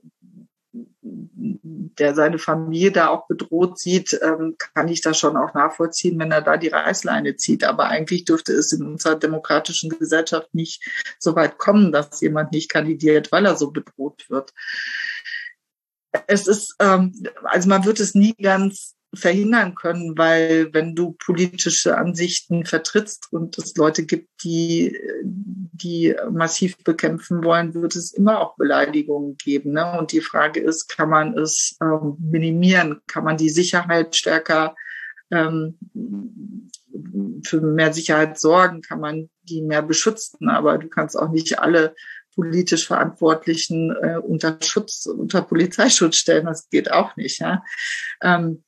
der 1.04 2.14
seine 2.14 2.38
Familie 2.38 2.92
da 2.92 3.08
auch 3.08 3.26
bedroht 3.26 3.78
sieht, 3.78 4.18
ähm, 4.22 4.56
kann 4.74 4.88
ich 4.88 5.00
das 5.00 5.18
schon 5.18 5.36
auch 5.36 5.52
nachvollziehen, 5.52 6.18
wenn 6.18 6.30
er 6.30 6.40
da 6.40 6.56
die 6.56 6.68
Reißleine 6.68 7.36
zieht. 7.36 7.64
Aber 7.64 7.86
eigentlich 7.86 8.24
dürfte 8.24 8.52
es 8.52 8.72
in 8.72 8.86
unserer 8.86 9.16
demokratischen 9.16 9.90
Gesellschaft 9.90 10.54
nicht 10.54 10.82
so 11.18 11.34
weit 11.34 11.58
kommen, 11.58 11.92
dass 11.92 12.20
jemand 12.20 12.52
nicht 12.52 12.70
kandidiert, 12.70 13.32
weil 13.32 13.44
er 13.44 13.56
so 13.56 13.70
bedroht 13.70 14.24
wird. 14.30 14.52
Es 16.26 16.46
ist, 16.46 16.76
ähm, 16.78 17.12
also 17.44 17.68
man 17.68 17.84
wird 17.84 18.00
es 18.00 18.14
nie 18.14 18.34
ganz 18.34 18.94
verhindern 19.14 19.74
können, 19.74 20.16
weil 20.16 20.72
wenn 20.72 20.94
du 20.94 21.12
politische 21.12 21.98
Ansichten 21.98 22.64
vertrittst 22.64 23.28
und 23.30 23.58
es 23.58 23.76
Leute 23.76 24.06
gibt, 24.06 24.28
die, 24.42 24.98
die 25.22 26.14
massiv 26.30 26.78
bekämpfen 26.82 27.44
wollen, 27.44 27.74
wird 27.74 27.94
es 27.94 28.12
immer 28.12 28.40
auch 28.40 28.56
Beleidigungen 28.56 29.36
geben. 29.36 29.72
Ne? 29.72 29.98
Und 29.98 30.12
die 30.12 30.22
Frage 30.22 30.60
ist, 30.60 30.88
kann 30.88 31.10
man 31.10 31.36
es 31.36 31.76
ähm, 31.82 32.16
minimieren? 32.18 33.00
Kann 33.06 33.24
man 33.24 33.36
die 33.36 33.50
Sicherheit 33.50 34.16
stärker 34.16 34.74
ähm, 35.30 35.78
für 37.44 37.60
mehr 37.60 37.92
Sicherheit 37.92 38.38
sorgen? 38.38 38.80
Kann 38.80 39.00
man 39.00 39.28
die 39.42 39.60
mehr 39.60 39.82
beschützen? 39.82 40.48
Aber 40.48 40.78
du 40.78 40.88
kannst 40.88 41.18
auch 41.18 41.30
nicht 41.30 41.58
alle 41.58 41.94
politisch 42.34 42.86
Verantwortlichen 42.86 43.94
äh, 44.02 44.18
unter 44.18 44.58
Schutz, 44.62 45.06
unter 45.06 45.42
Polizeischutz 45.42 46.16
stellen. 46.16 46.46
Das 46.46 46.68
geht 46.68 46.90
auch 46.90 47.16
nicht. 47.16 47.40
Ja? 47.40 47.62
Ähm, 48.22 48.64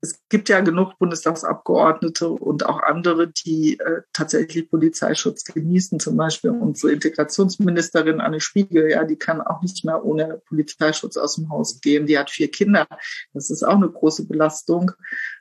es 0.00 0.20
gibt 0.28 0.48
ja 0.48 0.60
genug 0.60 0.96
Bundestagsabgeordnete 0.98 2.28
und 2.28 2.64
auch 2.64 2.80
andere, 2.82 3.28
die 3.28 3.78
äh, 3.80 4.02
tatsächlich 4.12 4.70
Polizeischutz 4.70 5.44
genießen. 5.44 5.98
Zum 5.98 6.16
Beispiel 6.16 6.50
unsere 6.50 6.92
Integrationsministerin 6.92 8.20
Anne 8.20 8.40
Spiegel, 8.40 8.90
ja, 8.90 9.04
die 9.04 9.16
kann 9.16 9.40
auch 9.40 9.60
nicht 9.60 9.84
mehr 9.84 10.04
ohne 10.04 10.40
Polizeischutz 10.48 11.16
aus 11.16 11.34
dem 11.34 11.50
Haus 11.50 11.80
gehen. 11.80 12.06
Die 12.06 12.16
hat 12.16 12.30
vier 12.30 12.48
Kinder. 12.48 12.86
Das 13.32 13.50
ist 13.50 13.64
auch 13.64 13.74
eine 13.74 13.90
große 13.90 14.26
Belastung. 14.28 14.92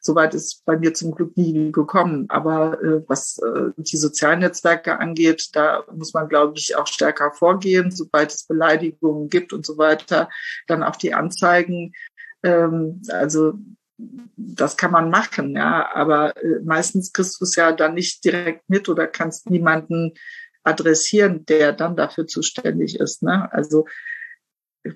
Soweit 0.02 0.34
ist 0.34 0.66
bei 0.66 0.78
mir 0.78 0.94
zum 0.96 1.12
Glück 1.12 1.38
nie 1.38 1.72
gekommen. 1.72 2.26
Aber 2.30 2.82
äh, 2.82 3.04
was 3.08 3.38
äh, 3.38 3.72
die 3.78 3.98
sozialen 3.98 4.40
Netzwerke 4.40 4.98
angeht, 5.00 5.50
da 5.54 5.84
muss 5.94 6.14
man, 6.14 6.30
glaube 6.30 6.54
ich, 6.58 6.76
auch 6.76 6.88
stärker 6.88 7.32
vorgehen, 7.32 7.92
sobald 7.92 8.34
es 8.34 8.48
Beleidigungen 8.48 9.30
gibt 9.30 9.54
und 9.54 9.68
so 9.68 9.78
weiter. 9.78 10.30
Dann 10.66 10.82
auch 10.82 10.96
die 10.96 11.14
Anzeigen 11.14 11.94
ähm, 12.44 13.02
also 13.10 13.54
das 13.98 14.78
kann 14.78 14.92
man 14.92 15.10
machen, 15.10 15.56
ja, 15.56 15.90
aber 15.94 16.38
äh, 16.38 16.60
meistens 16.64 17.14
kriegst 17.14 17.42
du 17.42 17.46
es 17.46 17.56
ja 17.56 17.72
dann 17.72 17.96
nicht 17.96 18.24
direkt 18.24 18.70
mit 18.70 18.90
oder 18.90 19.08
kannst 19.08 19.50
niemanden 19.50 20.14
adressieren, 20.64 21.46
der 21.46 21.74
dann 21.74 21.96
dafür 21.96 22.28
zuständig 22.28 23.00
ist. 23.00 23.24
Ne? 23.24 23.52
Also 23.52 23.88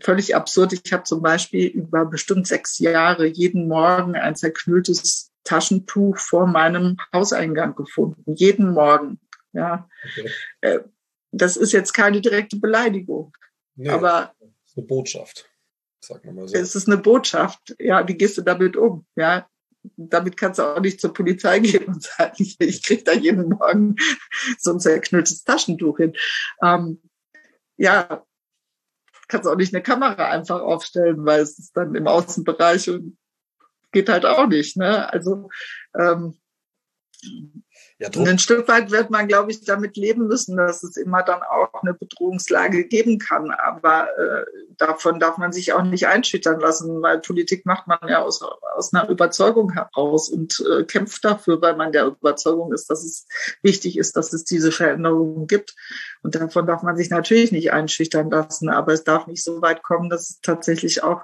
völlig 0.01 0.35
absurd. 0.35 0.73
Ich 0.73 0.93
habe 0.93 1.03
zum 1.03 1.21
Beispiel 1.21 1.67
über 1.67 2.05
bestimmt 2.05 2.47
sechs 2.47 2.77
Jahre 2.79 3.25
jeden 3.25 3.67
Morgen 3.67 4.15
ein 4.15 4.35
zerknülltes 4.35 5.31
Taschentuch 5.43 6.17
vor 6.17 6.45
meinem 6.45 6.97
Hauseingang 7.13 7.75
gefunden. 7.75 8.35
Jeden 8.35 8.71
Morgen. 8.73 9.19
Ja, 9.53 9.89
okay. 10.05 10.29
Äh, 10.61 10.79
das 11.31 11.57
ist 11.57 11.71
jetzt 11.71 11.93
keine 11.93 12.21
direkte 12.21 12.57
Beleidigung, 12.57 13.35
nee, 13.75 13.89
aber 13.89 14.33
eine 14.75 14.85
Botschaft. 14.85 15.49
Wir 16.23 16.33
mal 16.33 16.47
so. 16.47 16.55
Es 16.55 16.75
ist 16.75 16.87
eine 16.87 16.97
Botschaft. 16.97 17.75
Ja, 17.79 18.07
wie 18.07 18.15
gehst 18.15 18.37
du 18.37 18.41
damit 18.41 18.75
um? 18.75 19.05
Ja, 19.15 19.47
damit 19.95 20.37
kannst 20.37 20.59
du 20.59 20.63
auch 20.63 20.79
nicht 20.79 20.99
zur 20.99 21.13
Polizei 21.13 21.59
gehen 21.59 21.85
und 21.85 22.03
sagen, 22.03 22.35
ich 22.59 22.83
krieg 22.83 23.05
da 23.05 23.13
jeden 23.13 23.49
Morgen 23.49 23.95
so 24.59 24.71
ein 24.71 24.79
zerknülltes 24.79 25.43
Taschentuch 25.43 25.97
hin. 25.97 26.13
Ähm, 26.63 27.01
ja, 27.77 28.23
kannst 29.27 29.47
auch 29.47 29.55
nicht 29.55 29.73
eine 29.73 29.81
Kamera 29.81 30.29
einfach 30.29 30.61
aufstellen, 30.61 31.25
weil 31.25 31.41
es 31.41 31.57
ist 31.57 31.75
dann 31.75 31.95
im 31.95 32.07
Außenbereich 32.07 32.89
und 32.89 33.17
geht 33.91 34.09
halt 34.09 34.25
auch 34.25 34.47
nicht. 34.47 34.77
Ne? 34.77 35.11
Also 35.11 35.49
ähm, 35.97 36.39
ja, 38.01 38.09
und 38.15 38.27
ein 38.27 38.39
Stück 38.39 38.67
weit 38.67 38.89
wird 38.89 39.11
man, 39.11 39.27
glaube 39.27 39.51
ich, 39.51 39.63
damit 39.63 39.95
leben 39.95 40.25
müssen, 40.25 40.57
dass 40.57 40.81
es 40.81 40.97
immer 40.97 41.21
dann 41.21 41.43
auch 41.43 41.83
eine 41.83 41.93
Bedrohungslage 41.93 42.85
geben 42.85 43.19
kann. 43.19 43.51
Aber 43.51 44.07
äh, 44.17 44.43
davon 44.75 45.19
darf 45.19 45.37
man 45.37 45.51
sich 45.51 45.73
auch 45.73 45.83
nicht 45.83 46.07
einschüchtern 46.07 46.59
lassen, 46.59 47.03
weil 47.03 47.19
Politik 47.19 47.63
macht 47.67 47.85
man 47.85 47.99
ja 48.07 48.23
aus, 48.23 48.41
aus 48.75 48.91
einer 48.91 49.07
Überzeugung 49.07 49.73
heraus 49.73 50.29
und 50.29 50.65
äh, 50.67 50.83
kämpft 50.83 51.23
dafür, 51.23 51.61
weil 51.61 51.75
man 51.75 51.91
der 51.91 52.07
Überzeugung 52.07 52.73
ist, 52.73 52.89
dass 52.89 53.03
es 53.03 53.27
wichtig 53.61 53.99
ist, 53.99 54.17
dass 54.17 54.33
es 54.33 54.45
diese 54.45 54.71
Veränderungen 54.71 55.45
gibt. 55.45 55.75
Und 56.23 56.33
davon 56.33 56.65
darf 56.65 56.81
man 56.81 56.97
sich 56.97 57.11
natürlich 57.11 57.51
nicht 57.51 57.71
einschüchtern 57.71 58.31
lassen. 58.31 58.69
Aber 58.69 58.93
es 58.93 59.03
darf 59.03 59.27
nicht 59.27 59.43
so 59.43 59.61
weit 59.61 59.83
kommen, 59.83 60.09
dass 60.09 60.27
es 60.27 60.41
tatsächlich 60.41 61.03
auch 61.03 61.21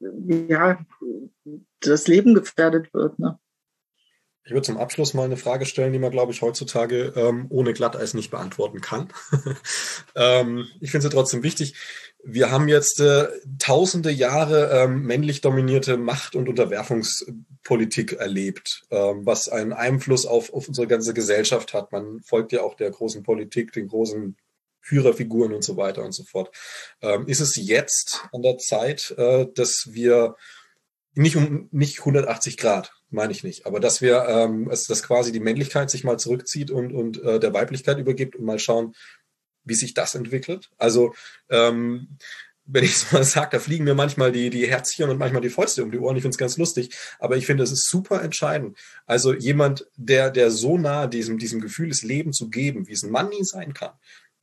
ja, 0.00 0.80
das 1.78 2.08
Leben 2.08 2.34
gefährdet 2.34 2.92
wird. 2.92 3.20
Ne? 3.20 3.38
Ich 4.48 4.54
würde 4.54 4.64
zum 4.64 4.78
Abschluss 4.78 5.12
mal 5.12 5.26
eine 5.26 5.36
Frage 5.36 5.66
stellen, 5.66 5.92
die 5.92 5.98
man, 5.98 6.10
glaube 6.10 6.32
ich, 6.32 6.40
heutzutage 6.40 7.12
ähm, 7.16 7.48
ohne 7.50 7.74
Glatteis 7.74 8.14
nicht 8.14 8.30
beantworten 8.30 8.80
kann. 8.80 9.12
ähm, 10.16 10.68
ich 10.80 10.90
finde 10.90 11.06
sie 11.06 11.14
trotzdem 11.14 11.42
wichtig. 11.42 11.74
Wir 12.24 12.50
haben 12.50 12.66
jetzt 12.66 12.98
äh, 12.98 13.28
tausende 13.58 14.10
Jahre 14.10 14.70
ähm, 14.72 15.02
männlich 15.02 15.42
dominierte 15.42 15.98
Macht- 15.98 16.34
und 16.34 16.48
Unterwerfungspolitik 16.48 18.14
erlebt, 18.14 18.86
ähm, 18.90 19.26
was 19.26 19.50
einen 19.50 19.74
Einfluss 19.74 20.24
auf, 20.24 20.50
auf 20.54 20.66
unsere 20.66 20.86
ganze 20.86 21.12
Gesellschaft 21.12 21.74
hat. 21.74 21.92
Man 21.92 22.22
folgt 22.22 22.52
ja 22.52 22.62
auch 22.62 22.74
der 22.74 22.90
großen 22.90 23.22
Politik, 23.22 23.72
den 23.72 23.88
großen 23.88 24.34
Führerfiguren 24.80 25.52
und 25.52 25.62
so 25.62 25.76
weiter 25.76 26.02
und 26.02 26.12
so 26.12 26.24
fort. 26.24 26.56
Ähm, 27.02 27.26
ist 27.26 27.40
es 27.40 27.54
jetzt 27.56 28.24
an 28.32 28.40
der 28.40 28.56
Zeit, 28.56 29.14
äh, 29.18 29.46
dass 29.54 29.88
wir 29.90 30.36
nicht 31.18 31.36
um 31.36 31.68
nicht 31.72 31.98
180 31.98 32.56
Grad, 32.56 32.92
meine 33.10 33.32
ich 33.32 33.42
nicht, 33.42 33.66
aber 33.66 33.80
dass 33.80 34.00
wir, 34.00 34.26
ähm, 34.28 34.68
dass 34.68 35.02
quasi 35.02 35.32
die 35.32 35.40
Männlichkeit 35.40 35.90
sich 35.90 36.04
mal 36.04 36.18
zurückzieht 36.18 36.70
und, 36.70 36.92
und 36.92 37.22
äh, 37.22 37.40
der 37.40 37.52
Weiblichkeit 37.52 37.98
übergibt 37.98 38.36
und 38.36 38.44
mal 38.44 38.58
schauen, 38.58 38.94
wie 39.64 39.74
sich 39.74 39.94
das 39.94 40.14
entwickelt. 40.14 40.70
Also 40.78 41.14
ähm, 41.50 42.18
wenn 42.68 42.84
ich 42.84 42.92
es 42.92 43.12
mal 43.12 43.24
sage, 43.24 43.48
da 43.52 43.58
fliegen 43.58 43.84
mir 43.84 43.94
manchmal 43.94 44.30
die, 44.30 44.50
die 44.50 44.68
Herzchen 44.68 45.10
und 45.10 45.18
manchmal 45.18 45.42
die 45.42 45.50
Fäuste 45.50 45.82
um 45.82 45.90
die 45.90 45.98
Ohren. 45.98 46.16
Ich 46.16 46.22
finde 46.22 46.34
es 46.34 46.38
ganz 46.38 46.56
lustig. 46.56 46.94
Aber 47.18 47.36
ich 47.36 47.46
finde, 47.46 47.64
es 47.64 47.72
ist 47.72 47.88
super 47.88 48.22
entscheidend. 48.22 48.78
Also 49.06 49.34
jemand, 49.34 49.86
der, 49.96 50.30
der 50.30 50.50
so 50.50 50.78
nah 50.78 51.06
diesem, 51.06 51.38
diesem 51.38 51.60
Gefühl 51.60 51.90
ist, 51.90 52.02
Leben 52.04 52.32
zu 52.32 52.48
geben, 52.50 52.86
wie 52.86 52.92
es 52.92 53.02
ein 53.02 53.10
Mann 53.10 53.30
nie 53.30 53.44
sein 53.44 53.74
kann, 53.74 53.92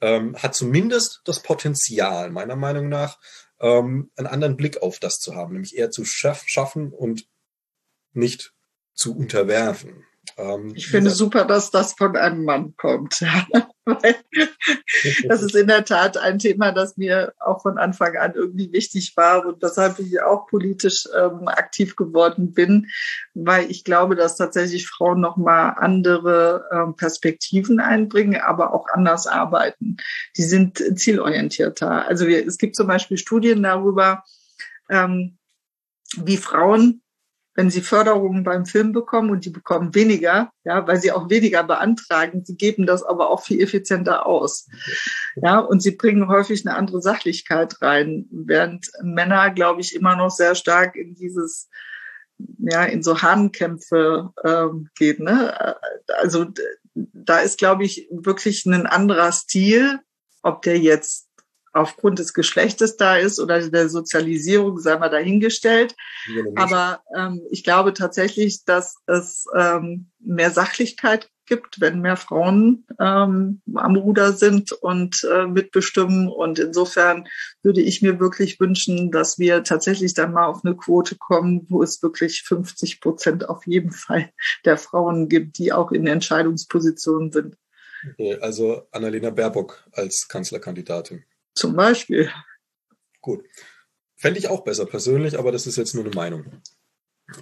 ähm, 0.01 0.35
hat 0.37 0.55
zumindest 0.55 1.21
das 1.23 1.41
Potenzial, 1.41 2.31
meiner 2.31 2.55
Meinung 2.55 2.89
nach, 2.89 3.19
ähm, 3.59 4.11
einen 4.15 4.27
anderen 4.27 4.57
Blick 4.57 4.81
auf 4.81 4.99
das 4.99 5.19
zu 5.19 5.35
haben, 5.35 5.53
nämlich 5.53 5.77
eher 5.77 5.91
zu 5.91 6.05
schaff, 6.05 6.43
schaffen 6.47 6.91
und 6.91 7.27
nicht 8.13 8.53
zu 8.93 9.15
unterwerfen. 9.15 10.05
Ähm, 10.37 10.73
ich 10.75 10.87
finde 10.87 11.11
super, 11.11 11.45
dass 11.45 11.71
das 11.71 11.93
von 11.93 12.15
einem 12.15 12.43
Mann 12.43 12.75
kommt. 12.75 13.21
das 15.27 15.41
ist 15.41 15.55
in 15.55 15.67
der 15.67 15.85
Tat 15.85 16.17
ein 16.17 16.39
Thema, 16.39 16.71
das 16.71 16.97
mir 16.97 17.33
auch 17.39 17.61
von 17.61 17.77
Anfang 17.77 18.17
an 18.17 18.33
irgendwie 18.35 18.71
wichtig 18.71 19.15
war 19.15 19.45
und 19.45 19.61
weshalb 19.61 19.99
ich 19.99 20.21
auch 20.21 20.47
politisch 20.47 21.07
ähm, 21.15 21.47
aktiv 21.47 21.95
geworden 21.95 22.53
bin, 22.53 22.87
weil 23.33 23.69
ich 23.69 23.83
glaube, 23.83 24.15
dass 24.15 24.37
tatsächlich 24.37 24.87
Frauen 24.87 25.21
nochmal 25.21 25.75
andere 25.77 26.65
ähm, 26.71 26.95
Perspektiven 26.95 27.79
einbringen, 27.79 28.41
aber 28.41 28.73
auch 28.73 28.87
anders 28.91 29.27
arbeiten. 29.27 29.97
Die 30.37 30.43
sind 30.43 30.81
zielorientierter. 30.95 32.07
Also 32.07 32.27
wir, 32.27 32.45
es 32.45 32.57
gibt 32.57 32.75
zum 32.75 32.87
Beispiel 32.87 33.17
Studien 33.17 33.63
darüber, 33.63 34.23
ähm, 34.89 35.37
wie 36.17 36.37
Frauen 36.37 37.01
wenn 37.55 37.69
sie 37.69 37.81
Förderungen 37.81 38.43
beim 38.43 38.65
Film 38.65 38.91
bekommen 38.91 39.31
und 39.31 39.45
die 39.45 39.49
bekommen 39.49 39.95
weniger, 39.95 40.51
ja, 40.65 40.85
weil 40.87 40.99
sie 40.99 41.11
auch 41.11 41.29
weniger 41.29 41.63
beantragen, 41.63 42.43
sie 42.45 42.57
geben 42.57 42.85
das 42.85 43.01
aber 43.01 43.29
auch 43.29 43.43
viel 43.43 43.61
effizienter 43.61 44.25
aus. 44.25 44.67
Ja, 45.37 45.59
und 45.59 45.81
sie 45.81 45.91
bringen 45.91 46.27
häufig 46.27 46.65
eine 46.65 46.75
andere 46.75 47.01
Sachlichkeit 47.01 47.81
rein, 47.81 48.27
während 48.29 48.91
Männer, 49.01 49.49
glaube 49.51 49.81
ich, 49.81 49.95
immer 49.95 50.15
noch 50.15 50.31
sehr 50.31 50.55
stark 50.55 50.95
in 50.95 51.15
dieses 51.15 51.69
ja, 52.57 52.83
in 52.83 53.01
so 53.01 53.21
Hahnkämpfe 53.21 54.31
ähm, 54.43 54.89
geht. 54.95 55.19
Ne? 55.19 55.77
Also 56.19 56.47
da 56.93 57.39
ist, 57.39 57.57
glaube 57.57 57.85
ich, 57.85 58.07
wirklich 58.11 58.65
ein 58.65 58.85
anderer 58.85 59.31
Stil, 59.31 59.99
ob 60.41 60.61
der 60.61 60.77
jetzt 60.77 61.27
aufgrund 61.75 62.19
des 62.19 62.33
Geschlechtes 62.33 62.95
da 62.95 63.17
ist 63.17 63.39
oder 63.39 63.69
der 63.69 63.89
Sozialisierung, 63.89 64.79
sei 64.79 64.97
mal 64.97 65.09
dahingestellt. 65.09 65.95
Aber 66.55 67.01
ähm, 67.15 67.41
ich 67.51 67.63
glaube 67.63 67.93
tatsächlich, 67.93 68.63
dass 68.63 68.95
es 69.07 69.45
ähm, 69.55 70.09
mehr 70.19 70.51
Sachlichkeit 70.51 71.29
gibt, 71.45 71.81
wenn 71.81 71.99
mehr 71.99 72.15
Frauen 72.15 72.85
ähm, 72.99 73.61
am 73.75 73.95
Ruder 73.97 74.31
sind 74.31 74.71
und 74.71 75.27
äh, 75.29 75.45
mitbestimmen. 75.45 76.29
Und 76.29 76.59
insofern 76.59 77.27
würde 77.61 77.81
ich 77.81 78.01
mir 78.01 78.19
wirklich 78.21 78.59
wünschen, 78.59 79.11
dass 79.11 79.37
wir 79.37 79.63
tatsächlich 79.63 80.13
dann 80.13 80.31
mal 80.31 80.45
auf 80.45 80.63
eine 80.63 80.75
Quote 80.77 81.15
kommen, 81.17 81.67
wo 81.69 81.83
es 81.83 82.01
wirklich 82.01 82.43
50 82.43 83.01
Prozent 83.01 83.49
auf 83.49 83.67
jeden 83.67 83.91
Fall 83.91 84.31
der 84.63 84.77
Frauen 84.77 85.27
gibt, 85.27 85.57
die 85.57 85.73
auch 85.73 85.91
in 85.91 86.07
Entscheidungspositionen 86.07 87.31
sind. 87.31 87.57
Okay, 88.11 88.37
also 88.39 88.87
Annalena 88.91 89.29
Baerbock 89.29 89.83
als 89.91 90.27
Kanzlerkandidatin. 90.29 91.25
Zum 91.55 91.75
Beispiel. 91.75 92.29
Gut. 93.21 93.43
Fände 94.17 94.39
ich 94.39 94.49
auch 94.49 94.63
besser 94.63 94.85
persönlich, 94.85 95.39
aber 95.39 95.51
das 95.51 95.67
ist 95.67 95.77
jetzt 95.77 95.95
nur 95.95 96.05
eine 96.05 96.13
Meinung. 96.13 96.61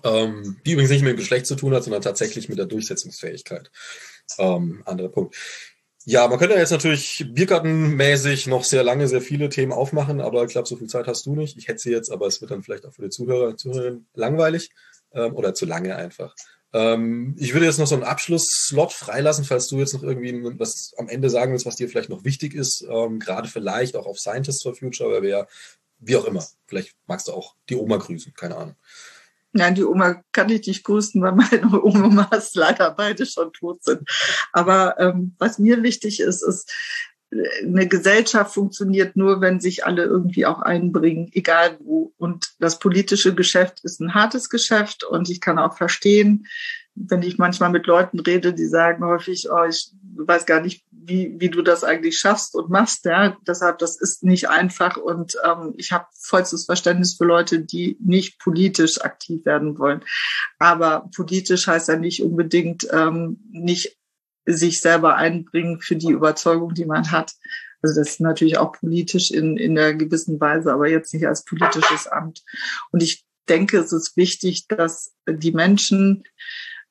Ähm, 0.04 0.62
die 0.66 0.72
übrigens 0.74 0.92
nicht 0.92 1.02
mit 1.02 1.12
dem 1.12 1.18
Geschlecht 1.18 1.46
zu 1.46 1.56
tun 1.56 1.74
hat, 1.74 1.84
sondern 1.84 2.02
tatsächlich 2.02 2.48
mit 2.48 2.58
der 2.58 2.66
Durchsetzungsfähigkeit. 2.66 3.70
Ähm, 4.38 4.82
anderer 4.86 5.10
Punkt. 5.10 5.36
Ja, 6.06 6.28
man 6.28 6.38
könnte 6.38 6.56
jetzt 6.56 6.72
natürlich 6.72 7.26
Biergartenmäßig 7.30 8.48
noch 8.48 8.64
sehr 8.66 8.84
lange, 8.84 9.08
sehr 9.08 9.22
viele 9.22 9.50
Themen 9.50 9.72
aufmachen, 9.72 10.20
aber 10.20 10.44
ich 10.44 10.52
glaube, 10.52 10.68
so 10.68 10.76
viel 10.76 10.88
Zeit 10.88 11.08
hast 11.08 11.26
du 11.26 11.36
nicht. 11.36 11.58
Ich 11.58 11.68
hätte 11.68 11.80
sie 11.80 11.92
jetzt, 11.92 12.12
aber 12.12 12.28
es 12.28 12.42
wird 12.42 12.52
dann 12.52 12.62
vielleicht 12.62 12.86
auch 12.86 12.94
für 12.94 13.04
die 13.04 13.10
Zuhörer, 13.10 13.56
Zuhörerinnen 13.56 14.08
langweilig 14.14 14.70
ähm, 15.14 15.36
oder 15.36 15.54
zu 15.54 15.66
lange 15.66 15.96
einfach. 15.96 16.36
Ähm, 16.74 17.36
ich 17.38 17.54
würde 17.54 17.68
jetzt 17.68 17.78
noch 17.78 17.88
so 17.88 17.96
einen 17.96 18.04
Abschlussslot 18.04 18.92
freilassen, 18.92 19.46
falls 19.46 19.68
du 19.68 19.78
jetzt 19.78 19.94
noch 19.94 20.04
irgendwie 20.04 20.34
was 20.60 20.94
am 20.98 21.08
Ende 21.08 21.30
sagen 21.30 21.52
willst, 21.52 21.66
was 21.66 21.76
dir 21.76 21.88
vielleicht 21.88 22.10
noch 22.10 22.24
wichtig 22.24 22.56
ist, 22.56 22.86
ähm, 22.90 23.20
gerade 23.20 23.48
vielleicht 23.48 23.96
auch 23.96 24.08
auf 24.08 24.20
Scientists 24.20 24.64
for 24.64 24.76
Future, 24.76 25.12
weil 25.12 25.22
wir 25.22 25.30
ja, 25.30 25.48
wie 26.00 26.18
auch 26.18 26.26
immer, 26.26 26.44
vielleicht 26.66 26.96
magst 27.08 27.28
du 27.28 27.34
auch 27.34 27.56
die 27.70 27.76
Oma 27.76 27.98
grüßen, 27.98 28.34
keine 28.34 28.58
Ahnung. 28.58 28.76
Nein, 29.56 29.76
die 29.76 29.84
Oma 29.84 30.24
kann 30.32 30.50
ich 30.50 30.66
nicht 30.66 30.84
grüßen, 30.84 31.22
weil 31.22 31.34
meine 31.34 31.70
Omas 31.84 32.56
leider 32.56 32.90
beide 32.90 33.28
schon 33.28 33.54
tot 33.54 33.84
sind. 33.84 34.10
Aber 34.52 35.00
ähm, 35.00 35.36
was 35.38 35.60
mir 35.60 35.84
wichtig 35.84 36.20
ist, 36.20 36.42
ist, 36.42 36.74
eine 37.64 37.88
Gesellschaft 37.88 38.54
funktioniert 38.54 39.16
nur, 39.16 39.42
wenn 39.42 39.60
sich 39.60 39.86
alle 39.86 40.04
irgendwie 40.04 40.46
auch 40.46 40.62
einbringen, 40.62 41.30
egal 41.34 41.78
wo. 41.80 42.14
Und 42.18 42.54
das 42.60 42.80
politische 42.80 43.34
Geschäft 43.34 43.80
ist 43.84 44.00
ein 44.00 44.14
hartes 44.14 44.50
Geschäft 44.50 45.04
und 45.04 45.30
ich 45.30 45.42
kann 45.42 45.60
auch 45.60 45.76
verstehen, 45.76 46.48
wenn 46.96 47.24
ich 47.24 47.38
manchmal 47.38 47.72
mit 47.72 47.88
Leuten 47.88 48.20
rede, 48.20 48.54
die 48.54 48.68
sagen 48.68 49.04
häufig, 49.04 49.48
oh, 49.52 49.64
ich 49.68 49.92
weiß 50.16 50.46
gar 50.46 50.62
nicht, 50.62 50.86
wie, 50.92 51.36
wie 51.40 51.50
du 51.50 51.62
das 51.64 51.84
eigentlich 51.84 52.20
schaffst 52.20 52.56
und 52.56 52.70
machst. 52.70 53.06
Ja, 53.06 53.36
deshalb, 53.48 53.80
das 53.80 54.00
ist 54.00 54.24
nicht 54.24 54.50
einfach 54.50 54.98
und 54.98 55.36
ähm, 55.44 55.74
ich 55.78 55.92
habe 55.92 56.06
vollstes 56.14 56.66
Verständnis 56.66 57.16
für 57.16 57.26
Leute, 57.26 57.62
die 57.62 57.98
nicht 58.00 58.40
politisch 58.40 59.02
aktiv 59.02 59.44
werden 59.46 59.80
wollen. 59.80 60.04
Aber 60.60 61.10
politisch 61.16 61.68
heißt 61.68 61.88
ja 61.88 61.98
nicht 61.98 62.22
unbedingt 62.22 62.88
ähm, 62.92 63.40
nicht 63.52 63.98
sich 64.46 64.82
selber 64.82 65.16
einbringen 65.16 65.80
für 65.80 65.96
die 65.96 66.12
Überzeugung, 66.12 66.74
die 66.74 66.86
man 66.86 67.12
hat. 67.12 67.34
Also 67.82 68.00
das 68.00 68.12
ist 68.12 68.22
natürlich 68.22 68.58
auch 68.58 68.74
politisch 68.74 69.32
in, 69.32 69.58
in 69.58 69.76
der 69.76 69.94
gewissen 69.94 70.40
Weise, 70.40 70.72
aber 70.74 70.90
jetzt 70.90 71.14
nicht 71.14 71.28
als 71.28 71.44
politisches 71.44 72.08
Amt. 72.08 72.42
Und 72.92 73.04
ich 73.04 73.26
denke, 73.50 73.78
es 73.78 73.92
ist 73.92 74.16
wichtig, 74.16 74.68
dass 74.68 75.14
die 75.28 75.52
Menschen, 75.52 76.24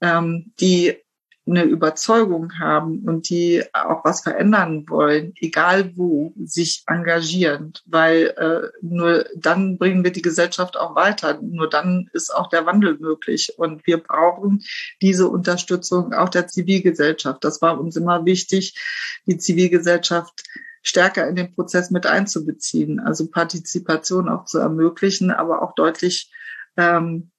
ähm, 0.00 0.52
die 0.60 0.96
eine 1.44 1.64
Überzeugung 1.64 2.58
haben 2.60 3.00
und 3.00 3.28
die 3.28 3.64
auch 3.72 4.04
was 4.04 4.20
verändern 4.20 4.84
wollen, 4.88 5.32
egal 5.36 5.96
wo, 5.96 6.32
sich 6.44 6.84
engagieren, 6.86 7.72
weil 7.84 8.32
äh, 8.36 8.68
nur 8.80 9.24
dann 9.36 9.76
bringen 9.76 10.04
wir 10.04 10.12
die 10.12 10.22
Gesellschaft 10.22 10.76
auch 10.76 10.94
weiter. 10.94 11.40
Nur 11.42 11.68
dann 11.68 12.08
ist 12.12 12.32
auch 12.32 12.48
der 12.48 12.64
Wandel 12.64 12.96
möglich. 12.98 13.54
Und 13.56 13.86
wir 13.86 13.98
brauchen 13.98 14.62
diese 15.00 15.28
Unterstützung 15.28 16.12
auch 16.12 16.28
der 16.28 16.46
Zivilgesellschaft. 16.46 17.42
Das 17.42 17.60
war 17.60 17.80
uns 17.80 17.96
immer 17.96 18.24
wichtig, 18.24 18.78
die 19.26 19.38
Zivilgesellschaft 19.38 20.44
stärker 20.82 21.26
in 21.28 21.36
den 21.36 21.54
Prozess 21.54 21.90
mit 21.90 22.06
einzubeziehen, 22.06 23.00
also 23.00 23.28
Partizipation 23.28 24.28
auch 24.28 24.44
zu 24.44 24.58
ermöglichen, 24.58 25.30
aber 25.30 25.62
auch 25.62 25.74
deutlich 25.74 26.30
ähm, 26.76 27.30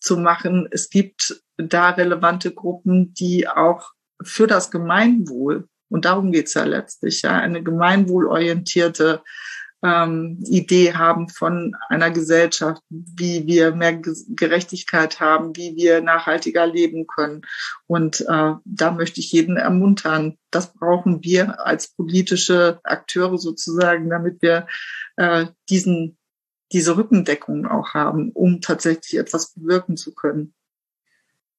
zu 0.00 0.16
machen, 0.16 0.68
es 0.70 0.90
gibt 0.90 1.42
da 1.68 1.90
relevante 1.90 2.52
Gruppen, 2.52 3.14
die 3.14 3.48
auch 3.48 3.90
für 4.22 4.46
das 4.46 4.70
Gemeinwohl, 4.70 5.68
und 5.88 6.04
darum 6.04 6.32
geht's 6.32 6.54
ja 6.54 6.64
letztlich, 6.64 7.22
ja, 7.22 7.32
eine 7.32 7.62
gemeinwohlorientierte 7.62 9.22
ähm, 9.84 10.38
Idee 10.46 10.94
haben 10.94 11.28
von 11.28 11.74
einer 11.88 12.10
Gesellschaft, 12.10 12.82
wie 12.88 13.46
wir 13.46 13.74
mehr 13.74 14.00
Gerechtigkeit 14.28 15.20
haben, 15.20 15.56
wie 15.56 15.76
wir 15.76 16.00
nachhaltiger 16.00 16.66
leben 16.66 17.06
können. 17.06 17.42
Und 17.86 18.20
äh, 18.22 18.52
da 18.64 18.90
möchte 18.92 19.20
ich 19.20 19.32
jeden 19.32 19.56
ermuntern. 19.56 20.38
Das 20.50 20.72
brauchen 20.72 21.24
wir 21.24 21.66
als 21.66 21.88
politische 21.94 22.80
Akteure 22.84 23.38
sozusagen, 23.38 24.08
damit 24.08 24.40
wir 24.40 24.66
äh, 25.16 25.46
diesen 25.68 26.16
diese 26.72 26.96
Rückendeckung 26.96 27.66
auch 27.66 27.94
haben, 27.94 28.30
um 28.32 28.60
tatsächlich 28.60 29.18
etwas 29.18 29.52
bewirken 29.52 29.96
zu 29.96 30.14
können. 30.14 30.54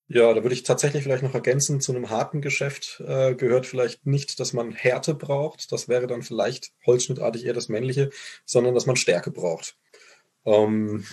Ja, 0.08 0.34
da 0.34 0.44
würde 0.44 0.54
ich 0.54 0.64
tatsächlich 0.64 1.04
vielleicht 1.04 1.24
noch 1.24 1.34
ergänzen, 1.34 1.80
zu 1.80 1.94
einem 1.94 2.10
harten 2.10 2.42
Geschäft 2.42 3.02
äh, 3.06 3.36
gehört 3.36 3.66
vielleicht 3.66 4.06
nicht, 4.06 4.40
dass 4.40 4.54
man 4.54 4.74
Härte 4.74 5.14
braucht, 5.16 5.72
das 5.72 5.88
wäre 5.88 6.08
dann 6.08 6.22
vielleicht 6.22 6.72
holzschnittartig 6.86 7.46
eher 7.46 7.54
das 7.54 7.70
Männliche, 7.70 8.10
sondern 8.46 8.76
dass 8.76 8.86
man 8.86 8.98
Stärke 8.98 9.32
braucht. 9.32 9.78
Ähm, 10.46 11.06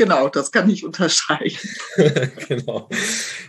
Genau, 0.00 0.30
das 0.30 0.50
kann 0.50 0.70
ich 0.70 0.82
unterschreiben. 0.82 1.58
genau. 2.48 2.88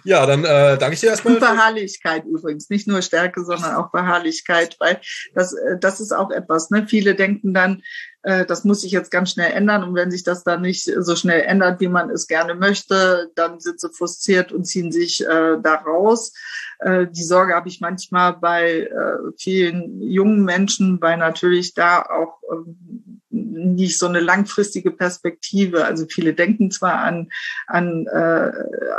Ja, 0.03 0.25
dann 0.25 0.43
äh, 0.43 0.77
danke 0.77 0.95
ich 0.95 0.99
dir 0.99 1.11
erstmal. 1.11 1.39
Beharrlichkeit 1.39 2.25
übrigens, 2.25 2.69
nicht 2.69 2.89
nur 2.89 3.01
Stärke, 3.01 3.45
sondern 3.45 3.75
auch 3.75 3.89
Beharrlichkeit, 3.89 4.75
weil 4.81 4.99
das, 5.33 5.53
äh, 5.53 5.77
das 5.79 6.01
ist 6.01 6.11
auch 6.11 6.29
etwas. 6.29 6.69
Ne? 6.69 6.87
Viele 6.89 7.15
denken 7.15 7.53
dann, 7.53 7.83
äh, 8.23 8.45
das 8.45 8.65
muss 8.65 8.81
sich 8.81 8.91
jetzt 8.91 9.11
ganz 9.11 9.31
schnell 9.31 9.53
ändern 9.53 9.85
und 9.85 9.95
wenn 9.95 10.11
sich 10.11 10.25
das 10.25 10.43
dann 10.43 10.61
nicht 10.61 10.83
so 10.83 11.15
schnell 11.15 11.43
ändert, 11.43 11.79
wie 11.79 11.87
man 11.87 12.09
es 12.09 12.27
gerne 12.27 12.53
möchte, 12.53 13.31
dann 13.35 13.61
sind 13.61 13.79
sie 13.79 13.87
frustriert 13.89 14.51
und 14.51 14.65
ziehen 14.65 14.91
sich 14.91 15.25
äh, 15.25 15.55
da 15.63 15.75
raus. 15.75 16.33
Äh, 16.81 17.07
die 17.07 17.23
Sorge 17.23 17.53
habe 17.53 17.69
ich 17.69 17.79
manchmal 17.79 18.33
bei 18.33 18.81
äh, 18.81 19.31
vielen 19.37 20.01
jungen 20.01 20.43
Menschen, 20.43 20.99
weil 20.99 21.17
natürlich 21.17 21.73
da 21.73 22.01
auch 22.01 22.39
ähm, 22.51 23.21
nicht 23.29 23.99
so 23.99 24.07
eine 24.07 24.19
langfristige 24.19 24.91
Perspektive. 24.91 25.85
Also 25.85 26.05
viele 26.09 26.33
denken 26.33 26.71
zwar 26.71 26.99
an, 26.99 27.29
an, 27.67 28.07
äh, 28.07 28.51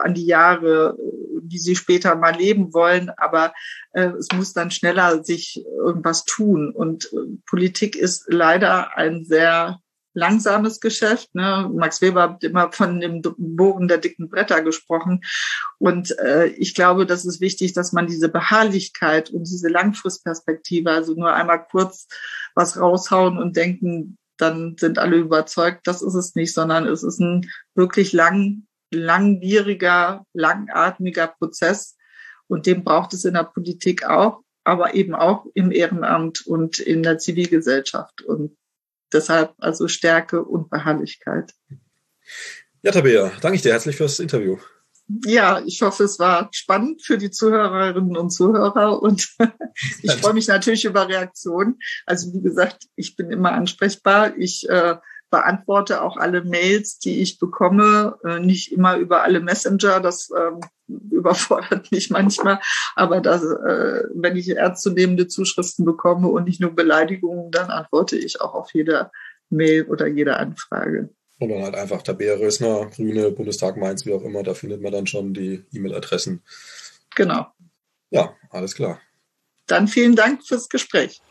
an 0.03 0.14
die 0.14 0.26
Jahre, 0.26 0.97
die 1.43 1.59
sie 1.59 1.74
später 1.76 2.14
mal 2.14 2.37
leben 2.37 2.72
wollen, 2.72 3.11
aber 3.16 3.53
äh, 3.93 4.11
es 4.18 4.28
muss 4.35 4.53
dann 4.53 4.70
schneller 4.70 5.24
sich 5.24 5.64
irgendwas 5.76 6.24
tun. 6.24 6.72
Und 6.72 7.12
äh, 7.12 7.37
Politik 7.47 7.97
ist 7.97 8.26
leider 8.28 8.97
ein 8.97 9.24
sehr 9.24 9.80
langsames 10.15 10.81
Geschäft. 10.81 11.35
Ne? 11.35 11.71
Max 11.75 12.01
Weber 12.01 12.23
hat 12.23 12.45
immer 12.45 12.73
von 12.73 13.01
dem 13.01 13.23
Bogen 13.23 13.89
der 13.89 13.99
dicken 13.99 14.29
Bretter 14.29 14.63
gesprochen. 14.63 15.23
Und 15.79 16.17
äh, 16.19 16.47
ich 16.47 16.75
glaube, 16.75 17.07
das 17.07 17.25
ist 17.25 17.41
wichtig, 17.41 17.73
dass 17.73 17.93
man 17.93 18.07
diese 18.07 18.29
Beharrlichkeit 18.29 19.31
und 19.31 19.45
diese 19.45 19.69
Langfristperspektive, 19.69 20.91
also 20.91 21.15
nur 21.15 21.33
einmal 21.33 21.65
kurz 21.65 22.09
was 22.55 22.79
raushauen 22.79 23.39
und 23.39 23.57
denken, 23.57 24.19
dann 24.37 24.77
sind 24.79 24.99
alle 24.99 25.17
überzeugt, 25.17 25.87
das 25.87 26.03
ist 26.03 26.15
es 26.15 26.35
nicht, 26.35 26.53
sondern 26.53 26.87
es 26.87 27.03
ist 27.03 27.21
ein 27.21 27.49
wirklich 27.75 28.13
lang, 28.13 28.67
langwieriger, 28.91 30.27
langatmiger 30.33 31.29
Prozess. 31.29 31.97
Und 32.49 32.67
den 32.67 32.85
braucht 32.85 33.15
es 33.15 33.25
in 33.25 33.35
der 33.35 33.45
Politik 33.45 34.05
auch, 34.05 34.41
aber 34.65 34.95
eben 34.95 35.15
auch 35.15 35.47
im 35.55 35.71
Ehrenamt 35.71 36.47
und 36.47 36.79
in 36.79 37.03
der 37.03 37.19
Zivilgesellschaft. 37.19 38.23
Und 38.23 38.57
deshalb 39.13 39.55
also 39.59 39.89
Stärke 39.89 40.43
und 40.45 40.71
Beharrlichkeit. 40.71 41.53
Ja, 42.83 42.93
Tabea, 42.93 43.33
danke 43.41 43.57
ich 43.57 43.63
dir 43.63 43.73
herzlich 43.73 43.97
fürs 43.97 44.19
Interview 44.19 44.59
ja, 45.25 45.63
ich 45.65 45.83
hoffe, 45.83 46.05
es 46.05 46.19
war 46.19 46.49
spannend 46.53 47.03
für 47.03 47.19
die 47.19 47.31
Zuhörerinnen 47.31 48.17
und 48.17 48.31
Zuhörer 48.31 49.03
und 49.03 49.29
ich 50.03 50.13
freue 50.13 50.35
mich 50.35 50.49
natürlich 50.49 50.85
über 50.85 51.09
Reaktionen. 51.09 51.79
Also 52.07 52.33
wie 52.33 52.43
gesagt, 52.43 52.85
ich 52.97 53.17
bin 53.17 53.31
immer 53.31 53.53
ansprechbar. 53.53 54.37
Ich 54.39 54.69
äh, 54.69 54.97
beantworte 55.33 56.03
auch 56.03 56.18
alle 56.18 56.45
Mails, 56.45 56.99
die 56.99 57.22
ich 57.22 57.39
bekomme, 57.39 58.18
äh, 58.22 58.39
nicht 58.39 58.70
immer 58.70 58.99
über 58.99 59.22
alle 59.22 59.41
Messenger. 59.41 59.99
Das 59.99 60.30
äh, 60.30 60.53
überfordert 61.11 61.91
mich 61.91 62.11
manchmal. 62.11 62.61
Aber 62.95 63.20
das, 63.20 63.43
äh, 63.43 64.05
wenn 64.14 64.37
ich 64.37 64.51
ernstzunehmende 64.51 65.26
Zuschriften 65.26 65.85
bekomme 65.85 66.28
und 66.28 66.45
nicht 66.45 66.61
nur 66.61 66.72
Beleidigungen, 66.72 67.51
dann 67.51 67.70
antworte 67.70 68.16
ich 68.16 68.41
auch 68.41 68.55
auf 68.55 68.72
jede 68.74 69.11
Mail 69.49 69.87
oder 69.87 70.07
jede 70.07 70.37
Anfrage. 70.37 71.09
Und 71.41 71.49
dann 71.49 71.62
halt 71.62 71.74
einfach 71.74 72.03
Tabea 72.03 72.35
Rösner, 72.35 72.91
Grüne, 72.95 73.33
Bundestag 73.33 73.76
Mainz, 73.76 74.07
wie 74.07 74.12
auch 74.12 74.22
immer, 74.22 74.43
da 74.43 74.55
findet 74.55 74.83
man 74.83 74.93
dann 74.93 75.07
schon 75.07 75.35
die 75.35 75.64
E-Mail-Adressen. 75.72 76.43
Genau. 77.16 77.47
Ja, 78.11 78.37
alles 78.51 78.74
klar. 78.74 79.01
Dann 79.66 79.89
vielen 79.89 80.14
Dank 80.14 80.47
fürs 80.47 80.68
Gespräch. 80.68 81.22